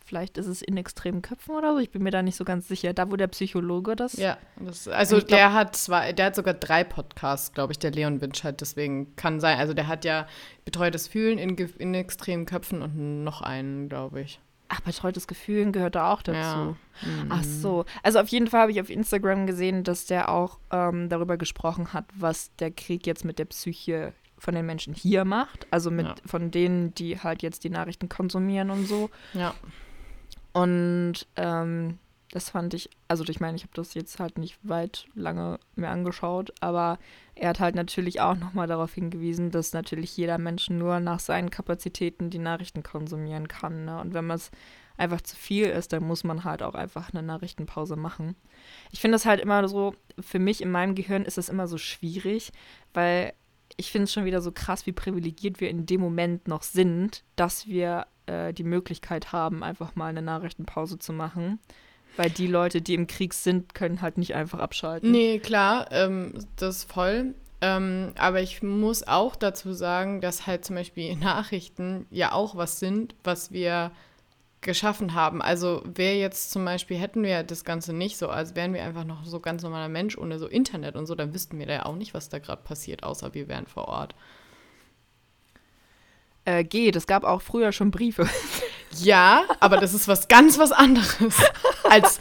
vielleicht 0.08 0.38
ist 0.38 0.46
es 0.46 0.62
in 0.62 0.76
extremen 0.76 1.22
Köpfen 1.22 1.54
oder 1.54 1.72
so, 1.74 1.78
ich 1.78 1.90
bin 1.90 2.02
mir 2.02 2.10
da 2.10 2.22
nicht 2.22 2.36
so 2.36 2.44
ganz 2.44 2.66
sicher. 2.66 2.92
Da, 2.94 3.10
wo 3.10 3.16
der 3.16 3.28
Psychologe 3.28 3.94
das 3.94 4.14
Ja, 4.14 4.38
das, 4.58 4.88
also 4.88 5.16
glaub- 5.18 5.28
der 5.28 5.52
hat 5.52 5.76
zwei, 5.76 6.12
der 6.12 6.26
hat 6.26 6.34
sogar 6.36 6.54
drei 6.54 6.82
Podcasts, 6.84 7.52
glaube 7.52 7.72
ich, 7.72 7.78
der 7.78 7.90
Leon 7.90 8.20
Winscheid, 8.20 8.60
deswegen 8.60 9.14
kann 9.16 9.38
sein. 9.40 9.58
Also 9.58 9.74
der 9.74 9.86
hat 9.86 10.04
ja 10.04 10.26
betreutes 10.64 11.06
Fühlen 11.08 11.38
in, 11.38 11.56
in 11.78 11.94
extremen 11.94 12.46
Köpfen 12.46 12.82
und 12.82 13.22
noch 13.24 13.42
einen, 13.42 13.88
glaube 13.88 14.20
ich. 14.22 14.40
Ach, 14.70 14.80
betreutes 14.80 15.26
Gefühlen 15.26 15.72
gehört 15.72 15.94
da 15.94 16.12
auch 16.12 16.20
dazu. 16.20 16.38
Ja. 16.38 16.76
Mhm. 17.02 17.26
Ach 17.30 17.42
so. 17.42 17.84
Also 18.02 18.18
auf 18.20 18.28
jeden 18.28 18.48
Fall 18.48 18.60
habe 18.62 18.72
ich 18.72 18.80
auf 18.82 18.90
Instagram 18.90 19.46
gesehen, 19.46 19.82
dass 19.84 20.04
der 20.04 20.28
auch 20.30 20.58
ähm, 20.70 21.08
darüber 21.08 21.36
gesprochen 21.38 21.92
hat, 21.94 22.04
was 22.14 22.54
der 22.56 22.70
Krieg 22.70 23.06
jetzt 23.06 23.24
mit 23.24 23.38
der 23.38 23.46
Psyche 23.46 24.12
von 24.36 24.54
den 24.54 24.66
Menschen 24.66 24.92
hier 24.92 25.24
macht. 25.24 25.66
Also 25.70 25.90
mit 25.90 26.06
Ja. 26.06 26.14
von 26.26 26.50
denen, 26.50 26.94
die 26.94 27.18
halt 27.18 27.42
jetzt 27.42 27.64
die 27.64 27.70
Nachrichten 27.70 28.10
konsumieren 28.10 28.70
und 28.70 28.86
so. 28.86 29.08
Ja. 29.32 29.54
Und 30.58 31.28
ähm, 31.36 31.98
das 32.32 32.50
fand 32.50 32.74
ich, 32.74 32.90
also 33.06 33.22
ich 33.28 33.38
meine, 33.38 33.56
ich 33.56 33.62
habe 33.62 33.74
das 33.74 33.94
jetzt 33.94 34.18
halt 34.18 34.38
nicht 34.38 34.58
weit 34.62 35.06
lange 35.14 35.60
mehr 35.76 35.90
angeschaut, 35.90 36.52
aber 36.58 36.98
er 37.36 37.50
hat 37.50 37.60
halt 37.60 37.76
natürlich 37.76 38.20
auch 38.20 38.34
nochmal 38.34 38.66
darauf 38.66 38.92
hingewiesen, 38.92 39.52
dass 39.52 39.72
natürlich 39.72 40.16
jeder 40.16 40.36
Mensch 40.36 40.68
nur 40.68 40.98
nach 40.98 41.20
seinen 41.20 41.50
Kapazitäten 41.50 42.28
die 42.28 42.40
Nachrichten 42.40 42.82
konsumieren 42.82 43.46
kann. 43.46 43.84
Ne? 43.84 44.00
Und 44.00 44.14
wenn 44.14 44.26
man 44.26 44.34
es 44.36 44.50
einfach 44.96 45.20
zu 45.20 45.36
viel 45.36 45.66
ist, 45.66 45.92
dann 45.92 46.02
muss 46.02 46.24
man 46.24 46.42
halt 46.42 46.64
auch 46.64 46.74
einfach 46.74 47.14
eine 47.14 47.22
Nachrichtenpause 47.22 47.94
machen. 47.94 48.34
Ich 48.90 49.00
finde 49.00 49.14
das 49.14 49.26
halt 49.26 49.40
immer 49.40 49.68
so, 49.68 49.94
für 50.18 50.40
mich 50.40 50.60
in 50.60 50.72
meinem 50.72 50.96
Gehirn 50.96 51.24
ist 51.24 51.38
das 51.38 51.48
immer 51.48 51.68
so 51.68 51.78
schwierig, 51.78 52.50
weil 52.94 53.32
ich 53.78 53.92
finde 53.92 54.04
es 54.04 54.12
schon 54.12 54.24
wieder 54.24 54.42
so 54.42 54.52
krass, 54.52 54.86
wie 54.86 54.92
privilegiert 54.92 55.60
wir 55.60 55.70
in 55.70 55.86
dem 55.86 56.00
Moment 56.00 56.48
noch 56.48 56.62
sind, 56.62 57.22
dass 57.36 57.68
wir 57.68 58.06
äh, 58.26 58.52
die 58.52 58.64
Möglichkeit 58.64 59.32
haben, 59.32 59.62
einfach 59.62 59.94
mal 59.94 60.08
eine 60.08 60.20
Nachrichtenpause 60.20 60.98
zu 60.98 61.12
machen. 61.12 61.60
Weil 62.16 62.28
die 62.28 62.48
Leute, 62.48 62.82
die 62.82 62.94
im 62.94 63.06
Krieg 63.06 63.32
sind, 63.32 63.74
können 63.74 64.02
halt 64.02 64.18
nicht 64.18 64.34
einfach 64.34 64.58
abschalten. 64.58 65.12
Nee, 65.12 65.38
klar, 65.38 65.86
ähm, 65.92 66.34
das 66.56 66.78
ist 66.78 66.92
voll. 66.92 67.34
Ähm, 67.60 68.12
aber 68.18 68.40
ich 68.40 68.62
muss 68.64 69.06
auch 69.06 69.36
dazu 69.36 69.72
sagen, 69.72 70.20
dass 70.20 70.48
halt 70.48 70.64
zum 70.64 70.74
Beispiel 70.74 71.14
Nachrichten 71.20 72.06
ja 72.10 72.32
auch 72.32 72.56
was 72.56 72.80
sind, 72.80 73.14
was 73.22 73.52
wir 73.52 73.92
geschaffen 74.60 75.14
haben. 75.14 75.40
Also 75.40 75.82
wäre 75.84 76.16
jetzt 76.16 76.50
zum 76.50 76.64
Beispiel, 76.64 76.98
hätten 76.98 77.22
wir 77.22 77.42
das 77.42 77.64
Ganze 77.64 77.92
nicht 77.92 78.18
so, 78.18 78.28
als 78.28 78.54
wären 78.56 78.74
wir 78.74 78.82
einfach 78.82 79.04
noch 79.04 79.24
so 79.24 79.40
ganz 79.40 79.62
normaler 79.62 79.88
Mensch 79.88 80.18
ohne 80.18 80.38
so 80.38 80.46
Internet 80.46 80.96
und 80.96 81.06
so, 81.06 81.14
dann 81.14 81.32
wüssten 81.32 81.58
wir 81.58 81.66
da 81.66 81.72
ja 81.72 81.86
auch 81.86 81.94
nicht, 81.94 82.14
was 82.14 82.28
da 82.28 82.38
gerade 82.38 82.62
passiert, 82.62 83.02
außer 83.02 83.34
wir 83.34 83.48
wären 83.48 83.66
vor 83.66 83.88
Ort. 83.88 84.14
Äh, 86.44 86.64
geht, 86.64 86.96
es 86.96 87.06
gab 87.06 87.24
auch 87.24 87.42
früher 87.42 87.72
schon 87.72 87.90
Briefe. 87.90 88.28
Ja, 88.96 89.44
aber 89.60 89.76
das 89.76 89.92
ist 89.92 90.08
was 90.08 90.28
ganz 90.28 90.58
was 90.58 90.72
anderes 90.72 91.36
als 91.90 92.20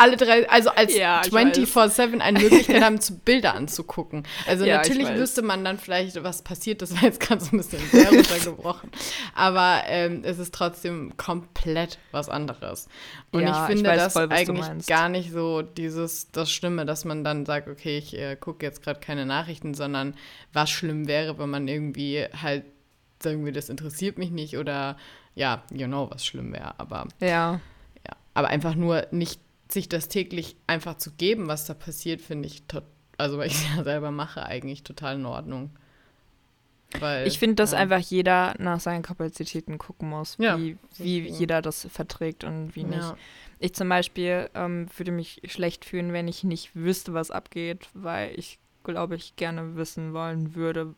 alle 0.00 0.16
drei, 0.16 0.48
also 0.48 0.70
als 0.70 0.96
Ja, 0.96 1.22
ich 1.24 1.32
24-7 1.32 2.18
eine 2.18 2.40
Möglichkeit 2.40 2.82
haben, 2.84 3.00
zu 3.00 3.18
Bilder 3.18 3.54
anzugucken. 3.54 4.24
Also 4.46 4.64
Ja, 4.64 4.82
ich 4.82 4.88
natürlich 4.88 5.14
wüsste 5.16 5.42
man 5.42 5.64
dann 5.64 5.78
vielleicht, 5.78 6.22
was 6.22 6.42
passiert. 6.42 6.82
Das 6.82 6.94
war 6.94 7.02
jetzt 7.02 7.20
gerade 7.20 7.42
so 7.44 7.50
ein 7.54 7.58
bisschen 7.58 7.80
sehr 7.90 8.08
runtergebrochen. 8.12 8.90
Aber 9.34 9.82
ähm, 9.86 10.22
es 10.24 10.38
ist 10.38 10.54
trotzdem 10.54 11.16
komplett 11.16 11.98
was 12.12 12.28
anderes. 12.28 12.88
Und 13.30 13.42
Ja, 13.42 13.64
ich 13.66 13.70
ich 13.70 13.76
finde 13.76 13.90
weiß 13.90 14.02
das 14.04 14.12
voll, 14.14 14.28
eigentlich 14.30 14.86
gar 14.86 15.08
nicht 15.08 15.30
so 15.32 15.62
dieses, 15.62 16.30
das 16.32 16.50
Schlimme, 16.50 16.86
dass 16.86 17.04
man 17.04 17.22
dann 17.22 17.44
sagt, 17.46 17.68
okay, 17.68 17.98
ich 17.98 18.16
äh, 18.16 18.36
gucke 18.36 18.64
jetzt 18.64 18.82
gerade 18.82 19.00
keine 19.00 19.26
Nachrichten, 19.26 19.74
sondern 19.74 20.14
was 20.52 20.70
schlimm 20.70 21.06
wäre, 21.06 21.38
wenn 21.38 21.50
man 21.50 21.68
irgendwie 21.68 22.24
halt 22.42 22.64
sagen 23.22 23.44
wir, 23.44 23.52
das 23.52 23.68
interessiert 23.68 24.16
mich 24.16 24.30
nicht 24.30 24.56
oder 24.56 24.96
ja, 25.34 25.62
you 25.70 25.86
know, 25.86 26.10
was 26.10 26.24
schlimm 26.24 26.52
wäre. 26.52 26.74
Aber 26.78 27.06
Ja. 27.20 27.60
ja, 28.06 28.16
aber 28.34 28.48
einfach 28.48 28.74
nur 28.74 29.06
nicht 29.10 29.40
sich 29.72 29.88
das 29.88 30.08
täglich 30.08 30.56
einfach 30.66 30.96
zu 30.96 31.12
geben, 31.12 31.48
was 31.48 31.66
da 31.66 31.74
passiert, 31.74 32.20
finde 32.20 32.46
ich, 32.48 32.62
tot- 32.64 32.84
also 33.18 33.38
weil 33.38 33.48
ich 33.48 33.54
es 33.54 33.64
ja 33.76 33.84
selber 33.84 34.10
mache, 34.10 34.44
eigentlich 34.44 34.82
total 34.82 35.16
in 35.16 35.26
Ordnung. 35.26 35.70
Weil, 36.98 37.26
Ich 37.28 37.38
finde, 37.38 37.54
dass 37.54 37.70
ja. 37.72 37.78
einfach 37.78 38.00
jeder 38.00 38.54
nach 38.58 38.80
seinen 38.80 39.02
Kapazitäten 39.02 39.78
gucken 39.78 40.08
muss, 40.08 40.36
Ja, 40.38 40.58
wie, 40.58 40.76
wie 40.96 41.20
jeder 41.28 41.62
das 41.62 41.86
verträgt 41.88 42.42
und 42.42 42.74
wie 42.74 42.82
nicht. 42.82 42.98
Ja, 42.98 43.16
Ich 43.60 43.74
zum 43.74 43.88
Beispiel 43.88 44.50
ähm, 44.54 44.88
würde 44.96 45.12
mich 45.12 45.40
schlecht 45.44 45.84
fühlen, 45.84 46.12
wenn 46.12 46.26
ich 46.26 46.42
nicht 46.42 46.74
wüsste, 46.74 47.14
was 47.14 47.30
abgeht, 47.30 47.88
weil 47.94 48.36
ich, 48.36 48.58
glaube 48.82 49.14
ich, 49.14 49.36
gerne 49.36 49.76
wissen 49.76 50.12
wollen 50.14 50.56
würde, 50.56 50.94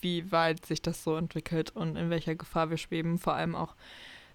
wie 0.00 0.30
weit 0.30 0.64
sich 0.64 0.80
das 0.82 1.02
so 1.02 1.16
entwickelt 1.16 1.74
und 1.74 1.96
in 1.96 2.08
welcher 2.10 2.36
Gefahr 2.36 2.70
wir 2.70 2.76
schweben. 2.76 3.18
Vor 3.18 3.34
allem 3.34 3.56
auch, 3.56 3.74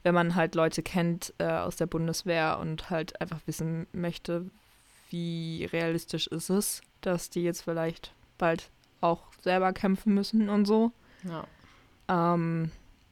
wenn 0.03 0.13
man 0.13 0.35
halt 0.35 0.55
Leute 0.55 0.83
kennt 0.83 1.33
äh, 1.37 1.45
aus 1.45 1.77
der 1.77 1.87
Bundeswehr 1.87 2.59
und 2.59 2.89
halt 2.89 3.19
einfach 3.21 3.39
wissen 3.45 3.87
möchte, 3.93 4.45
wie 5.09 5.67
realistisch 5.71 6.27
ist 6.27 6.49
es, 6.49 6.81
dass 7.01 7.29
die 7.29 7.43
jetzt 7.43 7.61
vielleicht 7.61 8.13
bald 8.37 8.69
auch 9.01 9.23
selber 9.41 9.73
kämpfen 9.73 10.13
müssen 10.13 10.49
und 10.49 10.65
so. 10.65 10.91
ja. 11.23 11.45
Ähm, 12.09 12.71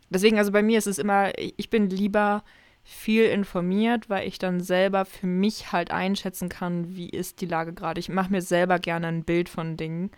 deswegen, 0.10 0.38
also 0.38 0.52
bei 0.52 0.62
mir 0.62 0.78
ist 0.78 0.88
es 0.88 1.00
immer, 1.00 1.32
ich 1.38 1.70
bin 1.70 1.90
lieber 1.90 2.44
viel 2.84 3.26
informiert, 3.26 4.10
weil 4.10 4.28
ich 4.28 4.40
dann 4.40 4.60
selber 4.60 5.06
für 5.06 5.28
mich 5.28 5.72
halt 5.72 5.92
einschätzen 5.92 6.50
kann, 6.50 6.96
wie 6.96 7.10
ist 7.10 7.42
die 7.42 7.46
Lage 7.46 7.74
gerade. 7.74 8.00
Ich 8.00 8.10
mache 8.10 8.32
mir 8.32 8.42
selber 8.42 8.80
gerne 8.80 9.08
ein 9.08 9.24
Bild 9.24 9.50
von 9.50 9.78
Dingen. 9.78 10.12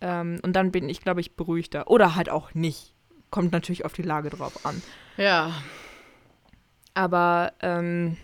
Ähm, 0.00 0.40
und 0.42 0.54
dann 0.54 0.72
bin 0.72 0.88
ich, 0.88 1.00
glaube 1.00 1.20
ich, 1.20 1.36
beruhigter. 1.36 1.88
Oder 1.90 2.16
halt 2.16 2.30
auch 2.30 2.54
nicht. 2.54 2.94
Kommt 3.30 3.52
natürlich 3.52 3.84
auf 3.84 3.92
die 3.92 4.02
Lage 4.02 4.30
drauf 4.30 4.64
an. 4.66 4.82
ja, 5.16 5.52
Aber 6.94 7.52
ähm, 7.60 8.16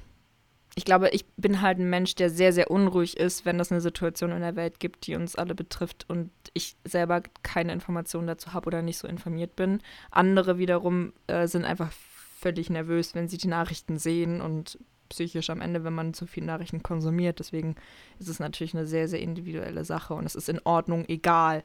ich 0.75 0.85
glaube, 0.85 1.09
ich 1.11 1.27
bin 1.37 1.61
halt 1.61 1.79
ein 1.79 1.91
Mensch, 1.91 2.15
der 2.15 2.31
sehr, 2.31 2.53
sehr 2.53 2.71
unruhig 2.71 3.17
ist, 3.17 3.45
wenn 3.45 3.59
es 3.59 3.73
eine 3.73 3.81
Situation 3.81 4.31
in 4.31 4.43
der 4.43 4.55
Welt 4.55 4.79
gibt, 4.79 5.07
die 5.07 5.17
uns 5.17 5.35
alle 5.35 5.55
betrifft 5.55 6.09
und 6.09 6.31
ich 6.55 6.77
selber 6.85 7.23
keine 7.43 7.73
Informationen 7.73 8.29
dazu 8.29 8.53
habe 8.53 8.69
oder 8.69 8.83
nicht 8.83 8.99
so 8.99 9.09
informiert 9.09 9.57
bin. 9.57 9.81
Andere 10.11 10.59
wiederum 10.59 11.13
äh, 11.27 11.49
sind 11.49 11.65
einfach 11.65 11.91
völlig 11.91 12.71
nervös, 12.71 13.17
wenn 13.17 13.27
sie 13.27 13.39
die 13.39 13.49
Nachrichten 13.49 13.99
sehen 13.99 14.41
und 14.41 14.79
psychisch 15.09 15.51
am 15.51 15.61
Ende, 15.61 15.83
wenn 15.83 15.95
man 15.95 16.15
zu 16.15 16.27
viel 16.27 16.45
Nachrichten 16.45 16.83
konsumiert. 16.83 17.41
Deswegen 17.41 17.75
ist 18.21 18.29
es 18.29 18.39
natürlich 18.39 18.75
eine 18.75 18.87
sehr, 18.87 19.09
sehr 19.09 19.21
individuelle 19.21 19.85
Sache 19.85 20.15
und 20.15 20.27
es 20.27 20.37
ist 20.37 20.49
in 20.49 20.61
Ordnung, 20.65 21.05
egal 21.09 21.65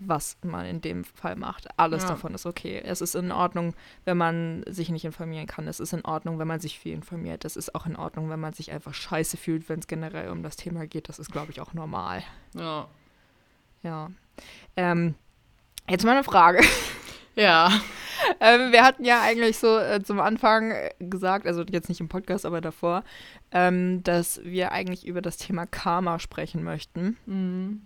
was 0.00 0.36
man 0.42 0.66
in 0.66 0.80
dem 0.80 1.04
Fall 1.04 1.36
macht. 1.36 1.68
Alles 1.78 2.02
Ja. 2.02 2.10
davon 2.10 2.34
ist 2.34 2.46
okay. 2.46 2.80
Es 2.84 3.00
ist 3.00 3.14
in 3.14 3.30
Ordnung, 3.32 3.74
wenn 4.04 4.16
man 4.16 4.64
sich 4.68 4.88
nicht 4.90 5.04
informieren 5.04 5.46
kann. 5.46 5.68
Es 5.68 5.78
ist 5.80 5.92
in 5.92 6.04
Ordnung, 6.04 6.38
wenn 6.38 6.48
man 6.48 6.60
sich 6.60 6.78
viel 6.78 6.92
informiert. 6.94 7.44
Es 7.44 7.56
ist 7.56 7.74
auch 7.74 7.86
in 7.86 7.96
Ordnung, 7.96 8.30
wenn 8.30 8.40
man 8.40 8.52
sich 8.52 8.72
einfach 8.72 8.94
scheiße 8.94 9.36
fühlt, 9.36 9.68
wenn 9.68 9.78
es 9.80 9.86
generell 9.86 10.30
um 10.30 10.42
das 10.42 10.56
Thema 10.56 10.86
geht. 10.86 11.08
Das 11.08 11.18
ist, 11.18 11.30
glaube 11.30 11.52
ich, 11.52 11.60
auch 11.60 11.74
normal. 11.74 12.22
ja. 12.54 12.88
Ja. 13.82 14.10
Ähm, 14.76 15.14
jetzt 15.88 16.04
mal 16.04 16.12
eine 16.12 16.24
Frage. 16.24 16.60
Ja, 17.36 17.70
ähm, 18.40 18.72
wir 18.72 18.82
hatten 18.84 19.04
ja 19.04 19.22
eigentlich 19.22 19.56
so 19.56 19.78
äh, 19.78 20.02
zum 20.02 20.18
Anfang 20.20 20.74
gesagt, 20.98 21.46
also 21.46 21.62
jetzt 21.62 21.88
nicht 21.88 22.00
im 22.00 22.08
Podcast, 22.08 22.44
aber 22.44 22.60
davor, 22.60 23.04
ähm, 23.52 24.02
dass 24.02 24.42
wir 24.44 24.72
eigentlich 24.72 25.06
über 25.06 25.22
das 25.22 25.36
Thema 25.36 25.64
Karma 25.64 26.18
sprechen 26.18 26.64
möchten. 26.64 27.16
Mhm. 27.26 27.82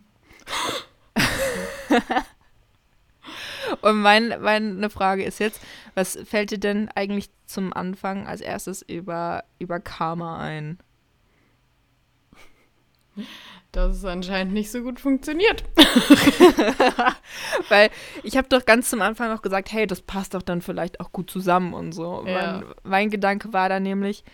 Und 3.81 4.03
mein, 4.03 4.35
meine 4.43 4.91
Frage 4.91 5.25
ist 5.25 5.41
jetzt, 5.41 5.61
was 5.95 6.19
fällt 6.25 6.51
dir 6.51 6.59
denn 6.59 6.91
eigentlich 6.95 7.31
zum 7.47 7.73
Anfang 7.73 8.27
als 8.27 8.41
erstes 8.41 8.83
über, 8.83 9.45
über 9.59 9.81
Karma 9.81 10.39
ein? 10.39 10.79
dass 13.75 13.97
es 13.97 14.05
anscheinend 14.05 14.53
nicht 14.53 14.71
so 14.71 14.83
gut 14.83 15.01
funktioniert. 15.01 15.65
Weil 17.69 17.91
ich 18.23 18.37
habe 18.37 18.49
doch 18.49 18.65
ganz 18.65 18.89
zum 18.91 19.03
Anfang 19.03 19.31
noch 19.31 19.43
gesagt, 19.43 19.73
hey, 19.73 19.87
das 19.87 20.01
passt 20.01 20.35
doch 20.35 20.43
dann 20.43 20.63
vielleicht 20.63 21.01
auch 21.01 21.13
gut 21.13 21.31
zusammen 21.31 21.75
und 21.75 21.93
so. 21.93 22.25
Ja. 22.27 22.35
Mein, 22.35 22.65
mein 22.85 23.11
Gedanke 23.11 23.53
war 23.53 23.69
dann 23.69 23.83
nämlich 23.83 24.25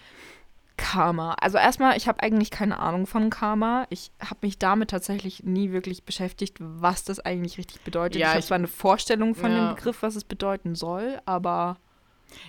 Karma. 0.81 1.35
Also 1.41 1.59
erstmal, 1.59 1.97
ich 1.97 2.09
habe 2.09 2.23
eigentlich 2.23 2.51
keine 2.51 2.79
Ahnung 2.79 3.07
von 3.07 3.29
Karma. 3.31 3.87
Ich 3.91 4.11
habe 4.21 4.39
mich 4.43 4.59
damit 4.59 4.91
tatsächlich 4.91 5.43
nie 5.45 5.73
wirklich 5.73 6.05
beschäftigt, 6.05 6.57
was 6.59 7.05
das 7.05 7.21
eigentlich 7.21 7.59
richtig 7.59 7.83
bedeutet. 7.83 8.19
Ja, 8.21 8.27
ich 8.27 8.31
habe 8.31 8.39
ich- 8.41 8.47
zwar 8.47 8.57
eine 8.57 8.67
Vorstellung 8.67 9.35
von 9.35 9.51
Ja. 9.53 9.69
dem 9.69 9.77
Begriff, 9.77 10.03
was 10.03 10.17
es 10.17 10.25
bedeuten 10.25 10.75
soll, 10.75 11.21
aber 11.27 11.77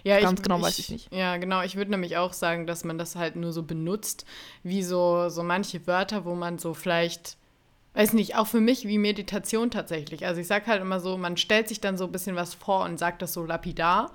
Ja, 0.03 0.19
Ganz 0.19 0.43
genau 0.43 0.61
weiß 0.61 0.77
ich 0.77 0.89
nicht. 0.91 1.11
Ja, 1.11 1.37
genau. 1.37 1.63
Ich 1.63 1.75
würde 1.75 1.89
nämlich 1.89 2.15
auch 2.15 2.33
sagen, 2.33 2.67
dass 2.67 2.83
man 2.83 2.99
das 2.99 3.15
halt 3.15 3.35
nur 3.35 3.51
so 3.51 3.63
benutzt, 3.63 4.25
wie 4.61 4.83
so, 4.83 5.27
so 5.29 5.41
manche 5.41 5.87
Wörter, 5.87 6.23
wo 6.23 6.35
man 6.35 6.59
so 6.59 6.75
vielleicht, 6.75 7.35
weiß 7.95 8.13
nicht, 8.13 8.35
auch 8.35 8.45
für 8.45 8.59
mich 8.59 8.87
wie 8.87 8.99
Meditation 8.99 9.71
tatsächlich. 9.71 10.23
Also 10.27 10.39
ich 10.39 10.45
sag 10.45 10.67
halt 10.67 10.81
immer 10.83 10.99
so, 10.99 11.17
man 11.17 11.35
stellt 11.35 11.67
sich 11.67 11.81
dann 11.81 11.97
so 11.97 12.05
ein 12.05 12.11
bisschen 12.11 12.35
was 12.35 12.53
vor 12.53 12.85
und 12.85 12.99
sagt 12.99 13.23
das 13.23 13.33
so 13.33 13.43
lapidar. 13.43 14.11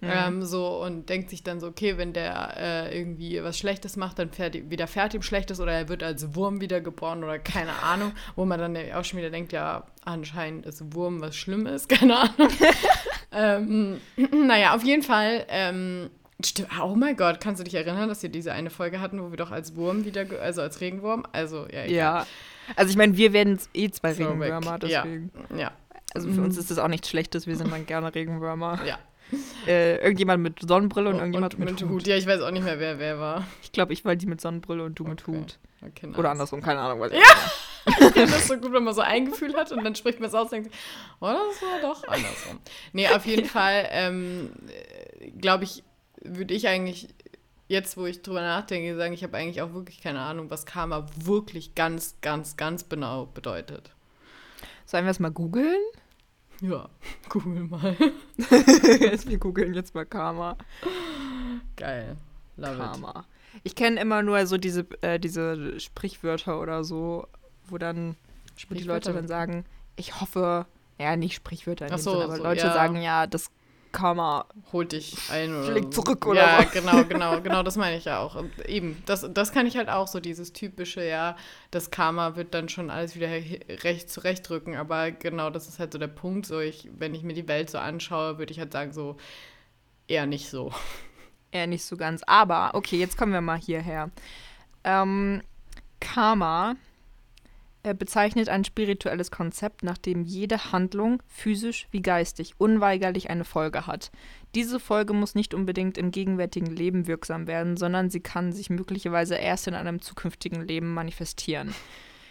Ähm, 0.00 0.44
so 0.44 0.82
und 0.82 1.08
denkt 1.08 1.28
sich 1.30 1.42
dann 1.42 1.58
so, 1.58 1.66
okay, 1.66 1.98
wenn 1.98 2.12
der 2.12 2.54
äh, 2.56 2.96
irgendwie 2.96 3.42
was 3.42 3.58
Schlechtes 3.58 3.96
macht, 3.96 4.18
dann 4.18 4.30
fährt, 4.30 4.54
widerfährt 4.70 5.14
ihm 5.14 5.22
Schlechtes 5.22 5.58
oder 5.58 5.72
er 5.72 5.88
wird 5.88 6.02
als 6.04 6.34
Wurm 6.36 6.60
wiedergeboren 6.60 7.24
oder 7.24 7.38
keine 7.40 7.72
Ahnung, 7.82 8.12
wo 8.36 8.44
man 8.44 8.60
dann 8.60 8.76
auch 8.94 9.04
schon 9.04 9.18
wieder 9.18 9.30
denkt, 9.30 9.52
ja, 9.52 9.84
anscheinend 10.04 10.66
ist 10.66 10.94
Wurm 10.94 11.20
was 11.20 11.36
Schlimmes, 11.36 11.88
keine 11.88 12.16
Ahnung. 12.16 12.48
ähm, 13.32 14.00
naja, 14.46 14.74
auf 14.74 14.84
jeden 14.84 15.02
Fall. 15.02 15.44
Ähm, 15.48 16.10
oh 16.80 16.94
mein 16.94 17.16
Gott, 17.16 17.40
kannst 17.40 17.58
du 17.60 17.64
dich 17.64 17.74
erinnern, 17.74 18.08
dass 18.08 18.22
wir 18.22 18.30
diese 18.30 18.52
eine 18.52 18.70
Folge 18.70 19.00
hatten, 19.00 19.20
wo 19.20 19.30
wir 19.30 19.36
doch 19.36 19.50
als 19.50 19.74
Wurm 19.74 20.04
wieder, 20.04 20.24
also 20.40 20.62
als 20.62 20.80
Regenwurm, 20.80 21.26
also 21.32 21.66
ja, 21.66 21.84
egal. 21.84 21.90
ja. 21.90 22.26
Also 22.76 22.90
ich 22.90 22.96
meine, 22.96 23.16
wir 23.16 23.32
werden 23.32 23.58
eh 23.74 23.90
zwei 23.90 24.12
Regenwürmer, 24.12 24.80
weg. 24.80 24.90
Ja. 24.90 25.02
deswegen. 25.02 25.32
Ja, 25.56 25.72
Also 26.14 26.30
für 26.30 26.42
uns 26.42 26.56
ist 26.56 26.70
das 26.70 26.78
auch 26.78 26.88
nichts 26.88 27.08
Schlechtes, 27.08 27.46
wir 27.46 27.56
sind 27.56 27.72
dann 27.72 27.86
gerne 27.86 28.14
Regenwürmer. 28.14 28.78
ja. 28.86 28.98
Äh, 29.66 29.96
irgendjemand 29.96 30.42
mit 30.42 30.60
Sonnenbrille 30.66 31.10
und, 31.10 31.16
irgendjemand 31.16 31.58
mit, 31.58 31.82
Hut. 31.82 32.06
Ja, 32.06 32.16
ich 32.16 32.26
weiß 32.26 32.40
auch 32.40 32.50
nicht 32.50 32.64
mehr, 32.64 32.78
wer 32.80 32.98
wer 32.98 33.18
war. 33.18 33.46
Ich 33.62 33.72
glaube, 33.72 33.92
ich 33.92 34.04
war 34.04 34.16
die 34.16 34.26
mit 34.26 34.40
Sonnenbrille 34.40 34.84
und 34.84 34.98
du 34.98 35.04
mit 35.04 35.22
Okay. 35.22 35.38
Hut. 35.38 35.58
Okay, 35.82 36.06
nice. 36.06 36.18
Oder 36.18 36.30
andersrum, 36.30 36.62
keine 36.62 36.80
Ahnung. 36.80 37.00
Was 37.00 37.12
ja. 37.12 37.18
Ich 37.88 37.94
finde 37.94 38.32
das 38.32 38.46
so 38.46 38.56
gut, 38.58 38.72
wenn 38.72 38.84
man 38.84 38.92
so 38.92 39.00
ein 39.00 39.24
Gefühl 39.24 39.54
hat 39.54 39.72
und 39.72 39.82
dann 39.82 39.94
spricht 39.94 40.20
man 40.20 40.28
es 40.28 40.34
aus 40.34 40.52
und 40.52 40.52
denkt, 40.52 40.74
oh, 41.20 41.26
das 41.26 41.62
war 41.62 41.80
doch 41.80 42.06
andersrum. 42.06 42.58
Nee, 42.92 43.08
auf 43.08 43.24
jeden 43.24 43.44
Fall, 43.48 43.88
ähm, 43.90 44.50
glaube 45.38 45.64
ich, 45.64 45.84
würde 46.20 46.52
ich 46.52 46.68
eigentlich, 46.68 47.08
jetzt 47.66 47.96
wo 47.96 48.04
ich 48.04 48.20
drüber 48.20 48.42
nachdenke, 48.42 48.94
sagen, 48.94 49.14
ich 49.14 49.22
habe 49.22 49.38
eigentlich 49.38 49.62
auch 49.62 49.72
wirklich 49.72 50.02
keine 50.02 50.20
Ahnung, 50.20 50.50
was 50.50 50.66
Karma 50.66 51.06
wirklich 51.16 51.74
ganz, 51.74 52.16
ganz, 52.20 52.58
ganz 52.58 52.90
genau 52.90 53.24
bedeutet. 53.26 53.90
Sollen 54.84 55.04
wir 55.04 55.10
es 55.10 55.20
mal 55.20 55.30
googeln? 55.30 55.80
Ja, 56.60 56.88
google 57.28 57.64
mal. 57.64 57.96
wir 58.36 59.38
googeln 59.38 59.74
jetzt 59.74 59.94
mal 59.94 60.04
Karma. 60.04 60.56
Geil. 61.76 62.16
Love 62.56 62.72
it. 62.72 62.78
Karma. 62.78 63.24
Ich 63.62 63.74
kenne 63.74 64.00
immer 64.00 64.22
nur 64.22 64.46
so 64.46 64.56
diese, 64.56 64.86
äh, 65.00 65.18
diese 65.18 65.78
Sprichwörter 65.78 66.60
oder 66.60 66.84
so, 66.84 67.26
wo 67.68 67.78
dann 67.78 68.16
wo 68.68 68.74
die 68.74 68.82
Leute 68.82 69.12
dann 69.12 69.28
sagen, 69.28 69.64
ich 69.96 70.20
hoffe, 70.20 70.66
ja, 70.98 71.16
nicht 71.16 71.34
Sprichwörter 71.34 71.86
in 71.86 71.92
Ach 71.92 71.96
dem 71.98 72.02
so, 72.02 72.10
Sinne, 72.12 72.24
aber 72.24 72.36
so, 72.36 72.42
Leute 72.42 72.66
ja. 72.66 72.72
sagen 72.72 73.00
ja, 73.00 73.26
das 73.26 73.50
Karma 73.98 74.46
holt 74.72 74.92
dich 74.92 75.16
ein 75.28 75.52
oder 75.52 75.72
Schlägt 75.72 75.92
zurück 75.92 76.24
oder 76.24 76.40
ja, 76.40 76.62
so. 76.62 76.80
genau, 76.80 77.04
genau, 77.08 77.40
genau, 77.40 77.62
das 77.64 77.76
meine 77.76 77.96
ich 77.96 78.04
ja 78.04 78.20
auch. 78.20 78.36
Und 78.36 78.56
eben, 78.68 79.02
das, 79.06 79.26
das 79.34 79.50
kann 79.50 79.66
ich 79.66 79.76
halt 79.76 79.88
auch 79.88 80.06
so, 80.06 80.20
dieses 80.20 80.52
typische, 80.52 81.04
ja, 81.04 81.36
das 81.72 81.90
Karma 81.90 82.36
wird 82.36 82.54
dann 82.54 82.68
schon 82.68 82.90
alles 82.90 83.16
wieder 83.16 83.28
recht 83.28 84.08
zurechtrücken, 84.08 84.76
aber 84.76 85.10
genau, 85.10 85.50
das 85.50 85.66
ist 85.66 85.80
halt 85.80 85.92
so 85.92 85.98
der 85.98 86.06
Punkt, 86.06 86.46
so 86.46 86.60
ich, 86.60 86.88
wenn 86.96 87.12
ich 87.12 87.24
mir 87.24 87.34
die 87.34 87.48
Welt 87.48 87.70
so 87.70 87.78
anschaue, 87.78 88.38
würde 88.38 88.52
ich 88.52 88.60
halt 88.60 88.72
sagen, 88.72 88.92
so 88.92 89.16
eher 90.06 90.26
nicht 90.26 90.48
so. 90.48 90.72
eher 91.50 91.66
nicht 91.66 91.84
so 91.84 91.96
ganz. 91.96 92.22
Aber, 92.22 92.70
okay, 92.74 92.98
jetzt 92.98 93.18
kommen 93.18 93.32
wir 93.32 93.40
mal 93.40 93.58
hierher. 93.58 94.12
Ähm, 94.84 95.42
Karma 95.98 96.76
bezeichnet 97.94 98.48
ein 98.48 98.64
spirituelles 98.64 99.30
Konzept, 99.30 99.82
nach 99.82 99.98
dem 99.98 100.24
jede 100.24 100.72
Handlung, 100.72 101.22
physisch 101.26 101.88
wie 101.90 102.02
geistig, 102.02 102.54
unweigerlich 102.58 103.30
eine 103.30 103.44
Folge 103.44 103.86
hat. 103.86 104.10
Diese 104.54 104.80
Folge 104.80 105.12
muss 105.12 105.34
nicht 105.34 105.54
unbedingt 105.54 105.98
im 105.98 106.10
gegenwärtigen 106.10 106.74
Leben 106.74 107.06
wirksam 107.06 107.46
werden, 107.46 107.76
sondern 107.76 108.10
sie 108.10 108.20
kann 108.20 108.52
sich 108.52 108.70
möglicherweise 108.70 109.36
erst 109.36 109.68
in 109.68 109.74
einem 109.74 110.00
zukünftigen 110.00 110.66
Leben 110.66 110.92
manifestieren. 110.94 111.74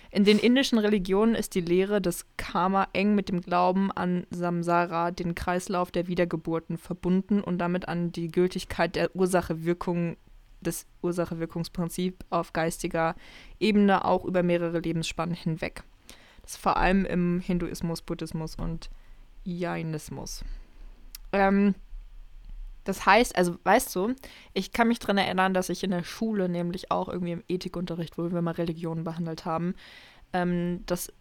In 0.09 0.23
den 0.23 0.39
indischen 0.39 0.79
Religionen 0.79 1.35
ist 1.35 1.53
die 1.53 1.61
Lehre 1.61 2.01
des 2.01 2.25
Karma 2.37 2.87
eng 2.93 3.13
mit 3.13 3.29
dem 3.29 3.41
Glauben 3.41 3.91
an 3.91 4.25
Samsara, 4.29 5.11
den 5.11 5.35
Kreislauf 5.35 5.91
der 5.91 6.07
Wiedergeburten, 6.07 6.77
verbunden 6.77 7.41
und 7.41 7.57
damit 7.57 7.87
an 7.87 8.11
die 8.11 8.29
Gültigkeit 8.29 8.95
der 8.95 9.15
Ursache-Wirkung 9.15 10.15
des 10.61 10.85
Ursache-Wirkungsprinzip 11.01 12.23
auf 12.29 12.53
geistiger 12.53 13.15
Ebene 13.59 14.05
auch 14.05 14.25
über 14.25 14.43
mehrere 14.43 14.79
Lebensspannen 14.79 15.35
hinweg. 15.35 15.83
Das 16.41 16.51
ist 16.53 16.57
vor 16.57 16.77
allem 16.77 17.05
im 17.05 17.39
Hinduismus, 17.39 18.01
Buddhismus 18.01 18.55
und 18.55 18.89
Jainismus. 19.43 20.43
Ähm, 21.31 21.75
das 22.83 23.05
heißt, 23.05 23.35
also 23.35 23.57
weißt 23.63 23.93
du, 23.95 24.15
ich 24.53 24.71
kann 24.71 24.87
mich 24.87 24.99
daran 24.99 25.17
erinnern, 25.17 25.53
dass 25.53 25.69
ich 25.69 25.83
in 25.83 25.91
der 25.91 26.03
Schule 26.03 26.47
nämlich 26.47 26.89
auch 26.89 27.09
irgendwie 27.09 27.33
im 27.33 27.43
Ethikunterricht, 27.49 28.17
wo 28.17 28.31
wir 28.31 28.41
mal 28.41 28.51
Religionen 28.51 29.03
behandelt 29.03 29.43
haben, 29.43 29.75
ähm, 30.31 30.83
dass 30.85 31.11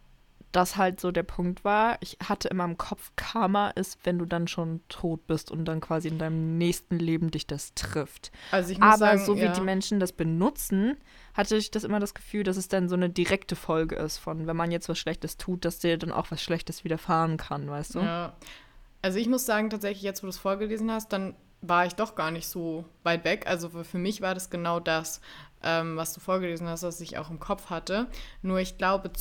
das 0.51 0.77
halt 0.77 0.99
so 0.99 1.11
der 1.11 1.23
Punkt 1.23 1.63
war. 1.63 1.97
Ich 2.01 2.17
hatte 2.23 2.47
immer 2.47 2.65
im 2.65 2.77
Kopf, 2.77 3.11
Karma 3.15 3.69
ist, 3.71 3.99
wenn 4.03 4.17
du 4.17 4.25
dann 4.25 4.47
schon 4.47 4.81
tot 4.89 5.27
bist 5.27 5.51
und 5.51 5.65
dann 5.65 5.81
quasi 5.81 6.07
in 6.07 6.17
deinem 6.17 6.57
nächsten 6.57 6.97
Leben 6.97 7.31
dich 7.31 7.47
das 7.47 7.73
trifft. 7.73 8.31
Also 8.51 8.71
ich 8.71 8.79
muss 8.79 8.87
Aber 8.87 8.97
sagen, 8.97 9.25
so 9.25 9.35
wie 9.37 9.41
ja. 9.41 9.51
die 9.51 9.61
Menschen 9.61 9.99
das 9.99 10.13
benutzen, 10.13 10.97
hatte 11.33 11.57
ich 11.57 11.71
das 11.71 11.83
immer 11.83 11.99
das 11.99 12.13
Gefühl, 12.13 12.43
dass 12.43 12.57
es 12.57 12.67
dann 12.67 12.89
so 12.89 12.95
eine 12.95 13.09
direkte 13.09 13.55
Folge 13.55 13.95
ist 13.95 14.17
von, 14.17 14.47
wenn 14.47 14.55
man 14.55 14.71
jetzt 14.71 14.89
was 14.89 14.97
Schlechtes 14.97 15.37
tut, 15.37 15.65
dass 15.65 15.79
dir 15.79 15.97
dann 15.97 16.11
auch 16.11 16.31
was 16.31 16.41
Schlechtes 16.41 16.83
widerfahren 16.83 17.37
kann, 17.37 17.69
weißt 17.69 17.95
du? 17.95 17.99
Ja. 17.99 18.33
Also 19.01 19.19
ich 19.19 19.27
muss 19.27 19.45
sagen, 19.45 19.69
tatsächlich, 19.69 20.03
jetzt 20.03 20.23
wo 20.23 20.27
du 20.27 20.31
es 20.31 20.37
vorgelesen 20.37 20.91
hast, 20.91 21.13
dann 21.13 21.35
war 21.61 21.85
ich 21.85 21.93
doch 21.93 22.15
gar 22.15 22.31
nicht 22.31 22.47
so 22.47 22.85
weit 23.03 23.23
weg. 23.23 23.45
Also 23.47 23.69
für 23.69 23.83
für 23.83 23.97
mich 23.97 24.21
war 24.21 24.33
das 24.33 24.49
genau 24.49 24.79
das, 24.79 25.21
ähm, 25.67 25.97
was 25.97 26.13
du 26.13 26.21
vorgelesen 26.21 26.67
hast, 26.67 26.83
was 26.83 27.01
ich 27.01 27.17
auch 27.17 27.29
im 27.29 27.39
Kopf 27.39 27.69
hatte. 27.69 28.07
Nur 28.41 28.59
ich 28.59 28.77
glaube, 28.77 29.11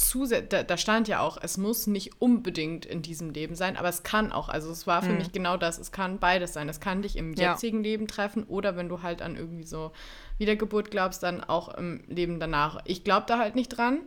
da, 0.49 0.63
da 0.63 0.77
stand 0.77 1.09
ja 1.09 1.21
auch, 1.21 1.37
es 1.43 1.59
muss 1.59 1.87
nicht 1.89 2.21
unbedingt 2.23 2.87
in 2.87 3.03
diesem 3.03 3.31
Leben 3.31 3.57
sein, 3.57 3.77
aber 3.77 3.89
es 3.89 4.05
kann 4.05 4.31
auch. 4.31 4.49
Also 4.49 4.71
es 4.71 4.87
war 4.87 5.03
für 5.03 5.09
Hm. 5.09 5.19
mich 5.19 5.33
genau 5.33 5.57
das. 5.57 5.79
Es 5.79 5.91
kann 5.91 6.19
beides 6.21 6.53
sein. 6.53 6.69
Es 6.69 6.79
kann 6.81 7.03
dich 7.03 7.17
im 7.17 7.35
Ja. 7.35 7.53
jetzigen 7.53 7.83
Leben 7.83 8.07
treffen 8.07 8.45
oder 8.45 8.77
wenn 8.77 8.89
du 8.89 9.03
halt 9.03 9.21
an 9.23 9.37
irgendwie 9.37 9.65
so 9.67 9.91
Wiedergeburt 10.39 10.91
glaubst, 10.91 11.23
dann 11.23 11.43
auch 11.43 11.69
im 11.75 12.05
Leben 12.07 12.39
danach. 12.41 12.79
Ich 12.85 13.03
glaube 13.05 13.25
da 13.27 13.39
halt 13.39 13.55
nicht 13.57 13.69
dran. 13.69 14.01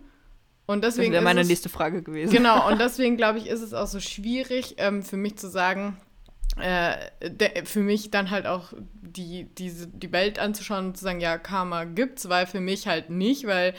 Und 0.66 0.84
Das 0.84 0.96
deswegen 0.96 1.14
wäre 1.14 1.24
ist 1.24 1.26
meine 1.26 1.44
nächste 1.44 1.68
Frage 1.68 2.04
gewesen. 2.04 2.32
Genau, 2.32 2.68
und 2.72 2.80
deswegen 2.80 3.18
glaube 3.18 3.40
ich, 3.40 3.48
ist 3.48 3.62
es 3.62 3.74
auch 3.74 3.88
so 3.88 4.00
schwierig 4.00 4.76
ähm, 4.78 5.02
für 5.04 5.18
mich 5.18 5.36
zu 5.38 5.50
sagen, 5.50 5.98
äh, 6.58 6.96
de, 7.22 7.66
für 7.66 7.82
mich 7.82 8.12
dann 8.12 8.32
halt 8.32 8.46
auch 8.46 8.74
die, 9.02 9.46
diese, 9.58 9.88
die 9.88 10.12
Welt 10.12 10.40
anzuschauen 10.40 10.88
und 10.88 10.98
zu 10.98 11.04
sagen, 11.04 11.20
ja, 11.20 11.38
Karma 11.38 11.86
gibt's, 11.86 12.30
weil 12.30 12.48
für 12.48 12.60
mich 12.60 12.88
halt 12.88 13.10
nicht, 13.10 13.48
weil 13.48 13.74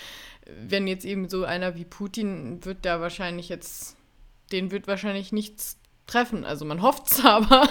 wenn 0.47 0.87
jetzt 0.87 1.05
eben 1.05 1.29
so 1.29 1.45
einer 1.45 1.77
wie 1.77 1.85
Putin 1.85 2.64
wird 2.64 2.85
da 2.85 3.01
wahrscheinlich 3.01 3.49
jetzt, 3.49 3.97
den 4.53 4.71
wird 4.71 4.87
wahrscheinlich 4.87 5.33
nichts 5.33 5.79
treffen. 6.07 6.45
Also 6.45 6.64
man 6.64 6.83
hofft's 6.83 7.25
aber. 7.25 7.68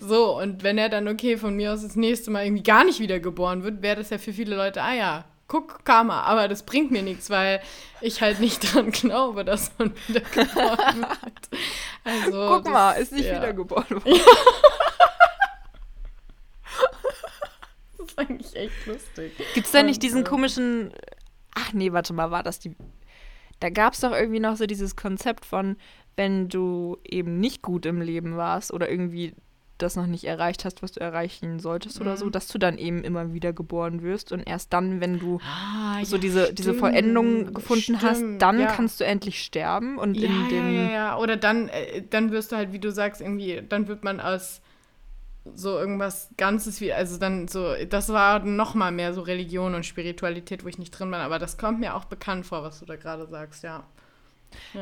So, 0.00 0.38
und 0.38 0.62
wenn 0.62 0.78
er 0.78 0.88
dann, 0.88 1.08
okay, 1.08 1.36
von 1.36 1.54
mir 1.54 1.72
aus 1.72 1.82
das 1.82 1.96
nächste 1.96 2.30
Mal 2.30 2.44
irgendwie 2.44 2.62
gar 2.62 2.84
nicht 2.84 3.00
wiedergeboren 3.00 3.64
wird, 3.64 3.82
wäre 3.82 3.96
das 3.96 4.10
ja 4.10 4.18
für 4.18 4.32
viele 4.32 4.56
Leute, 4.56 4.82
ah 4.82 4.94
ja, 4.94 5.24
guck, 5.52 5.84
Karma, 5.84 6.22
aber 6.22 6.48
das 6.48 6.62
bringt 6.62 6.90
mir 6.90 7.02
nichts, 7.02 7.28
weil 7.28 7.60
ich 8.00 8.22
halt 8.22 8.40
nicht 8.40 8.60
dran 8.74 8.90
glaube, 8.90 9.44
dass 9.44 9.70
man 9.78 9.92
wiedergeboren 10.08 11.02
wird. 11.02 11.60
Also, 12.04 12.46
Guck 12.48 12.64
das- 12.64 12.72
mal, 12.72 12.92
ist 12.94 13.12
nicht 13.12 13.26
ja. 13.26 13.36
wiedergeboren 13.36 13.90
worden. 13.90 14.20
Das 17.98 18.08
ist 18.08 18.18
eigentlich 18.18 18.56
echt 18.56 18.86
lustig. 18.86 19.32
Gibt 19.54 19.66
es 19.66 19.72
da 19.72 19.80
Und, 19.80 19.86
nicht 19.86 20.02
diesen 20.02 20.22
äh, 20.22 20.24
komischen. 20.24 20.92
Ach 21.54 21.72
nee, 21.72 21.92
warte 21.92 22.12
mal, 22.12 22.30
war 22.30 22.42
das 22.42 22.58
die. 22.58 22.74
Da 23.60 23.70
gab 23.70 23.92
es 23.94 24.00
doch 24.00 24.12
irgendwie 24.12 24.40
noch 24.40 24.56
so 24.56 24.66
dieses 24.66 24.96
Konzept 24.96 25.44
von, 25.44 25.76
wenn 26.16 26.48
du 26.48 26.98
eben 27.04 27.38
nicht 27.38 27.62
gut 27.62 27.86
im 27.86 28.00
Leben 28.00 28.36
warst 28.36 28.72
oder 28.72 28.90
irgendwie 28.90 29.34
das 29.82 29.96
noch 29.96 30.06
nicht 30.06 30.24
erreicht 30.24 30.64
hast, 30.64 30.82
was 30.82 30.92
du 30.92 31.00
erreichen 31.00 31.58
solltest 31.60 32.00
oder 32.00 32.16
so, 32.16 32.26
Mhm. 32.26 32.32
dass 32.32 32.48
du 32.48 32.58
dann 32.58 32.78
eben 32.78 33.04
immer 33.04 33.32
wieder 33.34 33.52
geboren 33.52 34.02
wirst 34.02 34.32
und 34.32 34.40
erst 34.40 34.72
dann, 34.72 35.00
wenn 35.00 35.18
du 35.18 35.38
Ah, 35.44 36.02
so 36.04 36.16
ja, 36.16 36.22
diese, 36.22 36.54
diese 36.54 36.72
Vollendung 36.74 37.52
gefunden 37.52 38.00
hast, 38.00 38.18
stimmt, 38.18 38.40
dann 38.40 38.58
ja. 38.60 38.66
kannst 38.66 39.00
du 39.00 39.04
endlich 39.04 39.42
sterben 39.42 39.98
und 39.98 40.16
ja, 40.16 40.26
in 40.28 40.32
ja, 40.42 40.48
dem 40.48 40.74
ja, 40.74 40.90
ja. 40.90 41.18
Oder 41.18 41.36
dann, 41.36 41.68
äh, 41.68 42.02
dann 42.08 42.30
wirst 42.30 42.52
du 42.52 42.56
halt, 42.56 42.72
wie 42.72 42.78
du 42.78 42.90
sagst, 42.90 43.20
irgendwie, 43.20 43.62
dann 43.68 43.88
wird 43.88 44.04
man 44.04 44.20
aus 44.20 44.60
so 45.56 45.76
irgendwas 45.76 46.30
Ganzes 46.36 46.80
wie, 46.80 46.92
also 46.92 47.18
dann 47.18 47.48
so, 47.48 47.74
das 47.88 48.08
war 48.10 48.38
noch 48.40 48.74
mal 48.74 48.92
mehr 48.92 49.12
so 49.12 49.22
Religion 49.22 49.74
und 49.74 49.84
Spiritualität, 49.84 50.64
wo 50.64 50.68
ich 50.68 50.78
nicht 50.78 50.92
drin 50.92 51.10
bin, 51.10 51.18
aber 51.20 51.40
das 51.40 51.58
kommt 51.58 51.80
mir 51.80 51.96
auch 51.96 52.04
bekannt 52.04 52.46
vor, 52.46 52.62
was 52.62 52.78
du 52.78 52.86
da 52.86 52.94
gerade 52.96 53.26
sagst, 53.26 53.64
ja. 53.64 53.82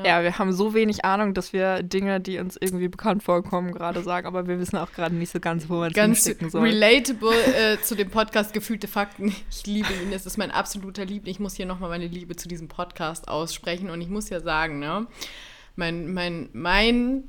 Ja, 0.04 0.22
wir 0.22 0.38
haben 0.38 0.52
so 0.52 0.74
wenig 0.74 1.04
Ahnung, 1.04 1.34
dass 1.34 1.52
wir 1.52 1.82
Dinge, 1.82 2.20
die 2.20 2.38
uns 2.38 2.56
irgendwie 2.60 2.88
bekannt 2.88 3.22
vorkommen, 3.22 3.72
gerade 3.72 4.02
sagen, 4.02 4.26
aber 4.26 4.46
wir 4.46 4.58
wissen 4.58 4.76
auch 4.76 4.92
gerade 4.92 5.14
nicht 5.14 5.32
so 5.32 5.40
ganz, 5.40 5.68
wo 5.68 5.74
man 5.76 5.90
es 5.90 5.94
Ganz 5.94 6.24
hinstecken 6.24 6.50
soll. 6.50 6.62
relatable 6.62 7.34
äh, 7.56 7.80
zu 7.82 7.94
dem 7.94 8.10
Podcast 8.10 8.52
Gefühlte 8.52 8.88
Fakten. 8.88 9.34
Ich 9.50 9.66
liebe 9.66 9.92
ihn, 10.02 10.12
es 10.12 10.26
ist 10.26 10.36
mein 10.36 10.50
absoluter 10.50 11.04
Liebling. 11.04 11.32
Ich 11.32 11.40
muss 11.40 11.54
hier 11.54 11.66
nochmal 11.66 11.90
meine 11.90 12.06
Liebe 12.06 12.36
zu 12.36 12.48
diesem 12.48 12.68
Podcast 12.68 13.28
aussprechen 13.28 13.90
und 13.90 14.00
ich 14.00 14.08
muss 14.08 14.28
ja 14.28 14.40
sagen, 14.40 14.78
ne, 14.78 15.06
mein, 15.76 16.12
mein, 16.12 16.48
mein 16.52 17.24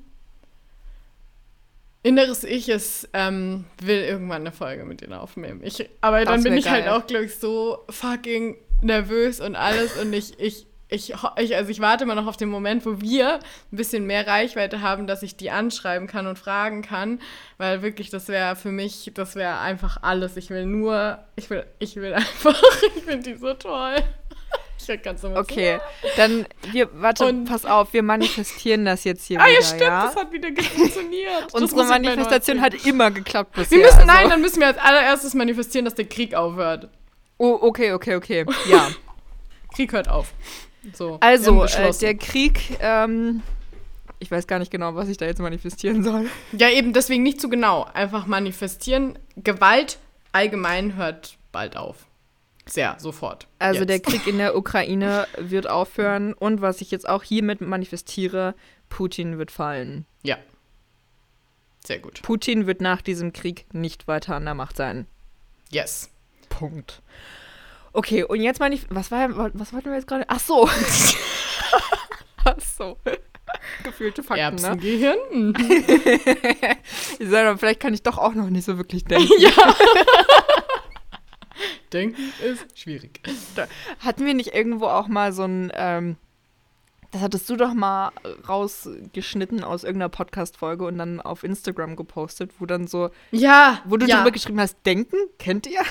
inneres 2.03 2.43
Ich 2.43 2.69
ist, 2.69 3.09
ähm, 3.13 3.65
will 3.81 3.99
irgendwann 3.99 4.41
eine 4.41 4.51
Folge 4.51 4.85
mit 4.85 5.01
denen 5.01 5.13
aufnehmen. 5.13 5.61
Ich, 5.63 5.87
aber 6.01 6.25
dann 6.25 6.35
Das 6.35 6.43
bin 6.43 6.53
wär 6.53 6.59
ich 6.59 6.69
halt 6.69 6.87
auch, 6.87 7.05
glaube 7.05 7.25
ich, 7.25 7.35
so 7.35 7.79
fucking 7.89 8.57
nervös 8.81 9.39
und 9.39 9.55
alles 9.55 9.97
und 9.97 10.11
ich, 10.13 10.39
ich, 10.39 10.65
ich, 10.91 11.13
ich, 11.37 11.55
also 11.55 11.71
ich 11.71 11.79
warte 11.79 12.03
immer 12.03 12.15
noch 12.15 12.27
auf 12.27 12.35
den 12.35 12.49
Moment, 12.49 12.85
wo 12.85 12.99
wir 12.99 13.35
ein 13.35 13.77
bisschen 13.77 14.05
mehr 14.05 14.27
Reichweite 14.27 14.81
haben, 14.81 15.07
dass 15.07 15.23
ich 15.23 15.37
die 15.37 15.49
anschreiben 15.49 16.05
kann 16.05 16.27
und 16.27 16.37
fragen 16.37 16.81
kann, 16.81 17.21
weil 17.57 17.81
wirklich, 17.81 18.09
das 18.09 18.27
wäre 18.27 18.57
für 18.57 18.71
mich, 18.71 19.09
das 19.13 19.35
wäre 19.35 19.59
einfach 19.59 19.99
alles. 20.01 20.35
Ich 20.35 20.49
will 20.49 20.65
nur, 20.65 21.19
ich 21.37 21.49
will, 21.49 21.65
ich 21.79 21.95
will 21.95 22.13
einfach, 22.13 22.61
ich 22.97 23.03
finde 23.03 23.31
die 23.31 23.37
so 23.37 23.53
toll. 23.53 23.95
Ich 24.77 24.87
werd 24.87 25.03
ganz 25.03 25.23
immer 25.23 25.37
Okay, 25.37 25.79
dann 26.17 26.45
wir, 26.71 26.89
warte, 26.93 27.25
Und- 27.25 27.45
pass 27.45 27.65
auf, 27.65 27.93
wir 27.93 28.03
manifestieren 28.03 28.83
das 28.83 29.05
jetzt 29.05 29.25
hier. 29.25 29.39
Ah 29.39 29.45
wieder, 29.45 29.53
ja, 29.53 29.61
stimmt, 29.61 29.81
ja? 29.81 30.05
das 30.07 30.15
hat 30.17 30.31
wieder 30.33 30.49
funktioniert. 30.61 31.53
Unsere 31.53 31.85
Manifestation 31.85 32.59
hat 32.59 32.85
immer 32.85 33.11
geklappt 33.11 33.53
bisher. 33.53 33.77
Wir 33.77 33.85
müssen, 33.85 33.99
also. 33.99 34.07
nein, 34.07 34.29
dann 34.29 34.41
müssen 34.41 34.59
wir 34.59 34.67
als 34.67 34.77
allererstes 34.77 35.35
manifestieren, 35.35 35.85
dass 35.85 35.95
der 35.95 36.05
Krieg 36.05 36.33
aufhört. 36.33 36.89
Oh, 37.37 37.59
okay, 37.61 37.93
okay, 37.93 38.15
okay. 38.15 38.45
Ja. 38.69 38.89
Krieg 39.73 39.93
hört 39.93 40.09
auf. 40.09 40.33
So, 40.93 41.17
Also, 41.21 41.63
äh, 41.65 41.93
der 41.99 42.15
Krieg, 42.15 42.77
ähm, 42.79 43.43
ich 44.19 44.31
weiß 44.31 44.47
gar 44.47 44.59
nicht 44.59 44.71
genau, 44.71 44.95
was 44.95 45.09
ich 45.09 45.17
da 45.17 45.25
jetzt 45.25 45.39
manifestieren 45.39 46.03
soll. 46.03 46.27
Ja, 46.51 46.69
eben 46.69 46.93
deswegen 46.93 47.23
nicht 47.23 47.39
zu 47.39 47.49
genau. 47.49 47.87
Einfach 47.93 48.25
manifestieren. 48.25 49.17
Gewalt 49.35 49.99
allgemein 50.31 50.95
hört 50.95 51.37
bald 51.51 51.77
auf. 51.77 52.07
Sehr, 52.65 52.95
sofort. 52.99 53.47
Also 53.59 53.81
Jetzt. 53.81 53.89
der 53.89 53.99
Krieg 53.99 54.27
in 54.27 54.37
der 54.37 54.55
Ukraine 54.55 55.27
wird 55.37 55.67
aufhören 55.67 56.33
und 56.33 56.61
was 56.61 56.81
ich 56.81 56.91
jetzt 56.91 57.09
auch 57.09 57.23
hiermit 57.23 57.59
manifestiere, 57.59 58.55
Putin 58.89 59.37
wird 59.37 59.51
fallen. 59.51 60.05
Ja. 60.23 60.37
Sehr 61.83 61.99
gut. 61.99 62.21
Putin 62.21 62.67
wird 62.67 62.79
nach 62.79 63.01
diesem 63.01 63.33
Krieg 63.33 63.65
nicht 63.73 64.07
weiter 64.07 64.35
an 64.35 64.45
der 64.45 64.53
Macht 64.53 64.77
sein. 64.77 65.07
Yes. 65.71 66.11
Punkt. 66.49 67.01
Okay, 67.93 68.23
und 68.23 68.41
jetzt 68.41 68.59
meine 68.59 68.75
ich, 68.75 68.85
was 68.89 69.11
war, 69.11 69.29
was 69.53 69.73
wollten 69.73 69.89
wir 69.89 69.95
jetzt 69.95 70.07
gerade? 70.07 70.25
Ach 70.27 70.39
so. 70.39 70.67
Ach 72.45 72.55
so. 72.59 72.97
Gefühlte 73.83 74.23
Fakten, 74.23 74.55
ne? 74.55 74.67
Erbsengehirn? 74.67 75.17
Mhm. 75.31 75.53
Ich 77.19 77.29
sag 77.29 77.45
mal, 77.45 77.57
vielleicht 77.57 77.79
kann 77.79 77.93
ich 77.93 78.01
doch 78.01 78.17
auch 78.17 78.33
noch 78.33 78.49
nicht 78.49 78.65
so 78.65 78.77
wirklich 78.77 79.03
denken. 79.05 79.29
ja. 79.39 79.51
Denken 81.93 82.33
ist 82.43 82.79
schwierig. 82.79 83.21
Hatten 83.99 84.25
wir 84.25 84.33
nicht 84.33 84.55
irgendwo 84.55 84.87
auch 84.87 85.07
mal 85.07 85.33
so 85.33 85.43
ein, 85.43 85.71
ähm, 85.75 86.15
das 87.11 87.21
hattest 87.21 87.49
du 87.49 87.57
doch 87.57 87.73
mal 87.73 88.11
rausgeschnitten 88.47 89.63
aus 89.63 89.83
irgendeiner 89.83 90.09
Podcast-Folge 90.09 90.85
und 90.85 90.97
dann 90.97 91.19
auf 91.19 91.43
Instagram 91.43 91.95
gepostet, 91.95 92.51
wo 92.59 92.65
dann 92.65 92.87
so, 92.87 93.09
Ja. 93.31 93.81
wo 93.85 93.97
du 93.97 94.05
ja. 94.05 94.17
drüber 94.17 94.31
geschrieben 94.31 94.59
hast, 94.59 94.77
denken, 94.85 95.17
kennt 95.37 95.67
ihr? 95.67 95.81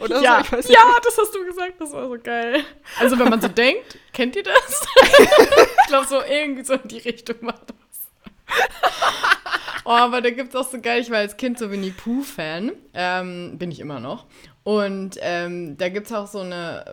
Oder 0.00 0.22
ja. 0.22 0.44
so, 0.44 0.72
ja, 0.72 0.80
das 1.02 1.18
hast 1.18 1.34
du 1.34 1.44
gesagt, 1.44 1.80
das 1.80 1.92
war 1.92 2.08
so 2.08 2.16
geil. 2.22 2.64
Also 3.00 3.18
wenn 3.18 3.28
man 3.28 3.40
so 3.40 3.48
denkt, 3.48 3.98
kennt 4.12 4.36
ihr 4.36 4.44
das? 4.44 4.86
ich 5.82 5.88
glaube, 5.88 6.06
so 6.06 6.20
irgendwie 6.22 6.64
so 6.64 6.74
in 6.74 6.88
die 6.88 6.98
Richtung 6.98 7.36
war 7.42 7.60
das. 7.66 7.76
Oh, 9.84 9.90
aber 9.90 10.20
da 10.20 10.30
gibt 10.30 10.50
es 10.50 10.56
auch 10.56 10.68
so 10.68 10.80
geil, 10.80 11.00
ich 11.00 11.10
war 11.10 11.18
als 11.18 11.36
Kind 11.36 11.58
so 11.58 11.70
Winnie 11.70 11.90
Pooh-Fan, 11.92 12.72
ähm, 12.94 13.58
bin 13.58 13.70
ich 13.70 13.80
immer 13.80 14.00
noch. 14.00 14.26
Und 14.68 15.16
ähm, 15.22 15.78
da 15.78 15.88
gibt 15.88 16.08
es 16.08 16.12
auch 16.12 16.26
so 16.26 16.40
eine, 16.40 16.84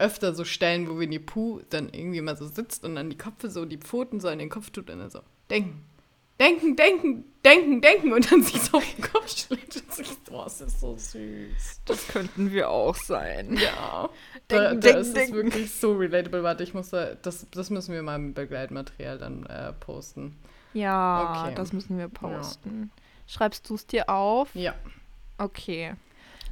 öfter 0.00 0.34
so 0.34 0.44
Stellen, 0.44 0.88
wo 0.88 0.98
Winnie 0.98 1.20
Pooh 1.20 1.60
dann 1.70 1.88
irgendwie 1.90 2.22
mal 2.22 2.36
so 2.36 2.48
sitzt 2.48 2.84
und 2.84 2.96
dann 2.96 3.08
die 3.08 3.16
Köpfe 3.16 3.48
so, 3.50 3.64
die 3.66 3.76
Pfoten 3.78 4.18
so 4.18 4.26
an 4.26 4.40
den 4.40 4.48
Kopf 4.48 4.70
tut 4.70 4.90
und 4.90 4.98
dann 4.98 5.10
so, 5.10 5.20
denken, 5.48 5.84
denken, 6.40 6.74
denken, 6.74 7.24
denken, 7.44 7.80
denken 7.82 8.12
und 8.14 8.32
dann 8.32 8.42
sich 8.42 8.60
so 8.60 8.78
auf 8.78 8.94
den 8.96 9.04
Kopf 9.04 9.28
schlägt 9.28 9.76
und 9.76 9.92
sich, 9.92 10.08
boah, 10.28 10.42
das 10.42 10.60
ist 10.60 10.80
so 10.80 10.96
süß. 10.96 11.82
Das 11.84 12.08
könnten 12.08 12.50
wir 12.50 12.68
auch 12.68 12.96
sein. 12.96 13.56
Ja. 13.58 14.10
Denken, 14.50 14.64
da, 14.64 14.74
da 14.74 14.74
denken, 14.74 15.00
ist 15.00 15.06
es 15.06 15.14
denken. 15.14 15.34
wirklich 15.36 15.72
so 15.72 15.92
relatable. 15.92 16.42
Warte, 16.42 16.64
ich 16.64 16.74
muss 16.74 16.90
da, 16.90 17.14
das, 17.14 17.46
das 17.52 17.70
müssen 17.70 17.94
wir 17.94 18.02
mal 18.02 18.16
im 18.16 18.34
Begleitmaterial 18.34 19.18
dann 19.18 19.46
äh, 19.46 19.72
posten. 19.74 20.36
Ja, 20.72 21.44
Okay. 21.44 21.54
das 21.54 21.72
müssen 21.72 21.96
wir 21.96 22.08
posten. 22.08 22.90
Schreibst 23.28 23.70
du 23.70 23.76
es 23.76 23.86
dir 23.86 24.08
auf? 24.08 24.52
Ja. 24.56 24.74
Okay. 25.38 25.94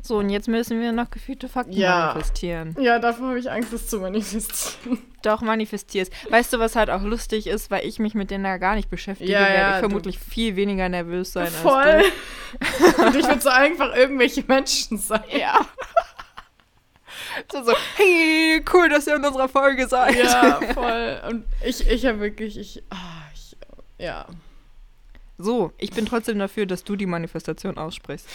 So, 0.03 0.19
und 0.19 0.31
jetzt 0.31 0.49
müssen 0.49 0.81
wir 0.81 0.93
noch 0.93 1.11
gefühlte 1.11 1.49
Fakten 1.49 1.73
Ja. 1.73 2.09
manifestieren. 2.09 2.77
Ja, 2.81 2.99
davor 2.99 3.29
habe 3.29 3.39
ich 3.39 3.51
Angst, 3.51 3.73
das 3.73 3.87
zu 3.89 3.99
manifestieren. 3.99 4.99
Doch, 5.23 5.41
manifestierst. 5.43 6.13
Weißt 6.31 6.53
du, 6.53 6.59
was 6.61 6.77
halt 6.77 6.91
auch 6.91 7.03
lustig 7.03 7.47
ist, 7.49 7.71
weil 7.73 7.85
ich 7.85 7.99
mich 7.99 8.15
mit 8.15 8.31
denen 8.31 8.45
da 8.45 8.57
gar 8.59 8.77
nicht 8.77 8.89
beschäftige, 8.89 9.33
Ja, 9.33 9.41
werde 9.41 9.55
ja, 9.55 9.69
ich 9.71 9.75
du- 9.77 9.81
vermutlich 9.89 10.19
viel 10.19 10.55
weniger 10.57 10.89
nervös 10.89 11.33
sein 11.33 11.49
Voll. 11.49 11.73
als 11.83 12.05
Und 12.99 13.17
ich 13.17 13.27
würde 13.27 13.41
so 13.41 13.49
einfach 13.51 13.95
irgendwelche 13.97 14.45
Menschen 14.47 14.97
sein. 14.99 15.23
du. 15.31 15.39
Ja. 15.39 15.67
so, 17.53 17.63
so, 17.65 17.73
hey, 17.97 18.65
cool, 18.73 18.89
dass 18.89 19.07
ihr 19.07 19.17
in 19.17 19.25
unserer 19.25 19.49
Folge 19.49 19.89
seid. 19.89 20.15
Ja, 20.17 20.61
voll. 20.75 21.21
Und 21.29 21.45
ich, 21.65 21.87
ich 21.89 22.07
habe 22.07 22.21
wirklich, 22.21 22.57
ich, 22.59 22.83
ah, 22.91 22.97
ich, 23.35 23.57
ja. 23.99 24.27
So, 25.37 25.73
ich 25.79 25.91
bin 25.91 26.07
trotzdem 26.07 26.39
dafür, 26.39 26.67
dass 26.67 26.83
du 26.85 26.97
die 26.97 27.07
Manifestation 27.07 27.79
aussprichst. 27.79 28.27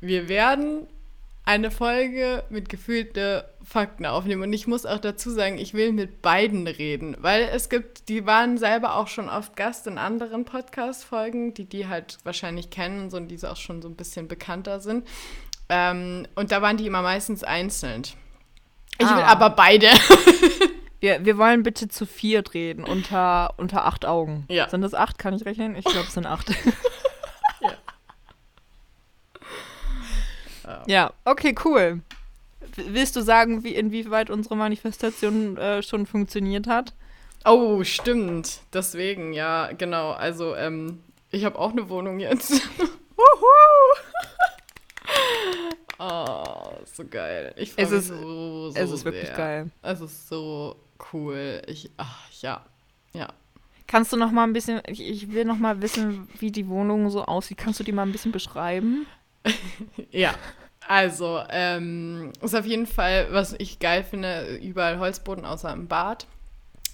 Wir 0.00 0.28
werden 0.28 0.86
eine 1.44 1.70
Folge 1.70 2.42
mit 2.50 2.68
gefühlte 2.68 3.48
Fakten 3.64 4.04
aufnehmen. 4.04 4.42
Und 4.42 4.52
ich 4.52 4.66
muss 4.66 4.84
auch 4.84 4.98
dazu 4.98 5.30
sagen, 5.30 5.58
ich 5.58 5.74
will 5.74 5.92
mit 5.92 6.20
beiden 6.20 6.66
reden, 6.66 7.16
weil 7.20 7.42
es 7.52 7.68
gibt, 7.68 8.08
die 8.08 8.26
waren 8.26 8.58
selber 8.58 8.96
auch 8.96 9.06
schon 9.08 9.28
oft 9.28 9.56
Gast 9.56 9.86
in 9.86 9.96
anderen 9.96 10.44
Podcast-Folgen, 10.44 11.54
die 11.54 11.64
die 11.64 11.86
halt 11.86 12.18
wahrscheinlich 12.24 12.70
kennen 12.70 13.02
und 13.04 13.10
so, 13.10 13.16
und 13.16 13.28
die 13.28 13.44
auch 13.46 13.56
schon 13.56 13.80
so 13.80 13.88
ein 13.88 13.94
bisschen 13.96 14.26
bekannter 14.28 14.80
sind. 14.80 15.06
Ähm, 15.68 16.26
und 16.34 16.50
da 16.52 16.62
waren 16.62 16.76
die 16.76 16.86
immer 16.86 17.02
meistens 17.02 17.42
einzeln. 17.44 18.02
Ich 18.98 19.06
will 19.06 19.22
Ah. 19.22 19.26
aber 19.32 19.50
beide. 19.50 19.88
Wir, 20.98 21.24
wir 21.26 21.36
wollen 21.36 21.62
bitte 21.62 21.88
zu 21.88 22.06
viert 22.06 22.54
reden, 22.54 22.82
unter, 22.82 23.52
unter 23.58 23.84
acht 23.84 24.06
Augen. 24.06 24.46
Ja. 24.48 24.70
Sind 24.70 24.80
das 24.80 24.94
acht? 24.94 25.18
Kann 25.18 25.34
ich 25.34 25.44
rechnen? 25.44 25.76
Ich 25.76 25.84
glaube, 25.84 26.06
es 26.08 26.14
sind 26.14 26.24
acht. 26.26 26.48
Ja. 30.76 30.82
ja, 30.86 31.12
okay, 31.24 31.54
cool. 31.64 32.00
Willst 32.76 33.16
du 33.16 33.22
sagen, 33.22 33.64
wie, 33.64 33.74
inwieweit 33.74 34.30
unsere 34.30 34.56
Manifestation 34.56 35.56
äh, 35.56 35.82
schon 35.82 36.06
funktioniert 36.06 36.66
hat? 36.66 36.94
Oh, 37.44 37.82
stimmt. 37.84 38.60
Deswegen, 38.72 39.32
ja, 39.32 39.70
genau. 39.72 40.10
Also, 40.12 40.54
ähm, 40.56 41.02
ich 41.30 41.44
habe 41.44 41.58
auch 41.58 41.70
eine 41.72 41.88
Wohnung 41.88 42.18
jetzt. 42.18 42.52
oh, 45.98 46.44
so 46.92 47.04
geil. 47.08 47.54
Ich 47.56 47.72
freue 47.72 47.84
Es 47.84 47.90
mich 47.90 47.98
ist- 48.00 48.08
so, 48.08 48.70
so 48.70 48.78
es 48.78 48.90
ist 48.90 49.04
wirklich 49.04 49.26
sehr. 49.28 49.36
geil. 49.36 49.70
Es 49.82 50.00
ist 50.00 50.28
so 50.28 50.76
cool. 51.12 51.62
Ich, 51.66 51.90
ach, 51.96 52.28
ja. 52.40 52.64
Ja. 53.12 53.28
Kannst 53.86 54.12
du 54.12 54.16
noch 54.16 54.32
mal 54.32 54.42
ein 54.44 54.52
bisschen, 54.52 54.80
ich, 54.88 55.00
ich 55.00 55.32
will 55.32 55.44
noch 55.44 55.58
mal 55.58 55.80
wissen, 55.80 56.28
wie 56.40 56.50
die 56.50 56.68
Wohnung 56.68 57.08
so 57.10 57.24
aussieht. 57.24 57.58
Kannst 57.58 57.78
du 57.80 57.84
die 57.84 57.92
mal 57.92 58.02
ein 58.02 58.12
bisschen 58.12 58.32
beschreiben? 58.32 59.06
Ja. 60.10 60.34
Also, 60.88 61.42
ähm, 61.50 62.32
ist 62.40 62.54
auf 62.54 62.66
jeden 62.66 62.86
Fall, 62.86 63.28
was 63.30 63.54
ich 63.58 63.78
geil 63.78 64.04
finde, 64.04 64.56
überall 64.56 64.98
Holzboden 64.98 65.44
außer 65.44 65.72
im 65.72 65.88
Bad. 65.88 66.26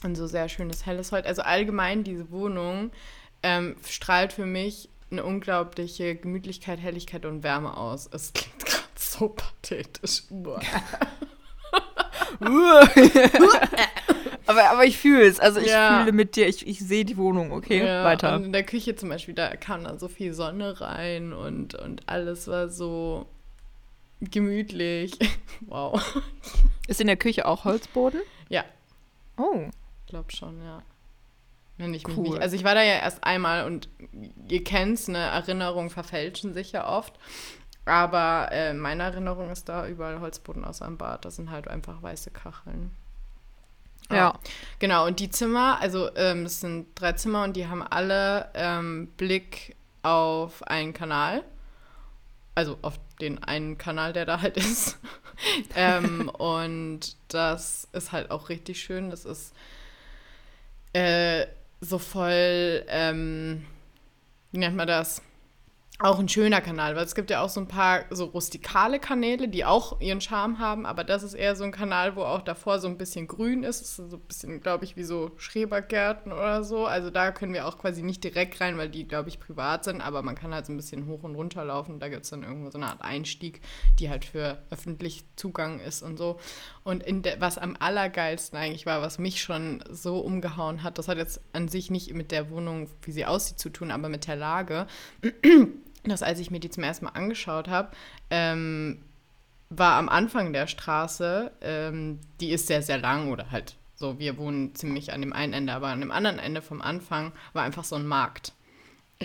Und 0.05 0.17
so 0.17 0.27
sehr 0.27 0.49
schönes 0.49 0.85
helles 0.87 1.13
Holz. 1.13 1.27
Also 1.27 1.43
allgemein 1.43 2.03
diese 2.03 2.31
Wohnung 2.33 2.91
ähm, 3.45 3.77
strahlt 3.89 4.33
für 4.33 4.47
mich 4.47 4.89
eine 5.13 5.25
unglaubliche 5.25 6.17
Gemütlichkeit, 6.17 6.81
Helligkeit 6.81 7.25
und 7.27 7.43
Wärme 7.45 7.77
aus. 7.77 8.09
Es 8.13 8.33
klingt 8.33 8.59
gerade 8.65 8.83
so 8.97 9.29
pathetisch. 9.29 10.23
Aber, 14.47 14.71
aber 14.71 14.85
ich 14.85 14.99
fühle 14.99 15.25
es. 15.25 15.39
Also 15.39 15.61
ich 15.61 15.69
Ja. 15.69 16.01
fühle 16.01 16.13
mit 16.13 16.35
dir. 16.37 16.49
Ich, 16.49 16.67
ich 16.67 16.81
sehe 16.81 17.05
die 17.05 17.17
Wohnung, 17.17 17.53
okay? 17.53 17.85
Ja, 17.87 18.05
Weiter. 18.05 18.35
Und 18.37 18.45
in 18.47 18.53
der 18.53 18.65
Küche 18.65 18.97
zum 18.97 19.09
Beispiel, 19.09 19.35
da 19.35 19.55
kam 19.57 19.85
dann 19.85 19.99
so 20.01 20.09
viel 20.09 20.35
Sonne 20.35 20.81
rein 20.81 21.33
und, 21.33 21.75
und 21.77 22.09
alles 22.09 22.49
war 22.49 22.69
so 22.69 23.27
gemütlich. 24.31 25.13
wow. 25.63 26.01
Ist 26.87 27.01
in 27.01 27.07
der 27.07 27.17
Küche 27.17 27.47
auch 27.47 27.65
Holzboden? 27.65 28.21
Ja. 28.49 28.65
Oh. 29.37 29.69
Ich 30.01 30.07
glaube 30.07 30.33
schon, 30.33 30.63
ja. 30.63 30.83
Wenn 31.79 31.95
ich 31.95 32.07
mich 32.07 32.17
Cool. 32.17 32.31
nicht. 32.31 32.41
Also 32.43 32.57
ich 32.57 32.65
war 32.65 32.75
da 32.75 32.83
ja 32.83 32.95
erst 32.95 33.25
einmal 33.25 33.65
und 33.65 33.89
ihr 34.49 34.63
kennt's, 34.63 35.09
ne, 35.09 35.19
Erinnerungen 35.19 35.91
verfälschen 35.91 36.55
sich 36.55 36.73
ja 36.73 36.89
oft. 36.89 37.15
Aber 37.85 38.49
äh, 38.53 38.75
meine 38.75 39.03
Erinnerung 39.03 39.51
ist 39.51 39.69
da 39.69 39.89
überall 39.89 40.21
Holzboden 40.21 40.65
außer 40.65 40.87
im 40.87 40.99
Bad. 40.99 41.25
Das 41.25 41.37
sind 41.37 41.51
halt 41.51 41.67
einfach 41.67 42.03
weiße 42.03 42.31
Kacheln. 42.31 42.95
Ja. 44.11 44.39
Genau, 44.79 45.07
und 45.07 45.21
die 45.21 45.31
Zimmer, 45.31 45.81
also 45.81 46.15
ähm, 46.17 46.45
es 46.45 46.61
sind 46.61 46.89
drei 46.95 47.13
Zimmer 47.13 47.45
und 47.45 47.57
die 47.57 47.67
haben 47.67 47.83
alle 47.83 48.51
ähm, 48.55 49.09
Blick 49.17 49.75
auf 50.03 50.63
einen 50.65 50.93
Kanal. 50.93 51.45
Also 52.55 52.79
auf 52.83 53.01
den 53.23 53.43
einen 53.43 53.79
Kanal, 53.79 54.13
der 54.13 54.27
da 54.27 54.43
halt 54.43 54.57
ist. 54.57 54.99
ähm, 55.77 56.29
und 56.29 57.17
das 57.29 57.89
ist 57.93 58.13
halt 58.13 58.31
auch 58.31 58.49
richtig 58.49 58.83
schön. 58.83 59.11
Das 59.11 59.25
ist 59.25 59.55
äh, 60.93 61.47
so 61.81 61.99
voll, 61.99 62.85
ähm, 62.89 63.65
wie 64.51 64.59
nennt 64.59 64.77
man 64.77 64.87
das? 64.87 65.23
Auch 66.03 66.19
ein 66.19 66.29
schöner 66.29 66.61
Kanal, 66.61 66.97
weil 66.97 67.05
es 67.05 67.15
gibt 67.15 67.31
ja 67.31 67.43
auch 67.43 67.49
so 67.49 67.61
ein 67.61 67.69
paar 67.69 68.07
so 68.11 68.25
rustikale 68.25 68.99
Kanäle, 68.99 69.47
die 69.47 69.65
auch 69.65 70.01
ihren 70.01 70.21
Charme 70.21 70.59
haben, 70.59 70.85
aber 70.85 71.05
das 71.05 71.23
ist 71.23 71.35
eher 71.35 71.55
so 71.55 71.63
ein 71.63 71.71
Kanal, 71.71 72.17
wo 72.17 72.23
auch 72.23 72.43
davor 72.43 72.81
so 72.81 72.89
ein 72.89 72.99
bisschen 72.99 73.29
grün 73.29 73.63
ist. 73.63 73.81
Das 73.81 73.91
ist 73.91 74.11
so 74.11 74.17
ein 74.17 74.23
bisschen, 74.23 74.61
glaube 74.61 74.85
ich, 74.85 74.97
wie 74.97 75.05
so 75.05 75.31
Schrebergärten 75.37 76.33
oder 76.33 76.65
so. 76.65 76.87
Also 76.87 77.11
da 77.11 77.31
können 77.31 77.55
wir 77.55 77.69
auch 77.69 77.79
quasi 77.79 78.03
nicht 78.03 78.25
direkt 78.25 78.61
rein, 78.61 78.79
weil 78.79 78.89
die, 78.89 79.07
glaube 79.07 79.29
ich, 79.29 79.39
privat 79.39 79.85
sind, 79.85 80.01
aber 80.01 80.23
man 80.23 80.35
kann 80.35 80.53
halt 80.53 80.67
so 80.67 80.73
ein 80.73 80.77
bisschen 80.77 81.07
hoch 81.07 81.23
und 81.23 81.37
runter 81.37 81.65
laufen. 81.65 82.01
Da 82.01 82.09
gibt 82.09 82.25
es 82.25 82.31
dann 82.31 82.43
irgendwo 82.43 82.71
so 82.71 82.79
eine 82.79 82.89
Art 82.89 83.03
Einstieg, 83.03 83.61
die 84.01 84.11
halt 84.11 84.25
für 84.25 84.59
öffentlich 84.71 85.25
Zugang 85.37 85.79
ist 85.79 86.03
und 86.03 86.17
so. 86.17 86.41
Und 86.83 87.05
der, 87.25 87.41
was 87.41 87.59
am 87.59 87.77
allergeilsten 87.79 88.59
eigentlich 88.59 88.87
war, 88.87 89.03
was 89.03 89.21
mich 89.21 89.41
schon 89.41 89.85
so 89.89 90.19
umgehauen 90.19 90.83
hat, 90.83 90.99
das 90.99 91.07
hat 91.07 91.19
jetzt 91.19 91.41
an 91.53 91.69
sich 91.69 91.93
nicht 91.93 92.13
mit 92.13 92.33
der 92.33 92.51
Wohnung, 92.51 92.89
wie 93.03 93.13
sie 93.13 93.25
aussieht, 93.25 93.61
zu 93.61 93.71
tun, 93.71 93.93
aber 93.93 94.09
mit 94.09 94.27
der 94.27 94.35
Lage. 94.35 94.89
Dass 96.05 96.23
als 96.23 96.39
ich 96.41 96.51
mir 96.51 96.61
die 96.61 96.71
zum 96.71 96.83
ersten 96.85 97.05
Mal 97.07 97.13
angeschaut 97.13 97.69
habe, 97.69 97.91
ähm, 98.31 99.03
war 99.71 99.95
am 99.97 100.09
Anfang 100.09 100.53
der 100.53 100.67
Straße, 100.67 101.51
ähm, 101.61 102.19
die 102.41 102.51
ist 102.51 102.67
sehr, 102.67 102.83
sehr 102.83 102.99
lang 102.99 103.31
oder 103.31 103.51
halt 103.51 103.77
so, 103.95 104.19
wir 104.19 104.37
wohnen 104.37 104.75
ziemlich 104.75 105.13
an 105.13 105.21
dem 105.21 105.33
einen 105.33 105.53
Ende, 105.53 105.73
aber 105.73 105.89
an 105.89 106.01
dem 106.01 106.11
anderen 106.11 106.39
Ende 106.41 106.61
vom 106.61 106.83
Anfang 106.83 107.31
war 107.53 107.63
einfach 107.63 107.85
so 107.85 107.95
ein 107.97 108.07
Markt. 108.07 108.53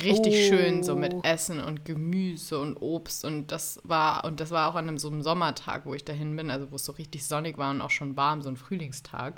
Richtig 0.04 0.36
Oh. 0.36 0.50
schön, 0.50 0.84
so 0.84 0.96
mit 0.96 1.16
Essen 1.24 1.60
und 1.60 1.84
Gemüse 1.84 2.60
und 2.60 2.78
Obst 2.78 3.26
und 3.26 3.52
das 3.52 3.80
war, 3.84 4.24
und 4.26 4.40
das 4.40 4.52
war 4.52 4.70
auch 4.70 4.76
an 4.76 4.88
einem 4.88 5.00
so 5.00 5.08
einem 5.08 5.24
Sommertag, 5.24 5.88
wo 5.88 5.96
ich 5.96 6.06
dahin 6.06 6.36
bin, 6.36 6.52
also 6.52 6.70
wo 6.72 6.76
es 6.76 6.86
so 6.86 6.92
richtig 6.92 7.26
sonnig 7.26 7.58
war 7.58 7.72
und 7.72 7.82
auch 7.82 7.90
schon 7.90 8.16
warm, 8.16 8.44
so 8.44 8.50
ein 8.50 8.58
Frühlingstag. 8.58 9.34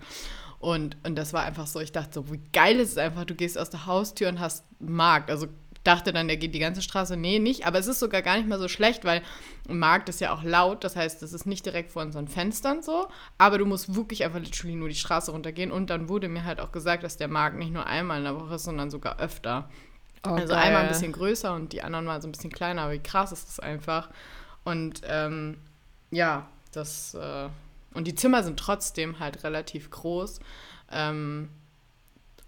Und, 0.60 0.98
und 1.06 1.16
das 1.16 1.32
war 1.32 1.44
einfach 1.44 1.68
so, 1.68 1.80
ich 1.80 1.94
dachte 1.94 2.16
so, 2.16 2.34
wie 2.34 2.42
geil 2.52 2.78
ist 2.78 2.92
es 2.92 2.98
einfach, 2.98 3.24
du 3.24 3.34
gehst 3.36 3.58
aus 3.58 3.70
der 3.70 3.86
Haustür 3.86 4.28
und 4.28 4.42
hast 4.42 4.66
Markt. 4.82 5.32
Also 5.32 5.48
dachte 5.90 6.14
dann, 6.14 6.28
der 6.28 6.38
geht 6.38 6.54
die 6.54 6.60
ganze 6.60 6.84
Straße. 6.84 7.18
Nee, 7.18 7.40
nicht. 7.40 7.66
Aber 7.66 7.80
es 7.80 7.88
ist 7.88 8.00
sogar 8.00 8.22
gar 8.22 8.38
nicht 8.38 8.48
mal 8.48 8.60
so 8.60 8.68
schlecht, 8.68 9.06
weil 9.06 9.24
ein 9.68 9.80
Markt 9.80 10.08
ist 10.08 10.22
ja 10.22 10.32
auch 10.32 10.44
laut. 10.44 10.84
Das 10.84 10.96
heißt, 10.96 11.24
es 11.24 11.34
ist 11.34 11.48
nicht 11.48 11.66
direkt 11.66 11.92
vor 11.92 12.04
unseren 12.04 12.28
Fenstern 12.28 12.84
so. 12.84 13.08
Aber 13.40 13.58
du 13.58 13.66
musst 13.66 13.96
wirklich 13.96 14.24
einfach 14.24 14.40
literally 14.40 14.76
nur 14.76 14.90
die 14.90 14.96
Straße 14.96 15.32
runtergehen. 15.32 15.72
Und 15.72 15.90
dann 15.90 16.08
wurde 16.08 16.30
mir 16.30 16.46
halt 16.46 16.60
auch 16.60 16.72
gesagt, 16.72 17.04
dass 17.04 17.18
der 17.18 17.28
Markt 17.28 17.58
nicht 17.58 17.74
nur 17.74 17.88
einmal 17.88 18.20
in 18.20 18.26
der 18.26 18.40
Woche 18.40 18.56
ist, 18.56 18.66
sondern 18.66 18.92
sogar 18.92 19.20
öfter. 19.20 19.70
Oh, 20.28 20.32
also 20.32 20.54
geil. 20.54 20.64
einmal 20.64 20.84
ein 20.84 20.90
bisschen 20.90 21.12
größer 21.12 21.54
und 21.56 21.74
die 21.74 21.82
anderen 21.82 22.06
mal 22.06 22.22
so 22.22 22.28
ein 22.28 22.34
bisschen 22.34 22.52
kleiner. 22.52 22.84
Aber 22.84 22.94
wie 22.94 23.00
krass 23.00 23.32
ist 23.32 23.48
das 23.48 23.60
einfach? 23.60 24.10
Und 24.64 25.02
ähm, 25.08 25.58
ja, 26.12 26.48
das. 26.72 27.16
Äh, 27.16 27.50
und 27.96 28.06
die 28.06 28.14
Zimmer 28.14 28.44
sind 28.44 28.60
trotzdem 28.60 29.20
halt 29.20 29.44
relativ 29.44 29.90
groß. 29.90 30.40
Ähm, 30.92 31.50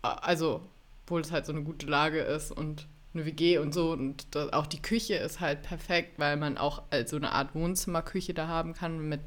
also, 0.03 0.61
obwohl 1.03 1.21
es 1.21 1.31
halt 1.31 1.47
so 1.47 1.53
eine 1.53 1.63
gute 1.63 1.87
Lage 1.87 2.19
ist 2.19 2.51
und 2.51 2.87
eine 3.13 3.25
WG 3.25 3.57
und 3.57 3.73
so. 3.73 3.91
Und 3.91 4.35
da, 4.35 4.49
auch 4.51 4.67
die 4.67 4.81
Küche 4.81 5.15
ist 5.15 5.39
halt 5.39 5.63
perfekt, 5.63 6.17
weil 6.17 6.37
man 6.37 6.57
auch 6.57 6.83
als 6.89 7.11
so 7.11 7.17
eine 7.17 7.31
Art 7.31 7.53
Wohnzimmerküche 7.55 8.33
da 8.33 8.47
haben 8.47 8.73
kann, 8.73 9.07
mit, 9.09 9.21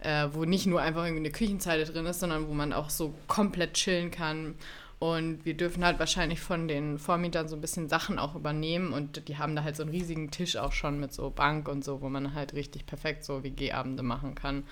äh, 0.00 0.28
wo 0.32 0.44
nicht 0.44 0.66
nur 0.66 0.80
einfach 0.80 1.04
irgendwie 1.04 1.22
eine 1.22 1.30
Küchenzeile 1.30 1.84
drin 1.84 2.06
ist, 2.06 2.20
sondern 2.20 2.48
wo 2.48 2.54
man 2.54 2.72
auch 2.72 2.90
so 2.90 3.14
komplett 3.26 3.74
chillen 3.74 4.10
kann. 4.10 4.54
Und 4.98 5.46
wir 5.46 5.54
dürfen 5.54 5.82
halt 5.82 5.98
wahrscheinlich 5.98 6.40
von 6.40 6.68
den 6.68 6.98
Vormietern 6.98 7.48
so 7.48 7.56
ein 7.56 7.62
bisschen 7.62 7.88
Sachen 7.88 8.18
auch 8.18 8.34
übernehmen. 8.34 8.92
Und 8.92 9.28
die 9.28 9.38
haben 9.38 9.56
da 9.56 9.64
halt 9.64 9.74
so 9.74 9.82
einen 9.82 9.92
riesigen 9.92 10.30
Tisch 10.30 10.56
auch 10.56 10.72
schon 10.72 11.00
mit 11.00 11.14
so 11.14 11.30
Bank 11.30 11.68
und 11.68 11.82
so, 11.84 12.02
wo 12.02 12.10
man 12.10 12.34
halt 12.34 12.52
richtig 12.52 12.84
perfekt 12.84 13.24
so 13.24 13.42
WG-Abende 13.42 14.02
machen 14.02 14.34
kann. 14.34 14.64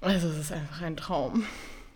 Also 0.00 0.28
es 0.28 0.36
ist 0.36 0.52
einfach 0.52 0.82
ein 0.82 0.96
Traum. 0.96 1.44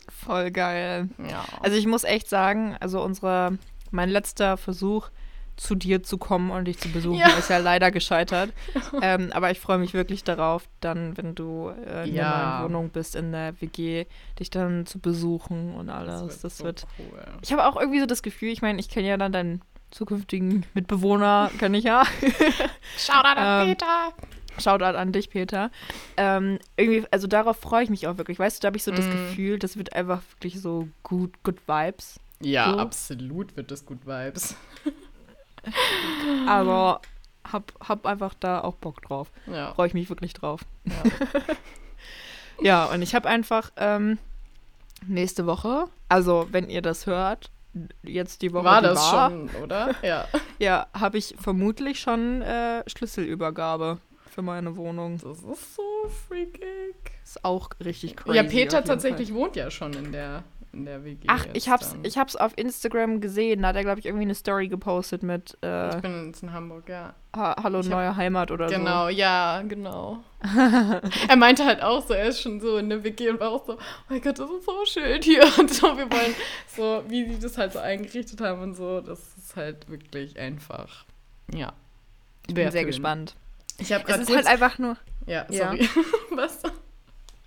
Voll 0.08 0.50
geil. 0.50 1.08
Ja. 1.28 1.44
Also 1.60 1.76
ich 1.76 1.86
muss 1.86 2.04
echt 2.04 2.28
sagen, 2.28 2.76
also 2.80 3.02
unsere, 3.02 3.58
mein 3.90 4.08
letzter 4.08 4.56
Versuch, 4.56 5.10
zu 5.58 5.74
dir 5.74 6.02
zu 6.02 6.16
kommen 6.16 6.50
und 6.50 6.64
dich 6.66 6.78
zu 6.78 6.88
besuchen, 6.90 7.18
Ja. 7.18 7.28
ist 7.36 7.50
ja 7.50 7.58
leider 7.58 7.90
gescheitert. 7.90 8.52
ähm, 9.02 9.30
aber 9.32 9.50
ich 9.50 9.60
freue 9.60 9.76
mich 9.78 9.92
wirklich 9.92 10.24
darauf, 10.24 10.68
dann, 10.80 11.16
wenn 11.18 11.34
du 11.34 11.68
äh, 11.84 12.08
in 12.08 12.14
Ja. 12.14 12.38
der 12.38 12.46
neuen 12.60 12.64
Wohnung 12.64 12.88
bist, 12.90 13.14
in 13.16 13.32
der 13.32 13.60
WG, 13.60 14.06
dich 14.38 14.48
dann 14.50 14.86
zu 14.86 14.98
besuchen 14.98 15.74
und 15.74 15.90
alles. 15.90 16.40
Das 16.40 16.62
wird. 16.64 16.80
so 16.80 16.86
cool. 16.98 17.20
Ich 17.42 17.52
habe 17.52 17.66
auch 17.66 17.78
irgendwie 17.78 18.00
so 18.00 18.06
das 18.06 18.22
Gefühl, 18.22 18.48
ich 18.50 18.62
meine, 18.62 18.78
ich 18.80 18.88
kenne 18.88 19.08
ja 19.08 19.16
dann 19.16 19.32
deinen 19.32 19.62
zukünftigen 19.90 20.64
Mitbewohner, 20.74 21.50
kenne 21.58 21.78
ich 21.78 21.84
ja. 21.84 22.04
Shoutout 22.98 23.26
an 23.40 23.62
Ähm, 23.68 23.68
Peter. 23.76 24.12
Shoutout 24.58 24.96
an 24.98 25.12
dich, 25.12 25.30
Peter. 25.30 25.70
Ähm, 26.16 26.58
irgendwie, 26.76 27.06
also 27.10 27.26
darauf 27.26 27.58
freue 27.58 27.84
ich 27.84 27.90
mich 27.90 28.06
auch 28.06 28.18
wirklich. 28.18 28.38
Weißt 28.38 28.58
du, 28.58 28.60
da 28.62 28.66
habe 28.68 28.76
ich 28.76 28.82
so 28.84 28.90
das 28.90 29.06
Mm. 29.06 29.10
Gefühl, 29.12 29.58
das 29.58 29.76
wird 29.76 29.92
einfach 29.94 30.20
wirklich 30.34 30.60
so 30.60 30.88
gut, 31.02 31.32
good 31.44 31.56
vibes. 31.66 32.18
Ja, 32.40 32.70
so. 32.72 32.78
absolut 32.78 33.56
wird 33.56 33.70
das 33.70 33.84
gut 33.86 34.06
Vibes. 34.06 34.54
Aber 36.46 37.00
hab, 37.50 37.72
hab 37.86 38.06
einfach 38.06 38.34
da 38.34 38.60
auch 38.60 38.76
Bock 38.76 39.02
drauf. 39.02 39.30
Ja. 39.46 39.72
Freue 39.74 39.88
ich 39.88 39.94
mich 39.94 40.08
wirklich 40.08 40.34
drauf. 40.34 40.62
ja. 40.84 40.92
Ja, 42.60 42.86
und 42.86 43.02
ich 43.02 43.14
habe 43.14 43.28
einfach 43.28 43.70
ähm, 43.76 44.18
nächste 45.06 45.46
Woche, 45.46 45.84
also 46.08 46.48
wenn 46.50 46.68
ihr 46.68 46.82
das 46.82 47.06
hört, 47.06 47.50
jetzt 48.02 48.42
die 48.42 48.52
Woche, 48.52 48.64
War 48.64 48.80
die 48.80 48.88
das 48.88 49.12
war, 49.12 49.30
schon, 49.30 49.50
oder? 49.62 49.94
Ja. 50.02 50.26
Ja, 50.58 50.88
habe 50.92 51.18
ich 51.18 51.36
vermutlich 51.38 52.00
schon 52.00 52.42
äh, 52.42 52.82
Schlüsselübergabe 52.88 53.98
für 54.28 54.42
meine 54.42 54.76
Wohnung. 54.76 55.20
Das 55.22 55.38
ist 55.38 55.76
so 55.76 55.82
freakig. 56.26 56.96
Ist 57.22 57.44
auch 57.44 57.70
richtig 57.84 58.16
crazy. 58.16 58.36
ja, 58.36 58.42
Peter 58.42 58.82
tatsächlich 58.82 59.32
wohnt 59.32 59.54
ja 59.54 59.70
schon 59.70 59.92
in 59.92 60.10
der, 60.10 60.42
in 60.78 60.84
der 60.86 61.04
WG. 61.04 61.24
Ach, 61.28 61.46
ich 61.52 61.68
hab's, 61.68 61.92
dann. 61.92 62.04
ich 62.04 62.16
hab's 62.18 62.36
auf 62.36 62.52
Instagram 62.56 63.20
gesehen. 63.20 63.62
Da 63.62 63.68
hat 63.68 63.76
er, 63.76 63.82
glaube 63.82 64.00
ich, 64.00 64.06
irgendwie 64.06 64.24
eine 64.24 64.34
Story 64.34 64.68
gepostet 64.68 65.22
mit 65.22 65.56
äh, 65.62 65.90
Ich 65.96 66.02
bin 66.02 66.26
jetzt 66.26 66.42
in 66.42 66.52
Hamburg, 66.52 66.88
ja. 66.88 67.14
ha 67.36 67.56
Hallo 67.62 67.80
ich 67.80 67.86
hab- 67.86 67.92
neue 67.92 68.16
Heimat 68.16 68.50
oder 68.50 68.66
Genau, 68.68 69.08
ja, 69.08 69.62
genau. 69.62 70.18
er 71.28 71.36
meinte 71.36 71.64
halt 71.64 71.82
auch 71.82 72.06
so, 72.06 72.14
er 72.14 72.26
ist 72.28 72.40
schon 72.40 72.60
so 72.60 72.76
in 72.78 72.88
der 72.88 73.02
WG 73.04 73.28
und 73.30 73.40
war 73.40 73.50
auch 73.50 73.66
so, 73.66 73.74
oh 73.74 73.78
mein 74.08 74.20
Gott, 74.22 74.38
das 74.38 74.48
ist 74.50 74.64
so 74.64 74.84
schön 74.86 75.20
hier 75.22 75.42
und 75.58 75.72
so, 75.72 75.86
wir 75.96 76.10
wollen 76.10 76.34
so, 76.76 77.02
wie 77.08 77.32
sie 77.32 77.40
das 77.40 77.58
halt 77.58 77.72
so 77.72 77.78
eingerichtet 77.80 78.40
haben 78.40 78.60
und 78.62 78.74
so, 78.74 79.00
das 79.00 79.18
ist 79.36 79.56
halt 79.56 79.88
wirklich 79.90 80.38
einfach, 80.38 81.04
ja. 81.52 81.66
so. 81.68 81.72
Ich 82.48 82.54
bin 82.54 82.70
sehr 82.70 82.80
schön. 82.82 82.86
gespannt. 82.86 83.34
Ich 83.78 83.92
habe 83.92 84.02
Es 84.04 84.08
gerade 84.08 84.22
ist 84.22 84.34
halt 84.34 84.46
einfach 84.46 84.78
nur. 84.78 84.96
ja, 85.26 85.44
Ja. 85.50 85.66
sorry. 85.72 85.88
Was? 86.30 86.62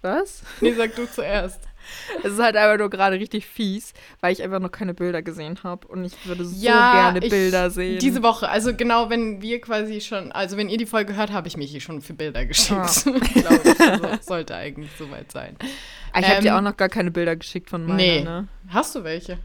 Was? 0.01 0.43
Nee, 0.61 0.73
sag 0.73 0.95
du 0.95 1.05
zuerst. 1.09 1.59
Es 2.23 2.33
ist 2.33 2.39
halt 2.39 2.55
einfach 2.55 2.77
nur 2.77 2.89
gerade 2.89 3.17
richtig 3.19 3.45
fies, 3.47 3.93
weil 4.19 4.31
ich 4.33 4.41
einfach 4.43 4.59
noch 4.59 4.71
keine 4.71 4.93
Bilder 4.93 5.21
gesehen 5.21 5.57
habe 5.63 5.87
und 5.87 6.03
ich 6.05 6.13
würde 6.25 6.45
so 6.45 6.55
Ja, 6.63 6.93
gerne 7.11 7.19
ich- 7.25 7.29
Bilder 7.29 7.69
sehen. 7.69 7.99
Diese 7.99 8.23
Woche, 8.23 8.49
also 8.49 8.73
genau, 8.75 9.09
wenn 9.09 9.41
wir 9.41 9.59
quasi 9.61 10.01
schon, 10.01 10.31
also 10.31 10.57
wenn 10.57 10.69
ihr 10.69 10.77
die 10.77 10.85
Folge 10.85 11.15
hört, 11.15 11.31
habe 11.31 11.47
ich 11.47 11.57
mich 11.57 11.71
hier 11.71 11.81
schon 11.81 12.01
für 12.01 12.13
Bilder 12.13 12.45
geschickt. 12.45 12.71
Ah. 13.05 13.11
Glaube 13.33 13.61
ich. 13.63 13.79
Also, 13.79 14.07
sollte 14.21 14.55
eigentlich 14.55 14.91
soweit 14.97 15.31
sein. 15.31 15.55
Ah, 16.13 16.19
ich 16.19 16.25
habe 16.25 16.35
ähm, 16.37 16.41
dir 16.43 16.57
auch 16.57 16.61
noch 16.61 16.77
gar 16.77 16.89
keine 16.89 17.11
Bilder 17.11 17.35
geschickt 17.35 17.69
von 17.69 17.83
meiner, 17.85 17.95
Nee. 17.95 18.21
ne? 18.23 18.47
Hast 18.69 18.95
du 18.95 19.03
welche? 19.03 19.37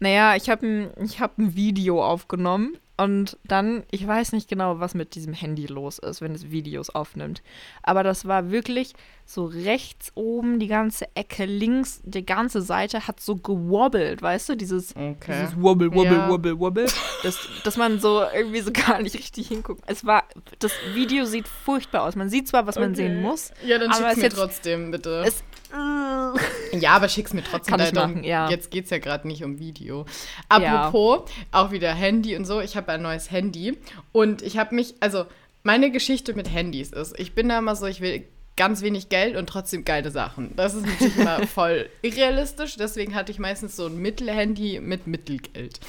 Naja, 0.00 0.36
ich 0.36 0.48
habe 0.48 0.66
ein, 0.66 0.90
ich 1.04 1.20
hab 1.20 1.38
ein 1.38 1.56
Video 1.56 2.04
aufgenommen 2.04 2.76
und 2.96 3.36
dann, 3.44 3.82
ich 3.90 4.06
weiß 4.06 4.32
nicht 4.32 4.48
genau, 4.48 4.78
was 4.80 4.94
mit 4.94 5.14
diesem 5.16 5.32
Handy 5.32 5.66
los 5.66 5.98
ist, 5.98 6.20
wenn 6.20 6.34
es 6.34 6.50
Videos 6.50 6.90
aufnimmt. 6.90 7.42
Aber 7.82 8.02
das 8.04 8.26
war 8.26 8.50
wirklich 8.50 8.92
so 9.30 9.44
rechts 9.44 10.10
oben, 10.14 10.58
die 10.58 10.68
ganze 10.68 11.06
Ecke, 11.14 11.44
links, 11.44 12.00
die 12.02 12.24
ganze 12.24 12.62
Seite 12.62 13.06
hat 13.06 13.20
so 13.20 13.36
gewobbelt, 13.36 14.22
weißt 14.22 14.48
du? 14.48 14.54
Dieses, 14.56 14.96
Okay. 14.96 15.16
dieses 15.28 15.60
Wobble, 15.62 15.90
Wobble, 15.94 16.04
Ja. 16.16 16.28
Wobble, 16.30 16.58
Wobble. 16.58 16.86
Das, 17.22 17.38
dass 17.62 17.76
man 17.76 18.00
so 18.00 18.22
irgendwie 18.34 18.60
so 18.62 18.70
gar 18.72 19.02
nicht 19.02 19.14
richtig 19.18 19.48
hinguckt. 19.48 19.82
Es 19.86 20.06
war, 20.06 20.24
das 20.60 20.72
Video 20.94 21.26
sieht 21.26 21.46
furchtbar 21.46 22.04
aus. 22.04 22.16
Man 22.16 22.30
sieht 22.30 22.48
zwar, 22.48 22.66
was 22.66 22.76
man 22.76 22.92
Okay. 22.92 22.96
sehen 23.02 23.20
muss. 23.20 23.50
Ja, 23.66 23.76
dann 23.78 23.90
Aber 23.90 23.96
schick's 23.98 24.10
es 24.12 24.16
mir 24.16 24.22
jetzt- 24.24 24.36
trotzdem, 24.36 24.90
bitte. 24.92 25.24
Es, 25.26 25.40
äh, 25.74 26.76
ja, 26.78 26.92
aber 26.92 27.10
schick's 27.10 27.34
mir 27.34 27.44
trotzdem. 27.44 27.76
Kann 27.76 27.86
ich 27.86 27.92
machen, 27.92 28.24
ja. 28.24 28.48
Jetzt 28.48 28.70
geht's 28.70 28.88
ja 28.88 28.96
gerade 28.96 29.28
nicht 29.28 29.44
um 29.44 29.58
Video. 29.58 30.06
Apropos, 30.48 31.30
auch 31.52 31.70
wieder 31.70 31.92
Handy 31.92 32.34
und 32.34 32.46
so. 32.46 32.60
Ich 32.62 32.76
habe 32.78 32.92
ein 32.92 33.02
neues 33.02 33.30
Handy 33.30 33.76
und 34.12 34.40
ich 34.40 34.56
habe 34.56 34.74
mich, 34.74 34.94
also 35.00 35.26
meine 35.62 35.90
Geschichte 35.90 36.32
mit 36.32 36.50
Handys 36.50 36.92
ist, 36.92 37.18
ich 37.20 37.34
bin 37.34 37.50
da 37.50 37.58
immer 37.58 37.76
so, 37.76 37.84
ich 37.84 38.00
will 38.00 38.24
ganz 38.58 38.82
wenig 38.82 39.08
Geld 39.08 39.36
und 39.36 39.48
trotzdem 39.48 39.84
geile 39.84 40.10
Sachen. 40.10 40.54
Das 40.56 40.74
ist 40.74 40.84
natürlich 40.84 41.16
immer 41.16 41.46
voll 41.46 41.88
irrealistisch. 42.02 42.76
Deswegen 42.76 43.14
hatte 43.14 43.32
ich 43.32 43.38
meistens 43.38 43.76
so 43.76 43.86
ein 43.86 43.96
Mittelhandy 43.96 44.80
mit 44.80 45.06
Mittelgeld. 45.06 45.80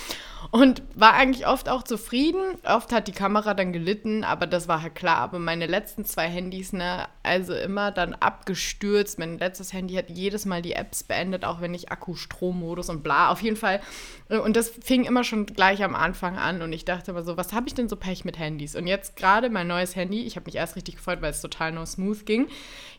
Und 0.51 0.84
war 0.95 1.13
eigentlich 1.13 1.47
oft 1.47 1.67
auch 1.67 1.84
zufrieden. 1.84 2.39
Oft 2.63 2.93
hat 2.93 3.07
die 3.07 3.11
Kamera 3.11 3.53
dann 3.53 3.74
gelitten, 3.74 4.24
aber 4.24 4.47
das 4.47 4.70
war 4.70 4.82
halt 4.82 4.95
klar. 4.95 5.17
Aber 5.17 5.39
meine 5.39 5.65
letzten 5.65 6.05
zwei 6.05 6.30
Handys, 6.30 6.72
ne, 6.72 7.07
also 7.30 7.53
immer 7.53 7.91
dann 7.91 8.13
abgestürzt. 8.13 9.19
Mein 9.19 9.38
letztes 9.38 9.71
Handy 9.71 9.93
hat 9.93 10.09
jedes 10.09 10.45
Mal 10.45 10.61
die 10.61 10.73
Apps 10.73 11.03
beendet, 11.03 11.45
auch 11.45 11.61
wenn 11.61 11.73
ich 11.73 11.91
Akku-Strommodus 11.91 12.89
und 12.89 13.03
bla. 13.03 13.30
Auf 13.30 13.41
jeden 13.41 13.55
Fall. 13.55 13.80
Und 14.27 14.55
das 14.55 14.69
fing 14.69 15.05
immer 15.05 15.23
schon 15.23 15.45
gleich 15.45 15.84
am 15.84 15.95
Anfang 15.95 16.38
an. 16.38 16.61
Und 16.61 16.73
ich 16.73 16.86
dachte 16.86 17.11
immer 17.11 17.23
so, 17.23 17.38
was 17.38 17.53
habe 17.53 17.67
ich 17.67 17.73
denn 17.73 17.88
so 17.88 17.95
Pech 17.95 18.25
mit 18.25 18.38
Handys? 18.38 18.75
Und 18.75 18.88
jetzt 18.88 19.15
gerade 19.15 19.49
mein 19.49 19.67
neues 19.67 19.95
Handy, 19.95 20.23
ich 20.25 20.36
habe 20.36 20.45
mich 20.45 20.55
erst 20.55 20.75
richtig 20.75 20.97
gefreut, 20.97 21.21
weil 21.21 21.32
es 21.32 21.41
total 21.41 21.71
no 21.71 21.86
smooth 21.86 22.25
ging. 22.25 22.47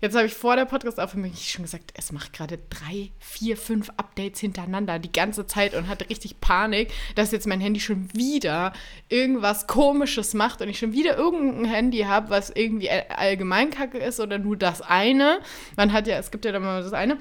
Jetzt 0.00 0.16
habe 0.16 0.26
ich 0.26 0.34
vor 0.34 0.56
der 0.56 0.64
Podcast-Aufnahme 0.64 1.30
schon 1.36 1.64
gesagt, 1.64 1.92
es 1.94 2.12
macht 2.12 2.32
gerade 2.32 2.58
drei, 2.70 3.10
vier, 3.18 3.56
fünf 3.56 3.90
Updates 3.96 4.40
hintereinander 4.40 4.98
die 4.98 5.12
ganze 5.12 5.46
Zeit 5.46 5.74
und 5.74 5.88
hatte 5.88 6.08
richtig 6.08 6.40
Panik, 6.40 6.92
dass 7.16 7.32
jetzt 7.32 7.46
mein 7.46 7.60
Handy 7.60 7.80
schon 7.80 8.08
wieder 8.14 8.72
irgendwas 9.08 9.66
Komisches 9.66 10.34
macht 10.34 10.62
und 10.62 10.68
ich 10.68 10.78
schon 10.78 10.92
wieder 10.92 11.16
irgendein 11.16 11.64
Handy 11.66 12.00
habe, 12.00 12.30
was 12.30 12.50
irgendwie 12.50 12.90
all- 12.90 13.06
allgemein 13.08 13.70
kacke 13.70 13.98
ist 13.98 14.19
oder 14.20 14.38
nur 14.38 14.56
das 14.56 14.82
eine. 14.82 15.40
Man 15.76 15.92
hat 15.92 16.06
ja, 16.06 16.18
es 16.18 16.30
gibt 16.30 16.44
ja 16.44 16.52
dann 16.52 16.62
mal 16.62 16.82
das 16.82 16.92
eine. 16.92 17.16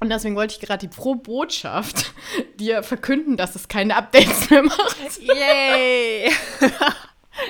Und 0.00 0.08
deswegen 0.10 0.34
wollte 0.34 0.54
ich 0.54 0.60
gerade 0.60 0.86
die 0.86 0.94
Pro-Botschaft 0.94 2.12
dir 2.58 2.82
verkünden, 2.82 3.36
dass 3.36 3.54
es 3.54 3.68
keine 3.68 3.96
Updates 3.96 4.50
mehr 4.50 4.64
macht. 4.64 4.96
Yay! 5.20 6.30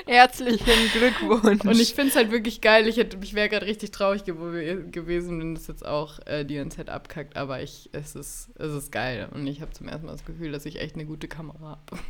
Herzlichen 0.07 0.65
Glückwunsch. 0.93 1.65
Und 1.65 1.79
ich 1.79 1.93
finde 1.93 2.09
es 2.11 2.15
halt 2.15 2.31
wirklich 2.31 2.61
geil. 2.61 2.87
Ich, 2.87 2.97
hätte- 2.97 3.17
ich 3.21 3.33
wäre 3.33 3.49
gerade 3.49 3.65
richtig 3.65 3.91
traurig 3.91 4.23
gew 4.23 4.35
gewesen, 4.91 5.39
wenn 5.39 5.55
es 5.55 5.67
jetzt 5.67 5.85
auch 5.85 6.19
äh, 6.25 6.45
die 6.45 6.55
ins 6.55 6.77
Head 6.77 6.89
abkackt. 6.89 7.35
Aber 7.35 7.61
ich, 7.61 7.89
es, 7.91 8.15
ist, 8.15 8.49
es 8.57 8.73
ist 8.73 8.91
geil. 8.91 9.27
Und 9.33 9.45
ich 9.45 9.61
habe 9.61 9.71
zum 9.71 9.87
ersten 9.89 10.05
Mal 10.05 10.13
das 10.13 10.23
Gefühl, 10.25 10.51
dass 10.53 10.65
ich 10.65 10.79
echt 10.79 10.95
eine 10.95 11.05
gute 11.05 11.27
Kamera 11.27 11.79
habe. 11.89 12.01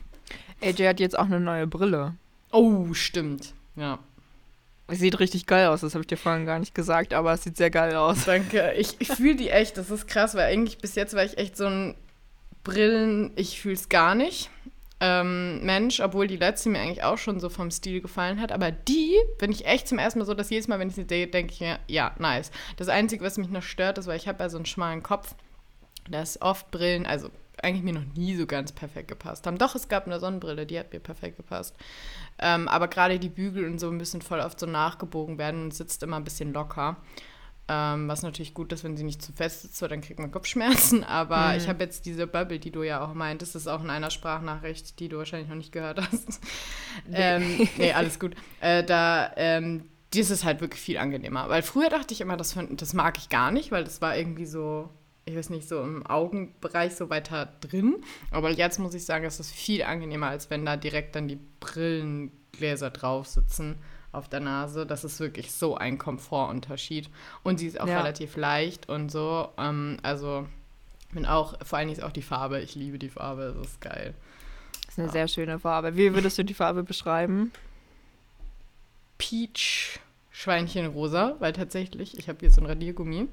AJ 0.61 0.87
hat 0.87 0.99
jetzt 0.99 1.17
auch 1.17 1.25
eine 1.25 1.39
neue 1.39 1.65
Brille. 1.67 2.15
Oh, 2.51 2.93
stimmt. 2.93 3.53
Ja, 3.75 3.99
sieht 4.89 5.19
richtig 5.19 5.45
geil 5.45 5.67
aus, 5.67 5.81
das 5.81 5.93
habe 5.93 6.01
ich 6.01 6.07
dir 6.07 6.17
vorhin 6.17 6.45
gar 6.45 6.59
nicht 6.59 6.75
gesagt, 6.75 7.13
aber 7.13 7.33
es 7.33 7.43
sieht 7.43 7.57
sehr 7.57 7.69
geil 7.69 7.95
aus. 7.95 8.25
danke. 8.25 8.73
Ich, 8.73 8.95
ich 8.99 9.07
fühle 9.09 9.35
die 9.35 9.49
echt. 9.49 9.77
Das 9.77 9.89
ist 9.89 10.07
krass, 10.07 10.35
weil 10.35 10.51
eigentlich 10.51 10.77
bis 10.77 10.95
jetzt 10.95 11.15
war 11.15 11.23
ich 11.23 11.37
echt 11.37 11.57
so 11.57 11.65
ein 11.65 11.95
Brillen, 12.63 13.31
ich 13.35 13.61
fühle 13.61 13.75
es 13.75 13.89
gar 13.89 14.15
nicht. 14.15 14.49
Ähm, 14.99 15.63
Mensch, 15.65 15.99
obwohl 15.99 16.27
die 16.27 16.37
letzte 16.37 16.69
mir 16.69 16.79
eigentlich 16.79 17.03
auch 17.03 17.17
schon 17.17 17.39
so 17.39 17.49
vom 17.49 17.71
Stil 17.71 18.01
gefallen 18.01 18.39
hat. 18.39 18.51
Aber 18.51 18.71
die 18.71 19.17
bin 19.37 19.51
ich 19.51 19.65
echt 19.65 19.87
zum 19.87 19.99
ersten 19.99 20.19
Mal 20.19 20.25
so, 20.25 20.33
dass 20.33 20.49
jedes 20.49 20.67
Mal, 20.67 20.79
wenn 20.79 20.87
ich 20.87 20.95
sie 20.95 21.05
sehe, 21.07 21.27
denke 21.27 21.53
ich 21.53 21.59
mir, 21.59 21.79
ja, 21.87 22.15
nice. 22.19 22.51
Das 22.77 22.87
Einzige, 22.87 23.23
was 23.23 23.37
mich 23.37 23.49
noch 23.49 23.63
stört, 23.63 23.97
ist, 23.97 24.07
weil 24.07 24.17
ich 24.17 24.27
habe 24.27 24.41
ja 24.41 24.49
so 24.49 24.57
einen 24.57 24.65
schmalen 24.65 25.03
Kopf, 25.03 25.35
dass 26.09 26.41
oft 26.41 26.71
Brillen, 26.71 27.05
also 27.05 27.29
eigentlich 27.61 27.83
mir 27.83 27.99
noch 27.99 28.15
nie 28.15 28.35
so 28.35 28.45
ganz 28.45 28.71
perfekt 28.71 29.07
gepasst 29.07 29.45
haben. 29.45 29.57
Doch, 29.57 29.75
es 29.75 29.87
gab 29.87 30.05
eine 30.05 30.19
Sonnenbrille, 30.19 30.65
die 30.65 30.79
hat 30.79 30.91
mir 30.93 30.99
perfekt 30.99 31.37
gepasst. 31.37 31.75
Ähm, 32.39 32.67
aber 32.67 32.87
gerade 32.87 33.19
die 33.19 33.29
Bügel 33.29 33.65
und 33.65 33.79
so 33.79 33.91
müssen 33.91 34.21
voll 34.21 34.39
oft 34.39 34.59
so 34.59 34.65
nachgebogen 34.65 35.37
werden 35.37 35.63
und 35.63 35.73
sitzt 35.73 36.03
immer 36.03 36.17
ein 36.17 36.23
bisschen 36.23 36.53
locker. 36.53 36.97
Ähm, 37.69 38.09
was 38.09 38.23
natürlich 38.23 38.53
gut 38.53 38.73
ist, 38.73 38.83
wenn 38.83 38.97
sie 38.97 39.05
nicht 39.05 39.21
zu 39.21 39.31
fest 39.31 39.61
sitzt, 39.61 39.81
weil 39.81 39.87
dann 39.87 40.01
kriegt 40.01 40.19
man 40.19 40.31
Kopfschmerzen. 40.31 41.03
Aber 41.05 41.51
Mhm. 41.51 41.57
ich 41.57 41.69
habe 41.69 41.81
jetzt 41.83 42.05
diese 42.05 42.27
Bubble, 42.27 42.59
die 42.59 42.71
du 42.71 42.83
ja 42.83 43.01
auch 43.01 43.13
meintest, 43.13 43.55
das 43.55 43.61
ist 43.63 43.67
auch 43.69 43.81
in 43.83 43.89
einer 43.89 44.09
Sprachnachricht, 44.09 44.99
die 44.99 45.07
du 45.07 45.17
wahrscheinlich 45.17 45.47
noch 45.47 45.55
nicht 45.55 45.71
gehört 45.71 46.01
hast. 46.01 46.41
ähm, 47.13 47.67
nee, 47.77 47.93
alles 47.93 48.19
gut. 48.19 48.35
Äh, 48.59 48.83
da, 48.83 49.31
ähm, 49.37 49.89
das 50.13 50.29
ist 50.29 50.43
halt 50.43 50.61
wirklich 50.61 50.81
viel 50.81 50.97
angenehmer. 50.97 51.49
Weil 51.49 51.61
früher 51.63 51.89
dachte 51.89 52.13
ich 52.13 52.21
immer, 52.21 52.37
das, 52.37 52.57
das 52.71 52.93
mag 52.93 53.17
ich 53.17 53.29
gar 53.29 53.51
nicht, 53.51 53.71
weil 53.71 53.83
das 53.83 54.01
war 54.01 54.15
irgendwie 54.17 54.45
so, 54.45 54.89
ich 55.25 55.35
weiß 55.35 55.49
nicht, 55.51 55.67
so 55.67 55.81
im 55.81 56.05
Augenbereich 56.05 56.95
so 56.95 57.09
weiter 57.09 57.53
drin. 57.61 58.03
Aber 58.31 58.49
jetzt 58.51 58.79
muss 58.79 58.93
ich 58.93 59.05
sagen, 59.05 59.23
es 59.25 59.39
ist 59.39 59.51
viel 59.51 59.83
angenehmer, 59.83 60.27
als 60.27 60.49
wenn 60.49 60.65
da 60.65 60.75
direkt 60.77 61.15
dann 61.15 61.27
die 61.27 61.39
Brillengläser 61.59 62.89
drauf 62.89 63.27
sitzen 63.27 63.75
auf 64.11 64.27
der 64.29 64.41
Nase. 64.41 64.85
Das 64.85 65.03
ist 65.03 65.19
wirklich 65.19 65.51
so 65.51 65.75
ein 65.75 65.97
Komfortunterschied. 65.97 67.09
Und 67.41 67.57
sie 67.59 67.67
ist 67.67 67.79
auch 67.79 67.87
Ja. 67.87 67.99
relativ 68.01 68.35
leicht 68.35 68.89
und 68.89 69.09
so. 69.11 69.49
Ähm, 69.57 69.97
also 70.03 70.47
Bin 71.13 71.25
auch, 71.27 71.63
vor 71.63 71.77
allen 71.77 71.87
Dingen 71.89 71.99
ist 71.99 72.03
auch 72.03 72.11
die 72.11 72.23
Farbe. 72.23 72.59
Ich 72.61 72.73
liebe 72.73 72.97
die 72.97 73.09
Farbe, 73.09 73.53
das 73.55 73.67
ist 73.67 73.81
geil. 73.81 74.15
Das 74.87 74.93
ist 74.95 74.99
eine 74.99 75.09
sehr 75.11 75.27
schöne 75.27 75.59
Farbe. 75.59 75.95
Wie 75.95 76.11
würdest 76.13 76.39
du 76.39 76.43
die 76.43 76.55
Farbe 76.55 76.81
beschreiben? 76.83 77.51
Peach 79.17 79.99
Schweinchenrosa, 80.31 81.35
weil 81.39 81.53
tatsächlich, 81.53 82.17
ich 82.17 82.27
habe 82.29 82.39
hier 82.39 82.49
so 82.51 82.61
ein 82.61 82.65
Radiergummi. 82.65 83.27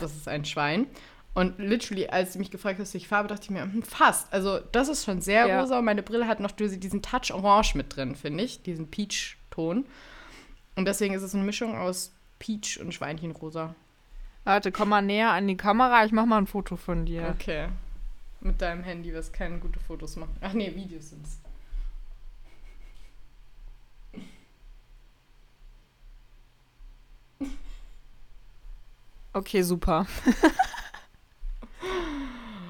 Das 0.00 0.14
ist 0.14 0.28
ein 0.28 0.44
Schwein. 0.44 0.86
Und 1.34 1.58
literally, 1.58 2.06
als 2.08 2.32
du 2.32 2.38
mich 2.38 2.50
gefragt 2.50 2.78
hast, 2.78 2.94
welche 2.94 3.06
Farbe, 3.08 3.28
dachte 3.28 3.42
ich 3.44 3.50
mir, 3.50 3.62
hm, 3.62 3.82
fast. 3.82 4.32
Also, 4.32 4.58
das 4.72 4.88
ist 4.88 5.04
schon 5.04 5.20
sehr 5.20 5.46
Ja. 5.46 5.60
rosa 5.60 5.78
und 5.78 5.84
meine 5.84 6.02
Brille 6.02 6.26
hat 6.26 6.40
noch 6.40 6.50
diesen 6.50 7.02
Touch 7.02 7.32
Orange 7.32 7.74
mit 7.74 7.94
drin, 7.94 8.16
finde 8.16 8.42
ich. 8.44 8.62
Diesen 8.62 8.90
Peach-Ton. 8.90 9.84
Und 10.76 10.84
deswegen 10.86 11.14
ist 11.14 11.22
es 11.22 11.34
eine 11.34 11.44
Mischung 11.44 11.76
aus 11.76 12.12
Peach 12.38 12.80
und 12.80 12.92
Schweinchenrosa. 12.92 13.74
Warte, 14.44 14.72
komm 14.72 14.90
mal 14.90 15.02
näher 15.02 15.30
an 15.30 15.46
die 15.48 15.56
Kamera. 15.56 16.04
Ich 16.06 16.12
mach 16.12 16.24
mal 16.24 16.38
ein 16.38 16.46
Foto 16.46 16.76
von 16.76 17.04
dir. 17.04 17.34
Okay. 17.34 17.68
Mit 18.40 18.62
deinem 18.62 18.84
Handy, 18.84 19.12
was 19.14 19.32
keine 19.32 19.58
gute 19.58 19.80
Fotos 19.80 20.16
machen. 20.16 20.36
Ach 20.40 20.52
nee, 20.52 20.74
Videos 20.74 21.10
sind's. 21.10 21.40
Okay, 29.36 29.62
super. 29.62 30.06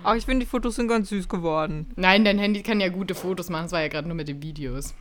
Aber 0.02 0.16
ich 0.16 0.24
finde, 0.24 0.44
die 0.44 0.50
Fotos 0.50 0.76
sind 0.76 0.88
ganz 0.88 1.08
süß 1.10 1.28
geworden. 1.28 1.90
Nein, 1.96 2.24
dein 2.24 2.38
Handy 2.38 2.62
kann 2.62 2.80
ja 2.80 2.88
gute 2.88 3.14
Fotos 3.14 3.50
machen. 3.50 3.64
Das 3.64 3.72
war 3.72 3.82
ja 3.82 3.88
gerade 3.88 4.08
nur 4.08 4.16
mit 4.16 4.28
den 4.28 4.42
Videos. 4.42 4.94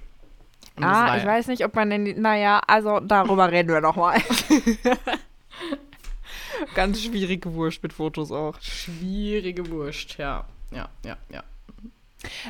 Und 0.76 0.84
Ah, 0.84 1.16
ich 1.18 1.24
ja- 1.24 1.30
weiß 1.30 1.47
nicht, 1.47 1.63
ob 1.66 1.74
man 1.76 1.89
denn. 1.89 2.22
Naja, 2.22 2.61
also 2.68 2.99
darüber 2.99 3.51
reden 3.51 3.70
wir 3.70 3.82
noch 3.82 3.95
mal. 3.95 4.20
ganz 6.76 7.01
schwierige 7.01 7.53
Wurst 7.53 7.82
mit 7.82 7.93
Fotos 7.93 8.32
auch. 8.32 8.59
Schwierige 8.61 9.68
Wurst, 9.70 10.18
ja. 10.18 10.45
Ja, 10.72 10.89
ja, 11.03 11.18
ja. 11.32 11.43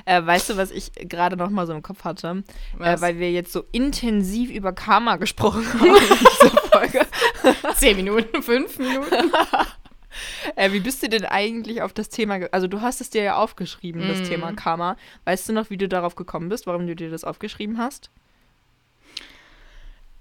Äh, 0.05 0.26
weißt 0.26 0.49
du, 0.51 0.57
was 0.57 0.72
ich 0.72 0.91
gerade 0.93 1.36
noch 1.38 1.49
mal 1.49 1.68
so 1.68 1.74
im 1.74 1.82
Kopf 1.82 2.03
hatte? 2.05 2.43
Äh, 2.80 2.99
weil 3.01 3.20
wir 3.20 3.32
jetzt 3.32 3.51
so 3.51 3.66
intensiv 3.72 4.49
über 4.49 4.72
Karma 4.74 5.18
gesprochen 5.18 5.66
haben 5.74 5.82
Folge. 6.78 7.05
Zehn 7.76 7.95
Minuten, 7.97 8.41
fünf 8.43 8.78
Minuten. 8.80 9.32
Äh, 10.55 10.71
wie 10.71 10.80
bist 10.80 11.03
du 11.03 11.09
denn 11.09 11.26
eigentlich 11.26 11.82
auf 11.82 11.91
das 11.91 12.07
Thema, 12.07 12.39
also 12.53 12.67
du 12.67 12.80
hast 12.80 13.01
es 13.01 13.09
dir 13.09 13.21
ja 13.21 13.36
aufgeschrieben, 13.36 14.07
das 14.07 14.19
Mhm. 14.19 14.23
Thema 14.23 14.53
Karma. 14.53 14.95
Weißt 15.26 15.49
du 15.49 15.51
noch, 15.53 15.69
wie 15.69 15.76
du 15.76 15.89
darauf 15.89 16.15
gekommen 16.15 16.47
bist, 16.47 16.67
warum 16.67 16.88
du 16.88 16.95
dir 16.95 17.09
das 17.09 17.26
aufgeschrieben 17.26 17.78
hast? 17.80 18.09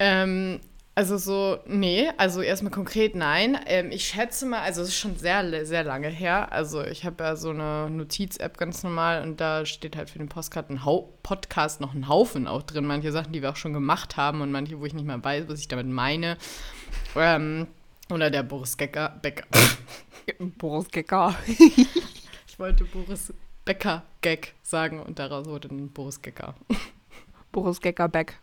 Ähm, 0.00 0.58
also 0.96 1.16
so, 1.16 1.58
nee, 1.66 2.08
also 2.18 2.40
erstmal 2.40 2.70
konkret 2.70 3.16
nein. 3.16 3.58
Ähm, 3.66 3.90
ich 3.90 4.06
schätze 4.06 4.46
mal, 4.46 4.60
also 4.60 4.82
es 4.82 4.88
ist 4.88 4.96
schon 4.96 5.16
sehr, 5.16 5.66
sehr 5.66 5.82
lange 5.82 6.08
her. 6.08 6.52
Also 6.52 6.84
ich 6.84 7.04
habe 7.04 7.24
ja 7.24 7.34
so 7.34 7.50
eine 7.50 7.90
Notiz-App 7.90 8.56
ganz 8.58 8.84
normal 8.84 9.22
und 9.22 9.40
da 9.40 9.66
steht 9.66 9.96
halt 9.96 10.10
für 10.10 10.18
den 10.18 10.28
ein 10.30 10.84
Hau 10.84 11.12
Podcast 11.24 11.80
noch 11.80 11.94
ein 11.94 12.08
Haufen 12.08 12.46
auch 12.46 12.62
drin. 12.62 12.86
Manche 12.86 13.10
Sachen, 13.10 13.32
die 13.32 13.42
wir 13.42 13.50
auch 13.50 13.56
schon 13.56 13.72
gemacht 13.72 14.16
haben 14.16 14.40
und 14.40 14.52
manche, 14.52 14.78
wo 14.78 14.84
ich 14.84 14.94
nicht 14.94 15.06
mal 15.06 15.22
weiß, 15.22 15.48
was 15.48 15.58
ich 15.58 15.66
damit 15.66 15.88
meine. 15.88 16.36
Ähm, 17.16 17.66
oder 18.10 18.30
der 18.30 18.44
Boris 18.44 18.76
Becker. 18.76 19.18
Becker. 19.20 19.46
Boris 20.58 20.88
Gecker. 20.90 21.34
Ich 22.46 22.60
wollte 22.60 22.84
Boris 22.84 23.34
Becker-Gag 23.64 24.54
sagen 24.62 25.00
und 25.00 25.18
daraus 25.18 25.46
wurde 25.46 25.66
ein 25.74 25.90
Boris 25.90 26.22
Gecker. 26.22 26.54
Boris 27.50 27.80
Gecker 27.80 28.08
Beck. 28.08 28.38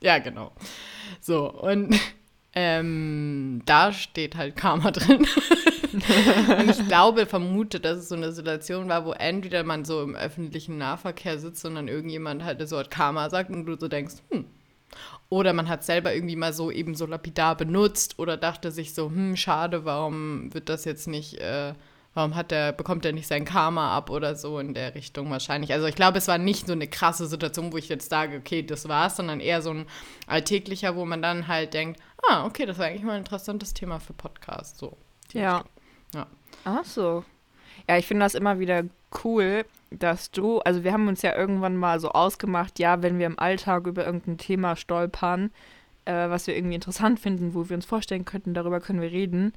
Ja, 0.00 0.18
genau. 0.18 0.52
So, 1.20 1.50
und 1.52 1.98
ähm, 2.54 3.62
da 3.66 3.92
steht 3.92 4.36
halt 4.36 4.56
Karma 4.56 4.90
drin. 4.92 5.26
und 5.92 6.70
ich 6.70 6.86
glaube, 6.88 7.26
vermute, 7.26 7.80
dass 7.80 7.98
es 7.98 8.08
so 8.08 8.14
eine 8.14 8.32
Situation 8.32 8.88
war, 8.88 9.04
wo 9.06 9.12
entweder 9.12 9.64
man 9.64 9.84
so 9.84 10.02
im 10.02 10.14
öffentlichen 10.14 10.78
Nahverkehr 10.78 11.38
sitzt 11.38 11.64
und 11.64 11.74
dann 11.74 11.88
irgendjemand 11.88 12.44
halt 12.44 12.60
das 12.60 12.72
Wort 12.72 12.90
Karma 12.90 13.30
sagt 13.30 13.50
und 13.50 13.66
du 13.66 13.78
so 13.78 13.88
denkst, 13.88 14.16
hm. 14.30 14.44
Oder 15.28 15.52
man 15.52 15.68
hat 15.68 15.84
selber 15.84 16.14
irgendwie 16.14 16.36
mal 16.36 16.52
so 16.52 16.70
eben 16.70 16.94
so 16.94 17.06
lapidar 17.06 17.56
benutzt 17.56 18.18
oder 18.18 18.36
dachte 18.36 18.70
sich 18.70 18.94
so, 18.94 19.10
hm, 19.10 19.36
schade, 19.36 19.84
warum 19.84 20.54
wird 20.54 20.68
das 20.68 20.84
jetzt 20.84 21.08
nicht, 21.08 21.34
äh, 21.40 21.74
warum 22.16 22.34
hat 22.34 22.50
der, 22.50 22.72
bekommt 22.72 23.04
er 23.04 23.12
nicht 23.12 23.26
sein 23.26 23.44
Karma 23.44 23.94
ab 23.94 24.08
oder 24.08 24.36
so 24.36 24.58
in 24.58 24.72
der 24.72 24.94
Richtung 24.94 25.30
wahrscheinlich. 25.30 25.74
Also 25.74 25.86
ich 25.86 25.94
glaube, 25.94 26.16
es 26.16 26.28
war 26.28 26.38
nicht 26.38 26.66
so 26.66 26.72
eine 26.72 26.88
krasse 26.88 27.26
Situation, 27.26 27.74
wo 27.74 27.76
ich 27.76 27.90
jetzt 27.90 28.08
sage, 28.08 28.38
okay, 28.38 28.62
das 28.62 28.88
war's, 28.88 29.16
sondern 29.16 29.38
eher 29.38 29.60
so 29.60 29.70
ein 29.70 29.86
alltäglicher, 30.26 30.96
wo 30.96 31.04
man 31.04 31.20
dann 31.20 31.46
halt 31.46 31.74
denkt, 31.74 32.00
ah, 32.26 32.46
okay, 32.46 32.64
das 32.64 32.78
war 32.78 32.86
eigentlich 32.86 33.02
mal 33.02 33.12
ein 33.12 33.18
interessantes 33.18 33.74
Thema 33.74 34.00
für 34.00 34.14
Podcast. 34.14 34.78
So. 34.78 34.96
Ja. 35.34 35.58
Richtung. 35.58 35.72
Ja. 36.14 36.26
Ach 36.64 36.84
so. 36.86 37.22
Ja, 37.86 37.98
ich 37.98 38.06
finde 38.06 38.24
das 38.24 38.34
immer 38.34 38.58
wieder 38.58 38.84
cool, 39.22 39.66
dass 39.90 40.30
du, 40.30 40.60
also 40.60 40.84
wir 40.84 40.94
haben 40.94 41.08
uns 41.08 41.20
ja 41.20 41.36
irgendwann 41.36 41.76
mal 41.76 42.00
so 42.00 42.12
ausgemacht, 42.12 42.78
ja, 42.78 43.02
wenn 43.02 43.18
wir 43.18 43.26
im 43.26 43.38
Alltag 43.38 43.86
über 43.86 44.06
irgendein 44.06 44.38
Thema 44.38 44.74
stolpern, 44.74 45.50
äh, 46.06 46.30
was 46.30 46.46
wir 46.46 46.56
irgendwie 46.56 46.76
interessant 46.76 47.20
finden, 47.20 47.52
wo 47.52 47.68
wir 47.68 47.76
uns 47.76 47.84
vorstellen 47.84 48.24
könnten, 48.24 48.54
darüber 48.54 48.80
können 48.80 49.02
wir 49.02 49.12
reden, 49.12 49.52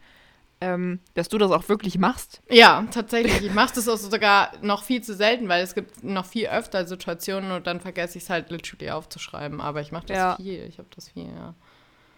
ähm, 0.61 0.99
dass 1.13 1.29
du 1.29 1.37
das 1.37 1.51
auch 1.51 1.69
wirklich 1.69 1.97
machst. 1.97 2.41
Ja, 2.49 2.85
tatsächlich. 2.91 3.41
Ich 3.45 3.53
mache 3.53 3.73
das 3.75 3.87
auch 3.87 3.97
sogar 3.97 4.51
noch 4.61 4.83
viel 4.83 5.01
zu 5.01 5.13
selten, 5.15 5.47
weil 5.47 5.63
es 5.63 5.73
gibt 5.75 6.03
noch 6.03 6.25
viel 6.25 6.47
öfter 6.47 6.85
Situationen 6.85 7.51
und 7.51 7.65
dann 7.67 7.79
vergesse 7.79 8.17
ich 8.17 8.25
es 8.25 8.29
halt 8.29 8.49
literally 8.51 8.91
aufzuschreiben. 8.91 9.61
Aber 9.61 9.81
ich 9.81 9.91
mache 9.91 10.07
das 10.07 10.17
Ja. 10.17 10.35
viel. 10.35 10.65
Ich 10.67 10.77
habe 10.77 10.89
das 10.95 11.09
viel, 11.09 11.27
ja. 11.27 11.53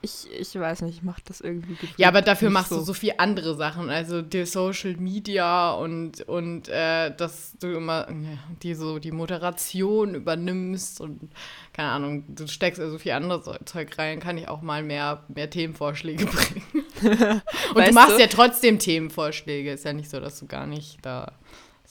Ich, 0.04 0.28
ich 0.38 0.60
weiß 0.60 0.82
nicht, 0.82 0.98
ich 0.98 1.04
mache 1.04 1.22
das 1.26 1.42
irgendwie 1.42 1.78
Ja, 1.98 2.08
aber 2.08 2.22
dafür 2.22 2.50
machst 2.50 2.72
du 2.72 2.80
so 2.80 2.94
viel 2.94 3.14
andere 3.18 3.56
Sachen. 3.56 3.90
Also 3.90 4.22
die 4.22 4.46
Social 4.46 4.96
Media 4.98 5.72
und, 5.72 6.22
und 6.28 6.70
äh, 6.70 7.16
dass 7.16 7.56
du 7.60 7.68
immer 7.68 8.08
die 8.64 8.74
so 8.74 9.00
die 9.00 9.12
Moderation 9.12 10.16
übernimmst 10.16 11.02
und 11.02 11.30
keine 11.74 11.90
Ahnung, 11.90 12.24
du 12.28 12.48
steckst 12.48 12.82
also 12.82 12.98
viel 12.98 13.12
anderes 13.12 13.50
Zeug 13.66 13.98
rein, 13.98 14.20
kann 14.20 14.38
ich 14.38 14.48
auch 14.48 14.62
mal 14.62 14.84
mehr, 14.84 15.24
mehr 15.28 15.50
Themenvorschläge 15.50 16.26
bringen. 16.28 16.64
und 17.76 17.88
du 17.88 17.94
machst 17.94 18.16
du? 18.16 18.22
ja 18.22 18.28
trotzdem 18.28 18.80
Themenvorschläge. 18.80 19.72
Ist 19.72 19.86
ja 19.86 19.94
nicht 19.94 20.10
so, 20.10 20.20
dass 20.20 20.40
du 20.40 20.48
gar 20.48 20.66
nicht 20.66 20.98
da 21.04 21.32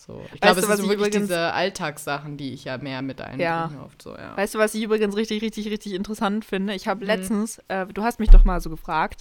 so. 0.07 0.25
Ich 0.35 0.41
glaube, 0.41 0.61
es 0.61 0.67
sind 0.67 0.75
ich 0.77 0.83
wirklich 0.89 1.09
übrigens- 1.09 1.29
diese 1.29 1.53
Alltagssachen, 1.53 2.37
die 2.37 2.53
ich 2.53 2.65
ja 2.65 2.79
mehr 2.79 3.03
mit 3.03 3.21
einbringe 3.21 3.43
Ja. 3.45 3.71
oft 3.85 4.01
so, 4.03 4.17
ja. 4.17 4.37
Weißt 4.37 4.55
du, 4.55 4.59
was 4.59 4.75
ich 4.75 4.83
übrigens 4.83 5.17
richtig, 5.17 5.43
richtig, 5.43 5.69
richtig 5.71 5.95
interessant 5.95 6.45
finde? 6.45 6.75
Ich 6.75 6.87
Mhm. 6.87 6.91
habe 6.91 7.05
letztens, 7.05 7.61
äh, 7.69 7.87
du 7.87 8.03
hast 8.03 8.19
mich 8.21 8.31
doch 8.31 8.45
mal 8.45 8.61
so 8.61 8.71
gefragt, 8.71 9.21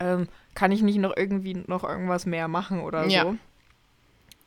ähm, 0.00 0.28
kann 0.54 0.72
ich 0.72 0.82
nicht 0.82 0.98
noch 0.98 1.16
irgendwie 1.16 1.54
noch 1.66 1.84
irgendwas 1.84 2.26
mehr 2.26 2.48
machen 2.48 2.80
oder 2.80 3.06
Ja. 3.06 3.22
so? 3.22 3.36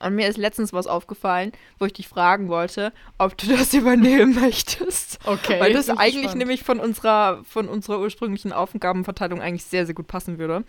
Und 0.06 0.14
mir 0.14 0.28
ist 0.28 0.38
letztens 0.38 0.72
was 0.72 0.86
aufgefallen, 0.86 1.52
wo 1.80 1.86
ich 1.86 1.94
dich 1.94 2.08
fragen 2.08 2.48
wollte, 2.48 2.94
ob 3.18 3.36
du 3.38 3.48
das 3.48 3.74
übernehmen 3.74 4.36
möchtest. 4.36 5.18
Okay. 5.26 5.60
Weil 5.60 5.74
das 5.74 5.90
eigentlich 5.90 6.16
gespannt. 6.16 6.38
nämlich 6.38 6.64
von 6.64 6.80
unserer, 6.80 7.44
von 7.44 7.68
unserer 7.68 8.00
ursprünglichen 8.00 8.54
Aufgabenverteilung 8.54 9.42
eigentlich 9.42 9.66
sehr, 9.66 9.88
sehr 9.88 9.96
gut 9.96 10.06
passen 10.06 10.38
würde. 10.38 10.64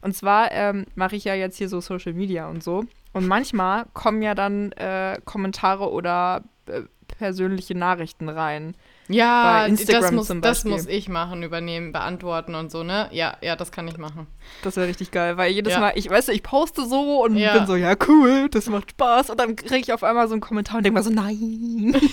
Und 0.00 0.16
zwar 0.16 0.50
ähm, 0.52 0.86
mache 0.94 1.16
ich 1.16 1.24
ja 1.24 1.34
jetzt 1.34 1.58
hier 1.58 1.68
so 1.68 1.82
Social 1.82 2.14
Media 2.14 2.48
und 2.48 2.64
so. 2.64 2.84
Und 3.12 3.26
manchmal 3.26 3.84
kommen 3.92 4.22
ja 4.22 4.34
dann 4.34 4.72
äh, 4.72 5.20
Kommentare 5.26 5.90
oder 5.92 6.44
äh, 6.66 6.82
persönliche 7.18 7.74
Nachrichten 7.74 8.30
rein. 8.30 8.74
Ja, 9.08 9.60
bei 9.62 9.66
Instagram 9.68 10.02
das, 10.02 10.12
muss, 10.12 10.26
zum 10.26 10.40
das 10.42 10.64
muss 10.64 10.86
ich 10.86 11.08
machen, 11.08 11.42
übernehmen, 11.42 11.92
beantworten 11.92 12.54
und 12.54 12.70
so, 12.70 12.82
ne? 12.82 13.08
Ja, 13.12 13.36
ja, 13.40 13.56
das 13.56 13.72
kann 13.72 13.88
ich 13.88 13.96
machen. 13.96 14.26
Das 14.62 14.76
wäre 14.76 14.86
richtig 14.86 15.10
geil, 15.10 15.36
weil 15.38 15.50
jedes 15.50 15.72
Ja. 15.72 15.80
Mal, 15.80 15.92
ich 15.94 16.10
weiß, 16.10 16.28
ich 16.28 16.42
poste 16.42 16.84
so 16.86 17.22
und 17.24 17.36
Ja. 17.36 17.54
bin 17.56 17.66
so, 17.66 17.74
ja 17.74 17.94
cool, 18.06 18.48
das 18.50 18.66
macht 18.68 18.90
Spaß. 18.90 19.30
Und 19.30 19.40
dann 19.40 19.56
kriege 19.56 19.76
ich 19.80 19.92
auf 19.92 20.04
einmal 20.04 20.28
so 20.28 20.34
einen 20.34 20.42
Kommentar 20.42 20.76
und 20.76 20.84
denke 20.84 20.98
mir 20.98 21.02
so, 21.02 21.10
nein. 21.10 21.96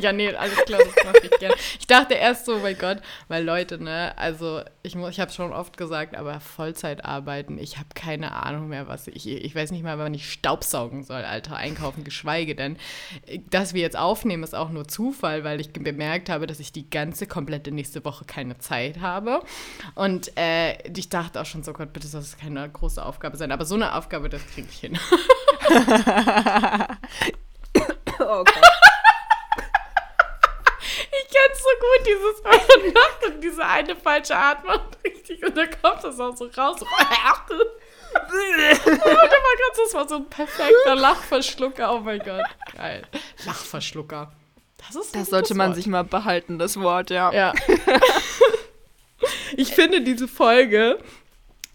Ja, 0.00 0.12
nee, 0.12 0.34
alles 0.34 0.56
klar, 0.64 0.80
das 0.84 1.04
mache 1.04 1.18
ich 1.24 1.30
gerne. 1.38 1.54
Ich 1.78 1.86
dachte 1.86 2.14
erst 2.14 2.46
so, 2.46 2.58
mein 2.58 2.76
Gott, 2.78 2.98
weil 3.28 3.44
Leute, 3.44 3.82
ne, 3.82 4.12
also 4.16 4.62
ich, 4.82 4.94
mu- 4.94 5.08
ich 5.08 5.20
habe 5.20 5.32
schon 5.32 5.52
oft 5.52 5.76
gesagt, 5.76 6.14
aber 6.16 6.40
Vollzeit 6.40 7.04
arbeiten, 7.04 7.58
ich 7.58 7.76
habe 7.78 7.88
keine 7.94 8.32
Ahnung 8.44 8.68
mehr, 8.68 8.88
was 8.88 9.06
ich, 9.08 9.26
ich 9.28 9.54
weiß 9.54 9.70
nicht 9.70 9.82
mal, 9.82 9.98
wann 9.98 10.12
ich 10.14 10.30
Staubsaugen 10.30 11.02
soll, 11.02 11.22
Alter, 11.24 11.56
einkaufen, 11.56 12.04
geschweige 12.04 12.54
denn. 12.54 12.76
Dass 13.50 13.72
wir 13.74 13.80
jetzt 13.82 13.96
aufnehmen, 13.96 14.42
ist 14.42 14.54
auch 14.54 14.70
nur 14.70 14.86
Zufall, 14.86 15.44
weil 15.44 15.60
ich 15.60 15.72
bemerkt 15.72 16.28
habe, 16.28 16.46
dass 16.46 16.60
ich 16.60 16.72
die 16.72 16.88
ganze 16.90 17.26
komplette 17.26 17.70
nächste 17.72 18.04
Woche 18.04 18.24
keine 18.24 18.58
Zeit 18.58 19.00
habe. 19.00 19.40
Und 19.94 20.36
äh, 20.36 20.76
ich 20.92 21.08
dachte 21.08 21.40
auch 21.40 21.46
schon 21.46 21.62
so, 21.62 21.72
Gott, 21.72 21.92
bitte 21.92 22.06
soll 22.06 22.20
das 22.20 22.36
keine 22.36 22.68
große 22.68 23.04
Aufgabe 23.04 23.36
sein. 23.36 23.50
Aber 23.52 23.64
so 23.64 23.74
eine 23.76 23.94
Aufgabe, 23.94 24.28
das 24.28 24.44
kriege 24.46 24.68
ich 24.70 24.78
hin. 24.78 24.98
Oh 28.18 28.42
Gott. 28.44 28.62
Kenn's 31.36 31.62
so 31.62 31.68
gut, 31.80 32.00
dieses 32.06 32.44
eine 32.44 32.92
Nacht 32.92 33.24
und 33.26 33.40
diese 33.42 33.64
eine 33.64 33.96
falsche 33.96 34.36
Atmung. 34.36 34.80
Richtig, 35.04 35.42
und 35.44 35.56
dann 35.56 35.68
kommt 35.82 36.04
das 36.04 36.20
auch 36.20 36.36
so 36.36 36.44
raus. 36.46 36.78
So. 36.80 36.86
oh 36.86 36.88
mein 38.88 39.28
Gott, 39.28 39.78
das 39.84 39.92
war 39.94 40.08
so 40.08 40.16
ein 40.16 40.28
perfekter 40.30 40.94
Lachverschlucker. 40.94 41.94
Oh 41.94 42.00
mein 42.00 42.18
Gott, 42.20 42.42
geil. 42.74 43.02
Lachverschlucker. 43.44 44.32
Das 44.78 44.96
ist 44.96 45.14
Das 45.14 45.28
sollte 45.28 45.54
man 45.54 45.68
Wort. 45.68 45.76
sich 45.76 45.86
mal 45.86 46.04
behalten, 46.04 46.58
das 46.58 46.80
Wort, 46.80 47.10
ja. 47.10 47.30
Ja. 47.32 47.52
ich 49.56 49.74
finde 49.74 50.00
diese 50.02 50.28
Folge 50.28 50.98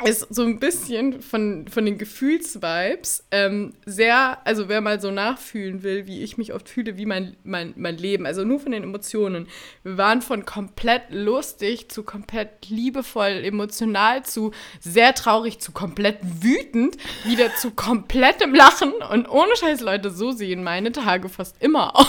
ist 0.06 0.28
so 0.34 0.44
ein 0.44 0.60
bisschen 0.60 1.22
von, 1.22 1.68
von 1.68 1.86
den 1.86 1.98
Gefühlsvibes 1.98 3.26
ähm, 3.32 3.74
sehr, 3.86 4.46
also 4.46 4.70
wer 4.70 4.82
mal 4.82 5.00
so 5.00 5.12
nachfühlen 5.12 5.84
will, 5.84 6.08
wie 6.08 6.24
ich 6.24 6.38
mich 6.38 6.54
oft 6.54 6.70
fühle, 6.70 6.98
wie 6.98 7.06
mein, 7.06 7.38
mein, 7.44 7.74
mein 7.78 7.98
Leben, 7.98 8.26
also 8.26 8.44
nur 8.44 8.60
von 8.60 8.72
den 8.72 8.84
Emotionen. 8.84 9.48
Wir 9.84 9.98
waren 9.98 10.22
von 10.22 10.46
komplett 10.46 11.04
lustig 11.12 11.90
zu 11.90 12.04
komplett 12.04 12.70
liebevoll, 12.70 13.44
emotional 13.44 14.24
zu 14.26 14.52
sehr 14.80 15.14
traurig 15.14 15.60
zu 15.60 15.72
komplett 15.72 16.20
wütend, 16.22 16.98
wieder 17.26 17.56
zu 17.56 17.72
komplettem 17.72 18.54
Lachen 18.56 18.94
und 19.12 19.30
ohne 19.30 19.56
Scheiß, 19.56 19.82
Leute, 19.82 20.12
so 20.12 20.32
sehen 20.32 20.64
meine 20.64 20.92
Tage 20.92 21.30
fast 21.30 21.62
immer 21.62 21.96
aus. 21.96 22.08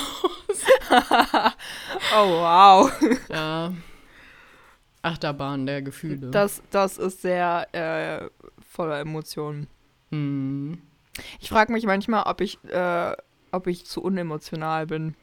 oh, 2.16 2.28
wow. 2.28 2.92
Ja. 3.30 3.72
Achterbahn 5.02 5.66
der 5.66 5.82
Gefühle. 5.82 6.30
Das, 6.30 6.62
das 6.70 6.98
ist 6.98 7.22
sehr 7.22 7.68
äh, 7.72 8.28
voller 8.70 9.00
Emotionen. 9.00 9.66
Hm. 10.10 10.78
Ich 11.40 11.48
frage 11.48 11.72
mich 11.72 11.84
manchmal, 11.84 12.24
ob 12.24 12.40
ich, 12.40 12.62
äh, 12.64 13.16
ob 13.50 13.66
ich 13.66 13.84
zu 13.84 14.02
unemotional 14.02 14.86
bin. 14.86 15.14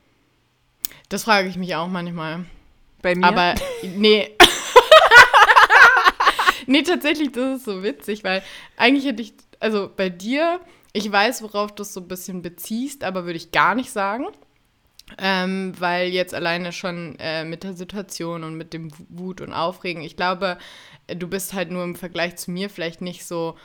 Das 1.07 1.23
frage 1.23 1.47
ich 1.47 1.57
mich 1.57 1.75
auch 1.75 1.87
manchmal. 1.87 2.45
Bei 3.01 3.15
mir? 3.15 3.25
Aber 3.25 3.55
nee. 3.83 4.35
nee, 6.67 6.83
tatsächlich, 6.83 7.31
das 7.31 7.59
ist 7.59 7.65
so 7.65 7.81
witzig, 7.81 8.23
weil 8.23 8.43
eigentlich 8.77 9.05
hätte 9.05 9.21
ich, 9.21 9.33
also 9.59 9.89
bei 9.95 10.09
dir, 10.09 10.59
ich 10.93 11.11
weiß, 11.11 11.41
worauf 11.41 11.73
du 11.73 11.83
es 11.83 11.93
so 11.93 12.01
ein 12.01 12.07
bisschen 12.07 12.41
beziehst, 12.41 13.03
aber 13.03 13.25
würde 13.25 13.37
ich 13.37 13.51
gar 13.51 13.75
nicht 13.75 13.91
sagen. 13.91 14.27
Ähm, 15.17 15.73
weil 15.79 16.09
jetzt 16.09 16.33
alleine 16.33 16.71
schon 16.71 17.15
äh, 17.19 17.43
mit 17.43 17.63
der 17.63 17.73
Situation 17.73 18.43
und 18.43 18.55
mit 18.55 18.73
dem 18.73 18.89
Wut 19.09 19.41
und 19.41 19.53
Aufregen, 19.53 20.03
ich 20.03 20.15
glaube, 20.15 20.57
äh, 21.07 21.15
du 21.15 21.27
bist 21.27 21.53
halt 21.53 21.71
nur 21.71 21.83
im 21.83 21.95
Vergleich 21.95 22.35
zu 22.35 22.51
mir 22.51 22.69
vielleicht 22.69 23.01
nicht 23.01 23.25
so, 23.25 23.55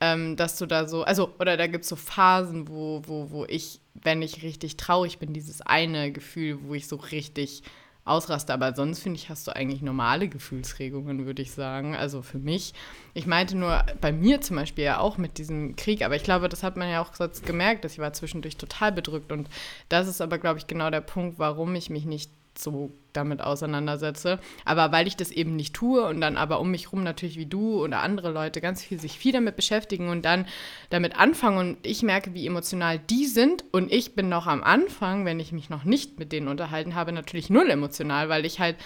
ähm, 0.00 0.36
dass 0.36 0.58
du 0.58 0.66
da 0.66 0.86
so, 0.88 1.02
also, 1.04 1.34
oder 1.38 1.56
da 1.56 1.66
gibt 1.66 1.84
es 1.84 1.90
so 1.90 1.96
Phasen, 1.96 2.68
wo, 2.68 3.02
wo, 3.06 3.30
wo 3.30 3.44
ich, 3.46 3.80
wenn 3.94 4.22
ich 4.22 4.42
richtig 4.42 4.76
traurig 4.76 5.18
bin, 5.18 5.32
dieses 5.32 5.60
eine 5.62 6.12
Gefühl, 6.12 6.58
wo 6.62 6.74
ich 6.74 6.88
so 6.88 6.96
richtig 6.96 7.62
ausraste. 8.06 8.52
Aber 8.52 8.74
sonst 8.74 9.00
finde 9.00 9.18
ich, 9.18 9.28
hast 9.28 9.46
du 9.46 9.54
eigentlich 9.54 9.82
normale 9.82 10.28
Gefühlsregungen, 10.28 11.26
würde 11.26 11.42
ich 11.42 11.52
sagen. 11.52 11.94
Also 11.94 12.22
für 12.22 12.38
mich. 12.38 12.72
Ich 13.14 13.26
meinte 13.26 13.56
nur 13.56 13.84
bei 14.00 14.12
mir 14.12 14.40
zum 14.40 14.56
Beispiel 14.56 14.84
ja 14.84 14.98
auch 14.98 15.18
mit 15.18 15.38
diesem 15.38 15.76
Krieg, 15.76 16.02
aber 16.02 16.16
ich 16.16 16.22
glaube, 16.22 16.48
das 16.48 16.62
hat 16.62 16.76
man 16.76 16.88
ja 16.88 17.02
auch 17.02 17.12
gemerkt, 17.44 17.84
dass 17.84 17.92
ich 17.92 17.98
war 17.98 18.12
zwischendurch 18.12 18.56
total 18.56 18.92
bedrückt. 18.92 19.32
Und 19.32 19.48
das 19.88 20.08
ist 20.08 20.20
aber, 20.20 20.38
glaube 20.38 20.58
ich, 20.58 20.66
genau 20.66 20.90
der 20.90 21.00
Punkt, 21.00 21.38
warum 21.38 21.74
ich 21.74 21.90
mich 21.90 22.04
nicht 22.04 22.30
so 22.58 22.92
damit 23.12 23.40
auseinandersetze. 23.40 24.38
Aber 24.64 24.92
weil 24.92 25.06
ich 25.06 25.16
das 25.16 25.30
eben 25.30 25.56
nicht 25.56 25.74
tue 25.74 26.06
und 26.06 26.20
dann 26.20 26.36
aber 26.36 26.60
um 26.60 26.70
mich 26.70 26.92
rum 26.92 27.02
natürlich 27.02 27.38
wie 27.38 27.46
du 27.46 27.82
oder 27.82 28.00
andere 28.00 28.30
Leute 28.30 28.60
ganz 28.60 28.82
viel 28.82 29.00
sich 29.00 29.18
viel 29.18 29.32
damit 29.32 29.56
beschäftigen 29.56 30.08
und 30.08 30.24
dann 30.24 30.46
damit 30.90 31.16
anfangen 31.16 31.58
und 31.58 31.86
ich 31.86 32.02
merke, 32.02 32.34
wie 32.34 32.46
emotional 32.46 32.98
die 32.98 33.26
sind 33.26 33.64
und 33.72 33.92
ich 33.92 34.14
bin 34.14 34.28
noch 34.28 34.46
am 34.46 34.62
Anfang, 34.62 35.24
wenn 35.24 35.40
ich 35.40 35.52
mich 35.52 35.70
noch 35.70 35.84
nicht 35.84 36.18
mit 36.18 36.32
denen 36.32 36.48
unterhalten 36.48 36.94
habe, 36.94 37.12
natürlich 37.12 37.50
null 37.50 37.70
emotional, 37.70 38.28
weil 38.28 38.44
ich 38.44 38.60
halt 38.60 38.76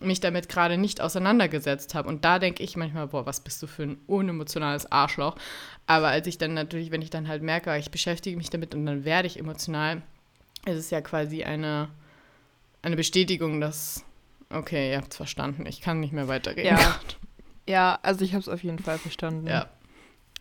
mich 0.00 0.20
damit 0.20 0.48
gerade 0.48 0.78
nicht 0.78 1.00
auseinandergesetzt 1.00 1.94
habe. 1.94 2.08
Und 2.08 2.24
da 2.24 2.38
denke 2.38 2.62
ich 2.62 2.76
manchmal, 2.76 3.08
boah, 3.08 3.26
was 3.26 3.40
bist 3.40 3.62
du 3.62 3.66
für 3.66 3.82
ein 3.82 3.98
unemotionales 4.06 4.90
Arschloch. 4.90 5.36
Aber 5.86 6.08
als 6.08 6.26
ich 6.26 6.38
dann 6.38 6.54
natürlich, 6.54 6.90
wenn 6.90 7.02
ich 7.02 7.10
dann 7.10 7.28
halt 7.28 7.42
merke, 7.42 7.76
ich 7.76 7.90
beschäftige 7.90 8.36
mich 8.36 8.50
damit 8.50 8.74
und 8.74 8.86
dann 8.86 9.04
werde 9.04 9.26
ich 9.26 9.38
emotional, 9.38 10.02
ist 10.66 10.76
es 10.76 10.90
ja 10.90 11.00
quasi 11.00 11.42
eine 11.42 11.88
eine 12.82 12.96
Bestätigung, 12.96 13.60
dass, 13.60 14.04
okay, 14.50 14.90
ihr 14.90 14.98
habt 14.98 15.12
es 15.12 15.16
verstanden, 15.16 15.66
ich 15.66 15.80
kann 15.80 16.00
nicht 16.00 16.12
mehr 16.12 16.28
weiterreden. 16.28 16.76
Ja, 16.76 17.00
ja 17.66 17.98
also 18.02 18.24
ich 18.24 18.32
habe 18.32 18.40
es 18.40 18.48
auf 18.48 18.62
jeden 18.62 18.78
Fall 18.78 18.98
verstanden. 18.98 19.46
Ja. 19.46 19.68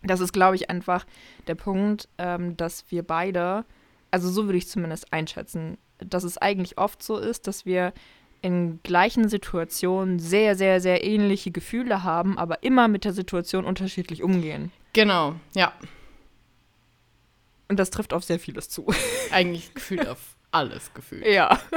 Das 0.02 0.22
ist, 0.22 0.32
glaube 0.32 0.56
ich, 0.56 0.70
einfach 0.70 1.06
der 1.48 1.56
Punkt, 1.56 2.08
ähm, 2.18 2.56
dass 2.56 2.86
wir 2.90 3.04
beide, 3.04 3.66
also 4.12 4.30
so 4.30 4.46
würde 4.46 4.58
ich 4.58 4.70
zumindest 4.70 5.12
einschätzen, 5.12 5.78
dass 5.98 6.24
es 6.24 6.38
eigentlich 6.38 6.78
oft 6.78 7.04
so 7.04 7.18
ist, 7.18 7.48
dass 7.48 7.66
wir 7.66 7.94
in 8.42 8.82
gleichen 8.84 9.28
Situationen 9.28 10.20
sehr, 10.20 10.56
sehr, 10.56 10.80
sehr 10.80 11.04
ähnliche 11.04 11.52
Gefühle 11.52 12.04
haben, 12.04 12.38
aber 12.38 12.64
immer 12.64 12.88
mit 12.88 13.04
der 13.04 13.12
Situation 13.12 13.66
unterschiedlich 13.66 14.24
umgehen. 14.24 14.72
Genau, 14.94 15.36
ja. 15.56 15.74
Und 17.68 17.78
das 17.78 17.90
trifft 17.90 18.14
auf 18.14 18.24
sehr 18.24 18.40
vieles 18.40 18.70
zu. 18.70 18.88
Eigentlich 19.32 19.74
gefühlt 19.74 20.08
auf 20.08 20.38
alles 20.52 20.94
gefühlt. 20.94 21.26
Ja. 21.26 21.58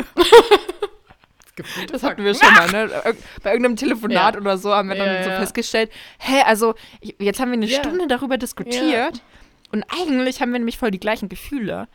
Das 1.92 2.02
hatten 2.02 2.24
wir 2.24 2.34
schon 2.34 2.52
mal, 2.54 2.70
ne? 2.70 2.88
Bei 3.42 3.50
irgendeinem 3.50 3.76
Telefonat 3.76 4.34
Ja. 4.34 4.40
oder 4.40 4.56
so 4.56 4.74
haben 4.74 4.88
wir 4.88 4.96
dann 4.96 5.06
Ja, 5.06 5.22
so 5.22 5.28
ja. 5.30 5.36
festgestellt, 5.38 5.90
hä, 6.18 6.40
also 6.46 6.74
jetzt 7.18 7.40
haben 7.40 7.50
wir 7.50 7.58
eine. 7.58 7.68
Stunde 7.68 8.06
darüber 8.06 8.38
diskutiert 8.38 9.20
und 9.70 9.84
eigentlich 9.84 10.40
haben 10.40 10.50
wir 10.52 10.58
nämlich 10.58 10.78
voll 10.78 10.90
die 10.90 10.98
gleichen 10.98 11.28
Gefühle, 11.28 11.88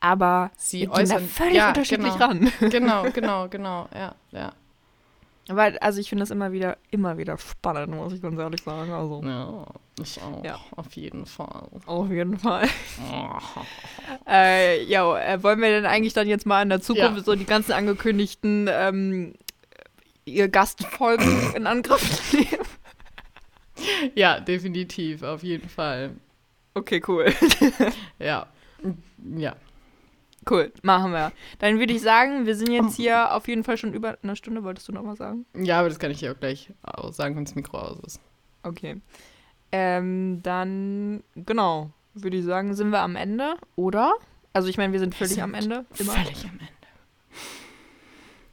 aber 0.00 0.50
Sie 0.56 0.80
gehen 0.80 0.90
da 0.92 0.96
äußern- 0.96 1.26
völlig 1.28 1.62
unterschiedlich 1.62 2.14
genau. 2.14 2.24
ran. 2.26 2.52
Genau, 2.60 3.02
genau, 3.12 3.48
genau, 3.48 3.88
ja, 3.94 4.14
ja. 4.30 4.52
Aber 5.48 5.72
also 5.80 5.98
ich 6.00 6.08
finde 6.08 6.22
das 6.22 6.30
immer 6.30 6.52
wieder, 6.52 6.78
immer 6.90 7.18
wieder 7.18 7.36
spannend, 7.36 7.94
muss 7.94 8.12
ich 8.12 8.22
ganz 8.22 8.38
ehrlich 8.38 8.62
sagen. 8.62 8.92
Also 8.92 9.20
Ja, 9.24 9.66
ich 10.00 10.20
auch, 10.22 10.44
Ja. 10.44 10.60
auf 10.76 10.92
jeden 10.94 11.26
Fall. 11.26 11.68
auf 11.86 12.10
jeden 12.10 12.38
Fall. 12.38 12.68
Äh, 14.26 14.84
ja, 14.84 15.18
äh, 15.18 15.42
wollen 15.42 15.60
wir 15.60 15.68
denn 15.68 15.86
eigentlich 15.86 16.12
dann 16.14 16.28
jetzt 16.28 16.46
mal 16.46 16.62
in 16.62 16.68
der 16.68 16.80
Zukunft 16.80 17.16
Ja. 17.18 17.22
so 17.24 17.34
die 17.34 17.44
ganzen 17.44 17.72
angekündigten 17.72 18.68
ähm, 18.70 19.34
ihr 20.24 20.48
Gastfolgen 20.48 21.52
in 21.56 21.66
Angriff 21.66 22.32
nehmen? 22.32 22.66
Ja, 24.14 24.38
definitiv, 24.40 25.22
auf 25.22 25.42
jeden 25.42 25.68
Fall. 25.68 26.10
Okay, 26.74 27.02
cool. 27.08 27.32
Ja, 28.18 28.46
ja. 29.36 29.56
Cool, 30.50 30.72
machen 30.82 31.12
wir. 31.12 31.32
Dann 31.60 31.78
würde 31.78 31.92
ich 31.92 32.02
sagen, 32.02 32.46
wir 32.46 32.56
sind 32.56 32.70
jetzt 32.70 32.96
hier 32.96 33.34
auf 33.34 33.46
jeden 33.46 33.64
Fall 33.64 33.76
schon 33.76 33.94
über 33.94 34.18
eine 34.22 34.34
Stunde. 34.36 34.64
Wolltest 34.64 34.88
du 34.88 34.92
noch 34.92 35.02
mal 35.02 35.16
sagen? 35.16 35.46
Ja, 35.56 35.78
aber 35.78 35.88
das 35.88 35.98
kann 35.98 36.10
ich 36.10 36.18
dir 36.18 36.32
auch 36.32 36.38
gleich 36.38 36.72
sagen, 37.10 37.36
wenn 37.36 37.44
das 37.44 37.54
Mikro 37.54 37.78
aus 37.78 37.98
ist. 38.04 38.20
Okay. 38.62 39.00
Ähm, 39.70 40.40
dann, 40.42 41.22
genau, 41.34 41.90
würde 42.14 42.36
ich 42.36 42.44
sagen, 42.44 42.74
sind 42.74 42.90
wir 42.90 43.00
am 43.00 43.16
Ende, 43.16 43.54
oder? 43.76 44.12
Also 44.52 44.68
ich 44.68 44.76
meine, 44.76 44.92
wir 44.92 45.00
sind 45.00 45.14
völlig 45.14 45.34
sind 45.34 45.42
am 45.42 45.54
Ende. 45.54 45.86
Immer. 45.98 46.12
Völlig 46.12 46.44
am 46.44 46.58
Ende. 46.58 46.66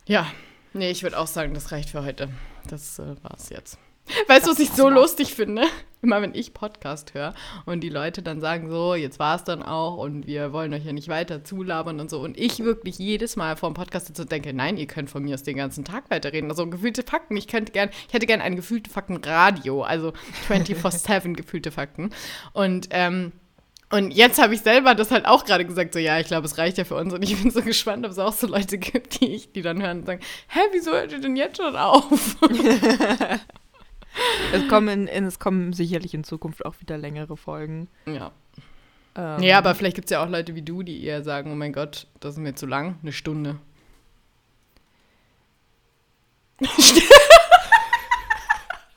Ja, 0.07 0.27
nee, 0.73 0.89
ich 0.91 1.03
würde 1.03 1.19
auch 1.19 1.27
sagen, 1.27 1.53
das 1.53 1.71
reicht 1.71 1.89
für 1.89 2.03
heute. 2.03 2.29
Das 2.67 2.99
äh, 2.99 3.15
war's 3.21 3.49
jetzt. 3.49 3.77
Weißt 4.27 4.47
du, 4.47 4.51
was 4.51 4.59
ich 4.59 4.71
so 4.71 4.89
lustig 4.89 5.35
finde? 5.35 5.63
Immer 6.01 6.21
wenn 6.21 6.33
ich 6.33 6.53
Podcast 6.53 7.13
höre 7.13 7.33
und 7.65 7.81
die 7.81 7.89
Leute 7.89 8.21
dann 8.21 8.39
sagen 8.39 8.69
so, 8.69 8.95
jetzt 8.95 9.19
war's 9.19 9.43
dann 9.43 9.61
auch 9.61 9.97
und 9.97 10.27
wir 10.27 10.53
wollen 10.53 10.73
euch 10.73 10.85
ja 10.85 10.93
nicht 10.93 11.09
weiter 11.09 11.43
zulabern 11.43 11.99
und 11.99 12.09
so. 12.09 12.21
Und 12.21 12.37
ich 12.37 12.59
wirklich 12.59 12.97
jedes 12.97 13.35
Mal 13.35 13.57
vor 13.57 13.69
dem 13.69 13.73
Podcast 13.73 14.07
sitze 14.07 14.21
und 14.21 14.31
denke, 14.31 14.53
nein, 14.53 14.77
ihr 14.77 14.87
könnt 14.87 15.09
von 15.09 15.23
mir 15.23 15.33
aus 15.33 15.43
den 15.43 15.57
ganzen 15.57 15.83
Tag 15.83 16.09
weiterreden. 16.09 16.49
Also 16.49 16.67
gefühlte 16.67 17.03
Fakten. 17.03 17.35
Ich 17.35 17.47
könnte 17.47 17.73
gern, 17.73 17.89
ich 18.07 18.13
hätte 18.13 18.27
gern 18.27 18.39
ein 18.39 18.55
gefühlte 18.55 18.89
Fakten-Radio, 18.89 19.83
also 19.83 20.13
24-7 20.47 21.33
gefühlte 21.35 21.71
Fakten. 21.71 22.11
Und 22.53 22.87
ähm, 22.91 23.33
und 23.91 24.11
jetzt 24.11 24.39
habe 24.39 24.53
ich 24.53 24.61
selber 24.61 24.93
das 24.93 25.09
halt 25.09 25.25
auch 25.25 25.45
gerade 25.45 25.65
gesagt, 25.65 25.93
so 25.93 25.99
ja, 25.99 26.19
ich 26.19 26.27
glaube, 26.27 26.45
es 26.45 26.59
reicht 26.59 26.77
ja 26.77 26.85
für 26.85 26.95
uns. 26.95 27.11
Und 27.11 27.23
ich 27.23 27.41
bin 27.41 27.49
so 27.49 27.63
gespannt, 27.63 28.05
ob 28.05 28.11
es 28.11 28.19
auch 28.19 28.33
so 28.33 28.45
Leute 28.45 28.77
gibt, 28.77 29.19
die 29.19 29.33
ich, 29.33 29.51
die 29.51 29.63
dann 29.63 29.81
hören 29.81 30.01
und 30.01 30.05
sagen, 30.05 30.21
hä, 30.47 30.59
wieso 30.71 30.91
hört 30.91 31.11
ihr 31.11 31.19
denn 31.19 31.35
jetzt 31.35 31.57
schon 31.57 31.75
auf? 31.75 32.37
Es 34.53 34.67
kommen, 34.67 34.87
in, 34.89 35.07
in, 35.07 35.25
es 35.25 35.37
kommen 35.39 35.73
sicherlich 35.73 36.13
in 36.13 36.23
Zukunft 36.23 36.65
auch 36.65 36.75
wieder 36.79 36.97
längere 36.97 37.37
Folgen. 37.37 37.87
ja. 38.05 38.31
Ähm, 39.15 39.41
Ja, 39.43 39.57
aber 39.57 39.73
vielleicht 39.75 39.95
gibt 39.95 40.05
es 40.05 40.11
ja 40.11 40.23
auch 40.23 40.29
Leute 40.29 40.53
wie 40.55 40.61
du, 40.61 40.83
die 40.83 41.03
eher 41.03 41.23
sagen, 41.23 41.51
oh 41.51 41.55
mein 41.55 41.73
Gott, 41.73 42.07
das 42.19 42.33
ist 42.35 42.39
mir 42.39 42.53
zu 42.55 42.65
lang, 42.67 42.97
eine 43.01 43.11
Stunde. 43.11 43.57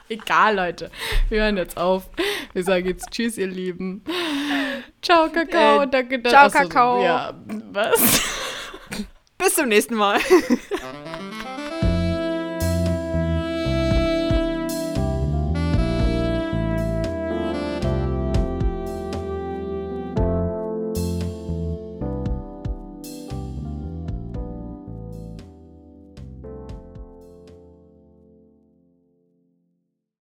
Egal, 0.08 0.56
Leute. 0.56 0.90
Wir 1.30 1.42
hören 1.42 1.56
jetzt 1.56 1.76
auf. 1.78 2.10
Wir 2.52 2.64
sagen 2.64 2.86
jetzt 2.86 3.10
Tschüss, 3.10 3.38
ihr 3.38 3.46
Lieben. 3.46 4.02
Ciao, 5.00 5.30
Kakao. 5.30 5.82
Äh, 5.82 5.88
danke, 5.88 6.18
dass- 6.20 6.32
ciao, 6.32 6.46
Ach 6.46 6.52
so, 6.52 6.58
Kakao. 6.58 7.02
Ja, 7.02 7.34
was? 7.72 8.20
Bis 9.38 9.54
zum 9.54 9.68
nächsten 9.68 9.94
Mal. 9.94 10.18